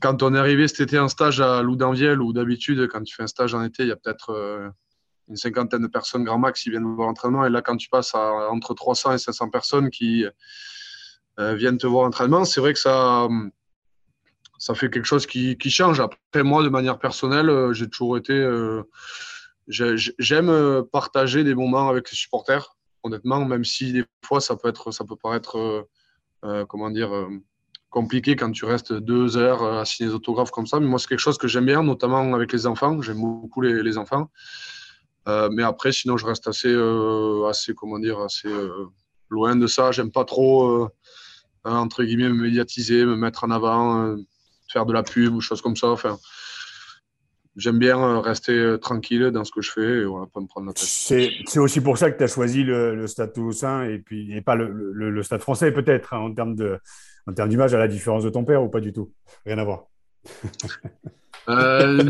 quand 0.02 0.24
on 0.24 0.34
est 0.34 0.40
arrivé 0.40 0.68
cet 0.68 0.80
été 0.82 1.00
en 1.00 1.08
stage 1.08 1.42
à 1.42 1.62
Loudanviel, 1.62 2.22
où 2.22 2.34
d'habitude, 2.34 2.88
quand 2.92 3.04
tu 3.04 3.16
fais 3.16 3.24
un 3.24 3.28
stage 3.28 3.54
en 3.54 3.64
été, 3.64 3.84
il 3.84 3.90
y 3.90 3.92
a 3.92 3.96
peut-être 3.96 4.32
euh, 4.32 4.70
une 5.28 5.36
cinquantaine 5.36 5.82
de 5.82 5.88
personnes 5.88 6.24
grand 6.24 6.40
max 6.40 6.62
qui 6.62 6.70
viennent 6.70 6.96
voir 6.96 7.08
l'entraînement. 7.08 7.46
Et 7.46 7.50
là, 7.50 7.62
quand 7.62 7.78
tu 7.78 7.90
passes 7.90 8.16
à 8.16 8.50
entre 8.50 8.74
300 8.74 9.14
et 9.14 9.18
500 9.18 9.50
personnes 9.50 9.90
qui 9.90 10.26
euh, 11.40 11.56
viennent 11.56 11.78
te 11.78 11.88
voir 11.88 12.06
l'entraînement, 12.06 12.46
c'est 12.46 12.62
vrai 12.62 12.74
que 12.74 12.80
ça, 12.80 13.28
ça 14.58 14.76
fait 14.76 14.90
quelque 14.90 15.06
chose 15.06 15.26
qui, 15.26 15.58
qui, 15.58 15.70
change. 15.70 16.00
Après, 16.00 16.44
moi, 16.44 16.64
de 16.64 16.70
manière 16.70 17.00
personnelle, 17.00 17.50
euh, 17.50 17.74
j'ai 17.74 17.90
toujours 17.90 18.18
été. 18.18 18.34
J'aime 19.68 20.84
partager 20.92 21.44
des 21.44 21.56
moments 21.56 21.90
avec 21.90 22.12
les 22.12 22.18
supporters 22.18 22.76
honnêtement, 23.06 23.46
même 23.46 23.64
si 23.64 23.94
des 23.94 24.04
fois 24.24 24.42
ça 24.42 24.56
peut, 24.56 24.68
être, 24.68 24.92
ça 24.92 25.06
peut 25.06 25.16
paraître 25.16 25.58
euh, 25.58 25.84
euh, 26.44 26.66
comment 26.66 26.90
dire, 26.90 27.14
euh, 27.14 27.30
compliqué 27.90 28.36
quand 28.36 28.52
tu 28.52 28.66
restes 28.66 28.94
deux 28.94 29.38
heures 29.38 29.64
à 29.64 29.86
signer 29.86 30.10
des 30.10 30.16
autographes 30.16 30.52
comme 30.52 30.68
ça. 30.68 30.80
Mais 30.80 30.88
moi, 30.88 31.00
c'est 31.00 31.08
quelque 31.08 31.20
chose 31.20 31.38
que 31.38 31.48
j'aime 31.48 31.68
bien, 31.68 31.84
notamment 31.84 32.34
avec 32.34 32.52
les 32.52 32.68
enfants. 32.68 33.02
J'aime 33.02 33.22
beaucoup 33.22 33.62
les, 33.62 33.98
enfants. 33.98 34.30
mais 35.28 35.64
après, 35.64 35.94
sinon, 35.94 36.18
je 36.18 36.26
reste 36.26 36.48
assez, 36.48 36.76
assez 37.48 37.74
comment 37.74 38.00
dire, 38.00 38.20
assez 38.20 38.50
loin 39.30 39.56
de 39.56 39.68
ça. 39.68 39.92
J'aime 39.92 40.12
pas 40.12 40.26
trop, 40.26 40.90
entre 41.64 42.04
guillemets, 42.04 42.28
me 42.28 42.44
médiatiser, 42.44 43.06
me 43.06 43.16
mettre 43.16 43.46
en 43.46 43.52
avant, 43.52 44.18
faire 44.70 44.86
de 44.86 44.92
la 44.92 45.04
pub 45.04 45.34
ou 45.34 45.40
choses 45.40 45.62
comme 45.62 45.78
ça. 45.78 45.96
J'aime 47.56 47.80
bien 47.80 47.98
euh, 48.00 48.20
rester 48.20 48.54
euh, 48.54 48.78
tranquille 48.78 49.32
dans 49.32 49.44
ce 49.44 49.52
que 49.52 49.62
je 49.62 49.72
fais 49.72 50.02
et 50.02 50.06
voilà, 50.06 50.28
pas 50.28 50.40
me 50.42 50.48
prendre 50.48 50.68
la 50.68 50.74
tête. 50.74 50.86
C'est 50.86 51.60
aussi 51.60 51.82
pour 51.82 51.98
ça 51.98 52.12
que 52.12 52.18
tu 52.18 52.24
as 52.24 52.28
choisi 52.28 52.64
le, 52.64 52.96
le 52.96 53.08
Stade 53.08 53.34
Toulousain 53.34 53.84
et, 53.84 54.00
puis, 54.00 54.36
et 54.36 54.42
pas 54.42 54.56
le, 54.56 54.92
le, 54.92 55.24
Stade 55.24 55.42
français, 55.42 55.72
peut-être, 55.72 56.14
hein, 56.14 56.20
en 56.20 56.34
termes 56.34 56.56
d'image, 57.50 57.74
à 57.74 57.80
la 57.80 57.88
différence 57.88 58.24
de 58.24 58.30
ton 58.30 58.44
père 58.44 58.64
ou 58.64 58.70
pas 58.70 58.82
du 58.82 58.94
tout? 58.94 59.12
Rien 59.46 59.58
à 59.58 59.64
voir. 59.64 59.86
euh, 61.50 62.04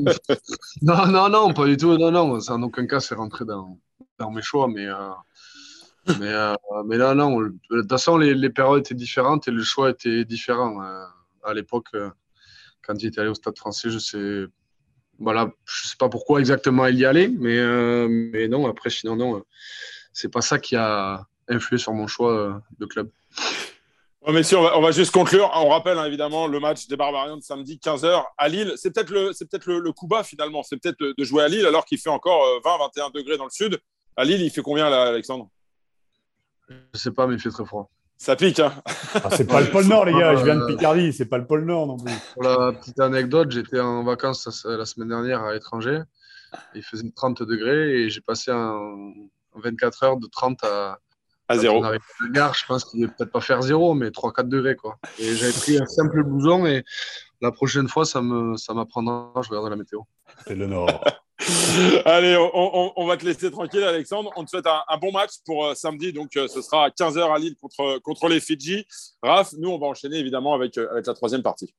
non, 0.81 1.07
non, 1.07 1.29
non, 1.29 1.53
pas 1.53 1.65
du 1.65 1.77
tout. 1.77 1.97
Non, 1.97 2.11
non, 2.11 2.39
en 2.39 2.63
aucun 2.63 2.87
cas, 2.87 2.99
c'est 2.99 3.15
rentré 3.15 3.45
dans, 3.45 3.77
dans, 4.17 4.31
mes 4.31 4.41
choix, 4.41 4.67
mais. 4.67 4.87
Euh, 4.87 5.09
mais, 6.19 6.31
mais 6.85 6.97
là, 6.97 7.15
non, 7.15 7.41
de 7.41 7.51
toute 7.71 7.89
façon, 7.89 8.17
les, 8.17 8.35
les, 8.35 8.51
périodes 8.51 8.81
étaient 8.81 8.93
différentes 8.93 9.47
et 9.47 9.51
le 9.51 9.63
choix 9.63 9.89
était 9.89 10.23
différent. 10.23 10.79
à 11.43 11.53
l'époque, 11.55 11.87
quand 12.83 12.99
j'étais 12.99 13.21
allé 13.21 13.31
au 13.31 13.33
Stade 13.33 13.57
français, 13.57 13.89
je 13.89 13.97
sais 13.97 14.45
voilà, 15.19 15.51
je 15.65 15.87
sais 15.87 15.95
pas 15.97 16.09
pourquoi 16.09 16.39
exactement 16.39 16.85
il 16.87 16.97
y 16.97 17.05
allait, 17.05 17.27
mais, 17.27 17.57
euh, 17.57 18.07
mais 18.09 18.47
non, 18.47 18.67
après, 18.67 18.89
sinon, 18.89 19.15
non, 19.15 19.37
euh, 19.37 19.41
c'est 20.13 20.31
pas 20.31 20.41
ça 20.41 20.59
qui 20.59 20.75
a 20.75 21.25
influé 21.47 21.77
sur 21.77 21.93
mon 21.93 22.07
choix 22.07 22.33
euh, 22.33 22.53
de 22.79 22.85
club. 22.85 23.09
mais 24.27 24.33
messieurs, 24.33 24.57
on 24.57 24.81
va, 24.81 24.91
juste 24.91 25.11
conclure. 25.11 25.49
On 25.55 25.69
rappelle 25.69 25.97
hein, 25.97 26.05
évidemment 26.05 26.47
le 26.47 26.59
match 26.59 26.87
des 26.87 26.97
Barbarians 26.97 27.37
de 27.37 27.43
samedi 27.43 27.79
15h 27.83 28.23
à 28.37 28.47
Lille. 28.49 28.73
C'est 28.75 28.93
peut-être 28.93 29.11
le, 29.11 29.31
c'est 29.33 29.49
peut-être 29.49 29.67
le, 29.67 29.91
coup 29.91 30.07
bas 30.07 30.23
finalement. 30.23 30.63
C'est 30.63 30.77
peut-être 30.77 30.99
de 30.99 31.23
jouer 31.23 31.43
à 31.43 31.47
Lille 31.47 31.65
alors 31.65 31.85
qu'il 31.85 31.99
fait 31.99 32.09
encore 32.09 32.43
20-21 32.63 33.13
degrés 33.13 33.37
dans 33.37 33.45
le 33.45 33.51
sud. 33.51 33.79
À 34.17 34.25
Lille, 34.25 34.41
il 34.41 34.49
fait 34.49 34.61
combien 34.61 34.89
là, 34.89 35.03
Alexandre? 35.03 35.49
Je 36.69 36.99
sais 36.99 37.11
pas, 37.11 37.27
mais 37.27 37.35
il 37.35 37.39
fait 37.39 37.49
très 37.49 37.65
froid. 37.65 37.89
Ça 38.17 38.35
pique, 38.35 38.59
hein 38.59 38.73
ah, 39.13 39.29
C'est 39.31 39.45
pas 39.45 39.61
le 39.61 39.69
pôle 39.69 39.85
Nord, 39.85 40.05
les 40.05 40.13
gars. 40.13 40.35
Je 40.35 40.43
viens 40.43 40.55
de 40.55 40.65
Picardie. 40.65 41.13
C'est 41.13 41.25
pas 41.25 41.37
le 41.37 41.45
pôle 41.45 41.65
Nord 41.65 41.87
non 41.87 41.97
plus. 41.97 42.13
Pour 42.33 42.43
la 42.43 42.71
petite 42.71 42.99
anecdote, 42.99 43.51
j'étais 43.51 43.79
en 43.79 44.03
vacances 44.03 44.65
la 44.65 44.85
semaine 44.85 45.09
dernière 45.09 45.41
à 45.41 45.53
l'étranger. 45.53 46.01
Il 46.73 46.83
faisait 46.83 47.03
30 47.13 47.43
degrés 47.43 48.03
et 48.03 48.09
j'ai 48.09 48.21
passé 48.21 48.51
en 48.51 49.13
24 49.55 50.03
heures 50.03 50.17
de 50.17 50.27
30 50.27 50.63
à, 50.63 50.99
à 51.47 51.57
zéro. 51.57 51.83
gare, 52.31 52.53
je 52.53 52.65
pense 52.65 52.85
qu'il 52.85 53.01
ne 53.01 53.07
peut-être 53.07 53.31
pas 53.31 53.41
faire 53.41 53.61
zéro, 53.61 53.93
mais 53.93 54.09
3-4 54.09 54.47
degrés. 54.47 54.75
Quoi. 54.75 54.97
Et 55.19 55.35
j'avais 55.35 55.53
pris 55.53 55.77
un 55.77 55.85
simple 55.85 56.23
blouson 56.23 56.65
et 56.65 56.83
la 57.41 57.51
prochaine 57.51 57.87
fois, 57.87 58.05
ça 58.05 58.21
m'apprendra. 58.21 59.31
Ça 59.35 59.41
je 59.43 59.49
regarde 59.49 59.69
la 59.69 59.75
météo. 59.75 60.01
C'est 60.47 60.55
le 60.55 60.67
Nord. 60.67 61.03
Allez, 62.05 62.35
on, 62.53 63.05
va 63.05 63.17
te 63.17 63.25
laisser 63.25 63.51
tranquille, 63.51 63.83
Alexandre. 63.83 64.31
On 64.35 64.43
te 64.43 64.49
souhaite 64.49 64.65
un, 64.65 64.97
bon 64.97 65.11
match 65.11 65.31
pour 65.45 65.65
euh, 65.65 65.75
samedi. 65.75 66.11
Donc, 66.11 66.35
euh, 66.37 66.47
ce 66.47 66.59
sera 66.61 66.85
à 66.85 66.89
15h 66.89 67.35
à 67.35 67.37
Lille 67.37 67.55
contre, 67.61 67.99
contre 67.99 68.29
les 68.29 68.39
Fidji. 68.39 68.87
Raph, 69.21 69.53
nous, 69.59 69.69
on 69.69 69.77
va 69.77 69.85
enchaîner 69.85 70.17
évidemment 70.17 70.55
avec, 70.55 70.75
euh, 70.79 70.89
avec 70.91 71.05
la 71.05 71.13
troisième 71.13 71.43
partie. 71.43 71.71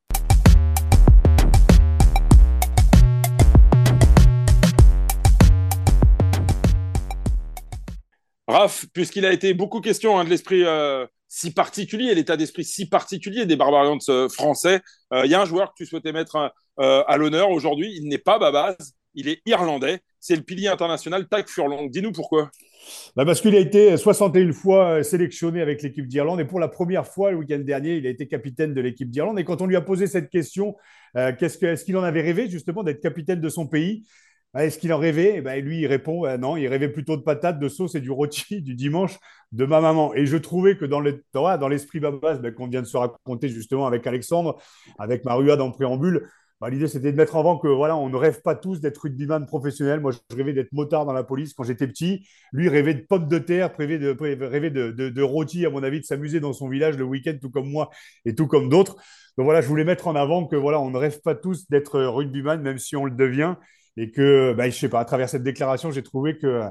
Raph, 8.46 8.86
puisqu'il 8.94 9.26
a 9.26 9.32
été 9.32 9.52
beaucoup 9.52 9.80
question 9.80 10.16
hein, 10.16 10.24
de 10.24 10.30
l'esprit 10.30 10.62
si 11.26 11.52
particulier, 11.52 12.14
l'état 12.14 12.36
d'esprit 12.36 12.64
si 12.64 12.88
particulier 12.88 13.46
des 13.46 13.56
Barbarians 13.56 13.98
français, 14.28 14.80
il 15.12 15.28
y 15.28 15.34
a 15.34 15.40
un 15.40 15.44
joueur 15.44 15.70
que 15.70 15.74
tu 15.78 15.86
souhaitais 15.86 16.12
mettre 16.12 16.52
à 16.78 17.16
l'honneur 17.16 17.50
aujourd'hui. 17.50 17.92
Il 17.96 18.08
n'est 18.08 18.18
pas 18.18 18.38
Babaz, 18.38 18.95
il 19.16 19.28
est 19.28 19.40
irlandais. 19.46 20.00
C'est 20.20 20.36
le 20.36 20.42
pilier 20.42 20.68
international 20.68 21.26
Tag 21.26 21.48
Furlong. 21.48 21.88
Dis-nous 21.88 22.12
pourquoi. 22.12 22.50
Bah 23.16 23.24
parce 23.24 23.40
qu'il 23.40 23.56
a 23.56 23.58
été 23.58 23.96
61 23.96 24.52
fois 24.52 25.02
sélectionné 25.02 25.60
avec 25.60 25.82
l'équipe 25.82 26.06
d'Irlande 26.06 26.40
et 26.40 26.44
pour 26.44 26.60
la 26.60 26.68
première 26.68 27.06
fois 27.06 27.32
le 27.32 27.38
week-end 27.38 27.58
dernier, 27.58 27.96
il 27.96 28.06
a 28.06 28.10
été 28.10 28.28
capitaine 28.28 28.74
de 28.74 28.80
l'équipe 28.80 29.10
d'Irlande. 29.10 29.38
Et 29.38 29.44
quand 29.44 29.60
on 29.60 29.66
lui 29.66 29.76
a 29.76 29.80
posé 29.80 30.06
cette 30.06 30.30
question, 30.30 30.76
euh, 31.16 31.32
est-ce 31.40 31.84
qu'il 31.84 31.96
en 31.96 32.02
avait 32.02 32.20
rêvé 32.20 32.48
justement 32.48 32.84
d'être 32.84 33.00
capitaine 33.00 33.40
de 33.40 33.48
son 33.48 33.66
pays? 33.66 34.06
Bah, 34.54 34.64
Est-ce 34.64 34.78
qu'il 34.78 34.92
en 34.92 34.98
rêvait? 34.98 35.36
Et 35.36 35.40
ben, 35.42 35.62
Lui, 35.62 35.80
il 35.80 35.86
répond 35.86 36.24
euh, 36.26 36.36
non, 36.36 36.56
il 36.56 36.66
rêvait 36.68 36.88
plutôt 36.88 37.16
de 37.16 37.22
patates, 37.22 37.58
de 37.58 37.68
sauce 37.68 37.94
et 37.94 38.00
du 38.00 38.10
rôti 38.10 38.60
du 38.62 38.74
dimanche 38.74 39.18
de 39.52 39.64
ma 39.64 39.80
maman. 39.80 40.14
Et 40.14 40.26
je 40.26 40.36
trouvais 40.36 40.76
que 40.76 40.84
dans 40.84 41.00
l'esprit 41.00 42.00
dans 42.00 42.12
babas 42.12 42.38
ben, 42.38 42.52
qu'on 42.52 42.68
vient 42.68 42.82
de 42.82 42.86
se 42.86 42.96
raconter 42.96 43.48
justement 43.48 43.86
avec 43.86 44.06
Alexandre, 44.06 44.60
avec 44.98 45.24
Maruad 45.24 45.60
en 45.60 45.70
préambule, 45.70 46.28
bah, 46.60 46.70
l'idée, 46.70 46.88
c'était 46.88 47.12
de 47.12 47.16
mettre 47.16 47.36
en 47.36 47.40
avant 47.40 47.58
que 47.58 47.68
voilà, 47.68 47.96
on 47.96 48.08
ne 48.08 48.16
rêve 48.16 48.40
pas 48.40 48.54
tous 48.54 48.80
d'être 48.80 48.98
rugbyman 48.98 49.44
professionnel. 49.46 50.00
Moi, 50.00 50.12
je 50.12 50.18
rêvais 50.34 50.54
d'être 50.54 50.72
motard 50.72 51.04
dans 51.04 51.12
la 51.12 51.22
police 51.22 51.52
quand 51.52 51.64
j'étais 51.64 51.86
petit. 51.86 52.26
Lui 52.52 52.68
rêvait 52.70 52.94
de 52.94 53.02
pommes 53.02 53.28
de 53.28 53.38
terre, 53.38 53.76
rêvait 53.76 53.98
de, 53.98 54.16
rêvait 54.44 54.70
de, 54.70 55.22
rôti, 55.22 55.66
à 55.66 55.70
mon 55.70 55.82
avis, 55.82 56.00
de 56.00 56.06
s'amuser 56.06 56.40
dans 56.40 56.54
son 56.54 56.68
village 56.68 56.96
le 56.96 57.04
week-end, 57.04 57.36
tout 57.40 57.50
comme 57.50 57.68
moi 57.70 57.90
et 58.24 58.34
tout 58.34 58.46
comme 58.46 58.70
d'autres. 58.70 58.96
Donc 59.36 59.44
voilà, 59.44 59.60
je 59.60 59.68
voulais 59.68 59.84
mettre 59.84 60.08
en 60.08 60.16
avant 60.16 60.46
que 60.46 60.56
voilà, 60.56 60.80
on 60.80 60.90
ne 60.90 60.96
rêve 60.96 61.20
pas 61.20 61.34
tous 61.34 61.68
d'être 61.68 62.00
rugbyman, 62.00 62.62
même 62.62 62.78
si 62.78 62.96
on 62.96 63.04
le 63.04 63.12
devient. 63.12 63.56
Et 63.98 64.10
que, 64.10 64.54
bah, 64.54 64.68
je 64.70 64.78
sais 64.78 64.88
pas, 64.88 65.00
à 65.00 65.04
travers 65.04 65.28
cette 65.28 65.42
déclaration, 65.42 65.90
j'ai 65.90 66.02
trouvé 66.02 66.38
que 66.38 66.62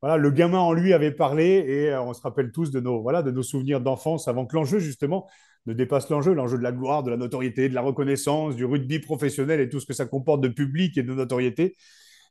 voilà, 0.00 0.16
le 0.16 0.30
gamin 0.30 0.58
en 0.58 0.72
lui 0.72 0.92
avait 0.92 1.10
parlé 1.10 1.64
et 1.66 1.90
euh, 1.90 2.02
on 2.02 2.14
se 2.14 2.20
rappelle 2.22 2.52
tous 2.52 2.70
de 2.70 2.80
nos, 2.80 3.02
voilà, 3.02 3.22
de 3.22 3.30
nos 3.30 3.42
souvenirs 3.42 3.80
d'enfance 3.80 4.28
avant 4.28 4.46
que 4.46 4.54
l'enjeu, 4.54 4.78
justement, 4.78 5.28
ne 5.68 5.74
dépasse 5.74 6.08
l'enjeu, 6.08 6.32
l'enjeu 6.32 6.56
de 6.56 6.62
la 6.62 6.72
gloire, 6.72 7.02
de 7.02 7.10
la 7.10 7.18
notoriété, 7.18 7.68
de 7.68 7.74
la 7.74 7.82
reconnaissance, 7.82 8.56
du 8.56 8.64
rugby 8.64 8.98
professionnel 9.00 9.60
et 9.60 9.68
tout 9.68 9.80
ce 9.80 9.86
que 9.86 9.92
ça 9.92 10.06
comporte 10.06 10.40
de 10.40 10.48
public 10.48 10.96
et 10.96 11.02
de 11.02 11.12
notoriété. 11.12 11.76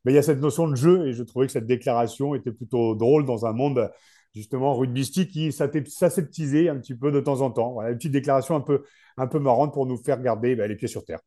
Mais 0.04 0.12
il 0.12 0.16
y 0.16 0.18
a 0.18 0.24
cette 0.24 0.42
notion 0.42 0.68
de 0.68 0.76
jeu 0.76 1.08
et 1.08 1.14
je 1.14 1.22
trouvais 1.24 1.46
que 1.46 1.52
cette 1.52 1.68
déclaration 1.68 2.34
était 2.34 2.52
plutôt 2.52 2.96
drôle 2.96 3.26
dans 3.26 3.46
un 3.46 3.54
monde 3.54 3.92
justement 4.34 4.76
rugbystique 4.76 5.32
qui 5.32 5.52
s'aseptisait 5.52 6.70
un 6.70 6.78
petit 6.78 6.96
peu 6.96 7.12
de 7.12 7.20
temps 7.20 7.42
en 7.42 7.52
temps. 7.52 7.74
Voilà, 7.74 7.92
une 7.92 7.98
petite 7.98 8.12
déclaration 8.12 8.56
un 8.56 8.62
peu, 8.62 8.84
un 9.18 9.28
peu 9.28 9.40
marrante 9.40 9.74
pour 9.74 9.86
nous 9.86 9.98
faire 9.98 10.20
garder 10.22 10.56
bah, 10.56 10.68
les 10.68 10.76
pieds 10.76 10.88
sur 10.88 11.06
terre. 11.06 11.20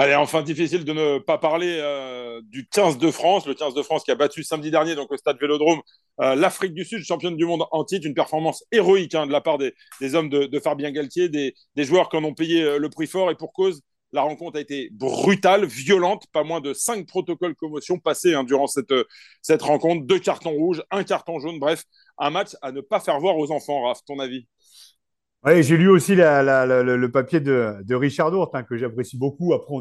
Allez, 0.00 0.14
enfin, 0.14 0.42
difficile 0.42 0.84
de 0.84 0.92
ne 0.92 1.18
pas 1.18 1.38
parler 1.38 1.76
euh, 1.80 2.40
du 2.44 2.68
15 2.68 2.98
de 2.98 3.10
France, 3.10 3.46
le 3.48 3.54
15 3.54 3.74
de 3.74 3.82
France 3.82 4.04
qui 4.04 4.12
a 4.12 4.14
battu 4.14 4.44
samedi 4.44 4.70
dernier 4.70 4.94
donc 4.94 5.10
au 5.10 5.16
stade 5.16 5.38
Vélodrome 5.40 5.80
euh, 6.20 6.36
l'Afrique 6.36 6.72
du 6.72 6.84
Sud, 6.84 7.02
championne 7.02 7.36
du 7.36 7.44
monde 7.44 7.64
en 7.72 7.82
titre, 7.82 8.06
une 8.06 8.14
performance 8.14 8.64
héroïque 8.70 9.16
hein, 9.16 9.26
de 9.26 9.32
la 9.32 9.40
part 9.40 9.58
des, 9.58 9.74
hommes 10.14 10.28
de, 10.28 10.60
Fabien 10.60 10.92
Galtier, 10.92 11.28
des, 11.28 11.52
joueurs 11.78 12.08
qui 12.10 12.16
en 12.16 12.22
ont 12.22 12.32
payé 12.32 12.62
euh, 12.62 12.78
le 12.78 12.88
prix 12.90 13.08
fort 13.08 13.32
et 13.32 13.34
pour 13.34 13.52
cause. 13.52 13.82
La 14.12 14.22
rencontre 14.22 14.56
a 14.58 14.60
été 14.60 14.88
brutale, 14.92 15.66
violente, 15.66 16.26
pas 16.32 16.44
moins 16.44 16.60
de 16.60 16.74
cinq 16.74 17.04
protocoles 17.08 17.56
commotion 17.56 17.98
passés 17.98 18.34
hein, 18.34 18.44
durant 18.44 18.68
cette, 18.68 18.94
cette 19.42 19.62
rencontre, 19.62 20.06
deux 20.06 20.20
cartons 20.20 20.52
rouges, 20.52 20.82
un 20.92 21.02
carton 21.02 21.40
jaune, 21.40 21.58
bref, 21.58 21.82
un 22.18 22.30
match 22.30 22.50
à 22.62 22.70
ne 22.70 22.80
pas 22.80 23.00
faire 23.00 23.18
voir 23.18 23.36
aux 23.36 23.50
enfants, 23.50 23.82
Raph, 23.82 23.98
ton 24.06 24.20
avis? 24.20 24.46
J'ai 25.60 25.76
lu 25.76 25.88
aussi 25.88 26.14
le, 26.14 27.06
papier 27.06 27.40
de, 27.40 27.94
Richard 27.94 28.30
Dourt, 28.30 28.50
hein, 28.54 28.62
que 28.62 28.76
j'apprécie 28.76 29.16
beaucoup. 29.16 29.52
Après, 29.54 29.74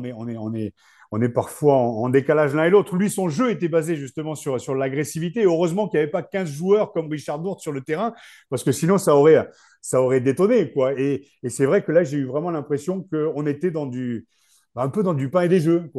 on 1.12 1.22
est, 1.22 1.30
parfois 1.30 1.76
en, 1.76 2.10
décalage 2.10 2.54
l'un 2.54 2.66
et 2.66 2.70
l'autre. 2.70 2.96
Lui, 2.96 3.10
son 3.10 3.30
jeu 3.30 3.50
était 3.52 3.68
basé 3.68 3.96
justement 3.96 4.36
sur, 4.36 4.76
l'agressivité. 4.76 5.44
Heureusement 5.44 5.88
qu'il 5.88 6.00
n'y 6.00 6.04
avait 6.04 6.12
pas 6.12 6.24
15 6.24 6.50
joueurs 6.50 6.92
comme 6.92 7.10
Richard 7.10 7.40
Dourt 7.40 7.62
sur 7.62 7.72
le 7.72 7.82
terrain, 7.82 8.14
parce 8.50 8.64
que 8.64 8.72
sinon, 8.72 8.98
ça 8.98 9.16
aurait, 9.16 9.50
ça 9.82 10.00
détonné. 10.20 10.74
Et, 10.98 11.28
c'est 11.50 11.66
vrai 11.66 11.84
que 11.84 11.92
là, 11.92 12.04
j'ai 12.04 12.18
eu 12.18 12.26
vraiment 12.26 12.52
l'impression 12.52 13.04
qu'on 13.12 13.46
était 13.46 13.72
du, 13.72 14.28
un 14.76 14.90
peu 14.90 15.02
dans 15.02 15.14
du 15.14 15.30
pain 15.30 15.42
et 15.42 15.50
des 15.50 15.60
jeux. 15.60 15.90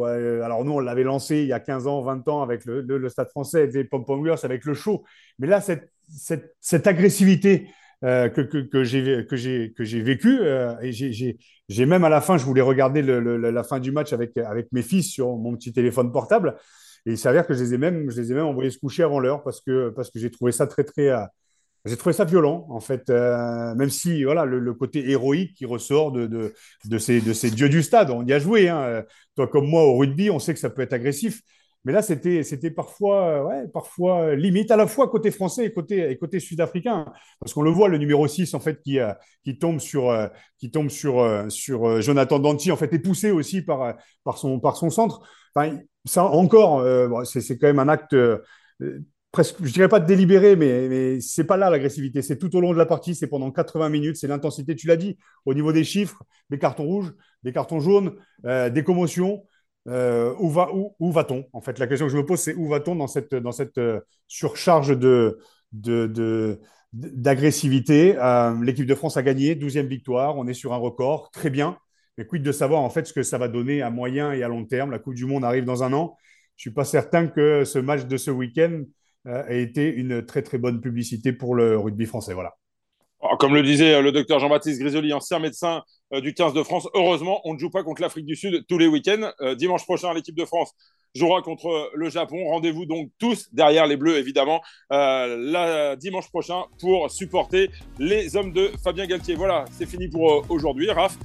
Alors 0.44 0.64
nous, 0.64 0.72
on 0.72 0.80
l'avait 0.80 1.02
lancé 1.02 1.38
il 1.38 1.48
y 1.48 1.52
a 1.52 1.60
15 1.60 1.86
ans, 1.86 2.02
20 2.02 2.28
ans 2.28 2.42
avec 2.42 2.64
le, 2.64 3.08
Stade 3.08 3.28
français, 3.28 3.66
les 3.66 3.84
pom 3.84 4.04
avec 4.44 4.64
le 4.64 4.74
show. 4.74 5.04
Mais 5.38 5.46
là, 5.48 5.60
cette 5.60 6.86
agressivité 6.86 7.68
euh, 8.04 8.28
que, 8.28 8.40
que, 8.40 8.58
que 8.58 8.84
j'ai 9.84 10.02
vécue, 10.02 10.38
euh, 10.40 10.74
et 10.82 10.92
j'ai 10.92 11.86
même 11.86 12.04
à 12.04 12.08
la 12.08 12.20
fin, 12.20 12.38
je 12.38 12.44
voulais 12.44 12.62
regarder 12.62 13.02
la 13.02 13.62
fin 13.64 13.80
du 13.80 13.92
match 13.92 14.12
avec, 14.12 14.36
avec 14.36 14.68
mes 14.72 14.82
fils 14.82 15.10
sur 15.10 15.36
mon 15.36 15.56
petit 15.56 15.72
téléphone 15.72 16.12
portable. 16.12 16.56
Et 17.06 17.12
il 17.12 17.18
s'avère 17.18 17.46
que 17.46 17.54
je 17.54 17.60
les 17.60 17.74
ai 17.74 17.78
même, 17.78 18.10
je 18.10 18.20
les 18.20 18.32
ai 18.32 18.34
même 18.34 18.46
envoyés 18.46 18.70
se 18.70 18.78
coucher 18.78 19.02
avant 19.02 19.20
l'heure 19.20 19.42
parce 19.42 19.60
que, 19.60 19.90
parce 19.90 20.10
que 20.10 20.18
j'ai 20.18 20.30
trouvé 20.30 20.52
ça 20.52 20.66
très, 20.66 20.84
très, 20.84 21.10
j'ai 21.84 21.96
trouvé 21.96 22.12
ça 22.12 22.24
violent, 22.24 22.66
en 22.70 22.80
fait, 22.80 23.08
euh, 23.10 23.74
même 23.74 23.90
si 23.90 24.24
voilà, 24.24 24.44
le, 24.44 24.74
côté 24.74 25.10
héroïque 25.10 25.54
qui 25.54 25.64
ressort 25.64 26.12
de, 26.12 26.26
de, 26.26 26.54
de, 26.84 26.98
ces, 26.98 27.20
de 27.20 27.32
ces 27.32 27.50
dieux 27.50 27.68
du 27.68 27.82
stade. 27.82 28.10
On 28.10 28.24
y 28.24 28.32
a 28.32 28.38
joué. 28.38 28.68
Hein. 28.68 29.04
Toi 29.36 29.48
comme 29.48 29.66
moi, 29.66 29.82
au 29.84 29.96
rugby, 29.96 30.30
on 30.30 30.38
sait 30.38 30.54
que 30.54 30.60
ça 30.60 30.70
peut 30.70 30.82
être 30.82 30.92
agressif. 30.92 31.40
Mais 31.84 31.92
là, 31.92 32.02
c'était, 32.02 32.70
parfois, 32.70 33.46
ouais, 33.46 33.68
parfois 33.68 34.34
limite, 34.34 34.70
à 34.70 34.76
la 34.76 34.86
fois 34.86 35.08
côté 35.08 35.30
français 35.30 35.66
et 35.66 35.72
côté, 36.18 36.40
sud-africain. 36.40 37.06
Parce 37.40 37.54
qu'on 37.54 37.62
le 37.62 37.70
voit, 37.70 37.88
le 37.88 37.98
numéro 37.98 38.26
6, 38.26 38.54
en 38.54 38.60
fait, 38.60 38.80
qui, 38.82 38.98
euh, 38.98 39.12
tombe 39.60 39.78
sur, 39.78 40.10
euh, 40.10 40.26
qui 40.58 40.70
tombe 40.70 40.90
sur, 40.90 41.46
sur 41.48 42.00
Jonathan 42.02 42.38
Danti, 42.38 42.72
en 42.72 42.76
fait, 42.76 42.92
est 42.92 42.98
poussé 42.98 43.30
aussi 43.30 43.62
par, 43.62 43.96
son, 44.36 44.60
centre. 44.90 45.22
Ça, 46.04 46.24
encore, 46.24 46.84
c'est, 47.24 47.58
quand 47.58 47.68
même 47.68 47.78
un 47.78 47.88
acte 47.88 48.14
presque, 49.32 49.56
je 49.62 49.72
dirais 49.72 49.88
pas 49.88 50.00
délibéré, 50.00 50.56
mais, 50.56 50.88
mais 50.88 51.20
c'est 51.20 51.44
pas 51.44 51.56
là 51.56 51.70
l'agressivité. 51.70 52.22
C'est 52.22 52.38
tout 52.38 52.54
au 52.56 52.60
long 52.60 52.72
de 52.72 52.78
la 52.78 52.86
partie, 52.86 53.14
c'est 53.14 53.26
pendant 53.26 53.50
80 53.50 53.88
minutes, 53.88 54.16
c'est 54.16 54.26
l'intensité. 54.26 54.74
Tu 54.74 54.86
l'as 54.86 54.96
dit, 54.96 55.18
au 55.44 55.54
niveau 55.54 55.72
des 55.72 55.84
chiffres, 55.84 56.22
des 56.50 56.58
cartons 56.58 56.84
rouges, 56.84 57.12
des 57.42 57.52
cartons 57.52 57.80
jaunes, 57.80 58.14
euh, 58.46 58.70
des 58.70 58.82
commotions. 58.82 59.44
Euh, 59.86 60.34
où 60.38 60.50
va 60.50 60.72
où, 60.74 60.94
où 60.98 61.12
va-t-on? 61.12 61.46
En 61.52 61.60
fait, 61.60 61.78
la 61.78 61.86
question 61.86 62.06
que 62.06 62.12
je 62.12 62.16
me 62.16 62.26
pose, 62.26 62.40
c'est 62.40 62.54
où 62.54 62.68
va-t-on 62.68 62.96
dans 62.96 63.06
cette 63.06 63.34
dans 63.34 63.52
cette 63.52 63.78
euh, 63.78 64.00
surcharge 64.26 64.98
de 64.98 65.38
d'agressivité? 66.92 68.16
l'équipe 68.62 68.86
de 68.86 68.94
France 68.94 69.16
a 69.16 69.22
gagné, 69.22 69.54
12e 69.54 69.86
victoire, 69.86 70.36
on 70.36 70.46
est 70.46 70.54
sur 70.54 70.72
un 70.72 70.78
record, 70.78 71.30
très 71.30 71.50
bien. 71.50 71.78
Mais 72.16 72.26
quid 72.26 72.42
de 72.42 72.52
savoir 72.52 72.80
en 72.80 72.90
fait 72.90 73.06
ce 73.06 73.12
que 73.12 73.22
ça 73.22 73.38
va 73.38 73.48
donner 73.48 73.80
à 73.80 73.90
moyen 73.90 74.32
et 74.32 74.42
à 74.42 74.48
long 74.48 74.64
terme? 74.64 74.90
La 74.90 74.98
Coupe 74.98 75.14
du 75.14 75.24
Monde 75.24 75.44
arrive 75.44 75.64
dans 75.64 75.84
un 75.84 75.92
an. 75.92 76.16
Je 76.56 76.62
suis 76.62 76.72
pas 76.72 76.84
certain 76.84 77.28
que 77.28 77.64
ce 77.64 77.78
match 77.78 78.06
de 78.06 78.16
ce 78.16 78.32
week-end 78.32 78.82
euh, 79.26 79.44
a 79.46 79.52
été 79.52 79.86
une 79.88 80.26
très 80.26 80.42
très 80.42 80.58
bonne 80.58 80.80
publicité 80.80 81.32
pour 81.32 81.54
le 81.54 81.78
rugby 81.78 82.06
français. 82.06 82.34
Voilà. 82.34 82.56
Ah, 83.22 83.36
comme 83.38 83.54
le 83.54 83.62
disait 83.62 83.94
euh, 83.94 84.02
le 84.02 84.10
docteur 84.10 84.40
Jean-Baptiste 84.40 84.80
Grisoli, 84.80 85.12
ancien 85.12 85.38
médecin 85.38 85.76
euh, 85.78 85.80
du 86.10 86.34
15 86.34 86.54
de 86.54 86.62
France, 86.62 86.88
heureusement, 86.94 87.40
on 87.44 87.54
ne 87.54 87.58
joue 87.58 87.70
pas 87.70 87.82
contre 87.82 88.02
l'Afrique 88.02 88.26
du 88.26 88.36
Sud 88.36 88.64
tous 88.68 88.78
les 88.78 88.86
week-ends. 88.86 89.30
dimanche 89.56 89.84
prochain, 89.84 90.14
l'équipe 90.14 90.36
de 90.36 90.44
France 90.44 90.72
jouera 91.14 91.42
contre 91.42 91.90
le 91.94 92.08
Japon. 92.10 92.44
Rendez-vous 92.48 92.86
donc 92.86 93.10
tous 93.18 93.48
derrière 93.52 93.86
les 93.86 93.96
Bleus, 93.96 94.16
évidemment, 94.16 94.60
la, 94.90 95.96
dimanche 95.96 96.28
prochain 96.28 96.64
pour 96.80 97.10
supporter 97.10 97.70
les 97.98 98.36
hommes 98.36 98.52
de 98.52 98.70
Fabien 98.82 99.06
Galtier. 99.06 99.34
Voilà, 99.34 99.64
c'est 99.72 99.86
fini 99.86 100.08
pour 100.08 100.44
aujourd'hui. 100.48 100.90
Raph, 100.90 101.16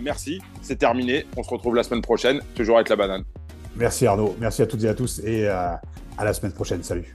merci, 0.00 0.40
c'est 0.62 0.76
terminé. 0.76 1.26
On 1.36 1.42
se 1.42 1.50
retrouve 1.50 1.76
la 1.76 1.82
semaine 1.82 2.02
prochaine, 2.02 2.40
toujours 2.54 2.76
avec 2.76 2.88
la 2.88 2.96
banane. 2.96 3.24
Merci 3.76 4.06
Arnaud, 4.06 4.36
merci 4.38 4.62
à 4.62 4.66
toutes 4.66 4.84
et 4.84 4.88
à 4.88 4.94
tous 4.94 5.20
et 5.20 5.46
à 5.46 5.80
la 6.18 6.32
semaine 6.32 6.52
prochaine. 6.52 6.82
Salut. 6.82 7.14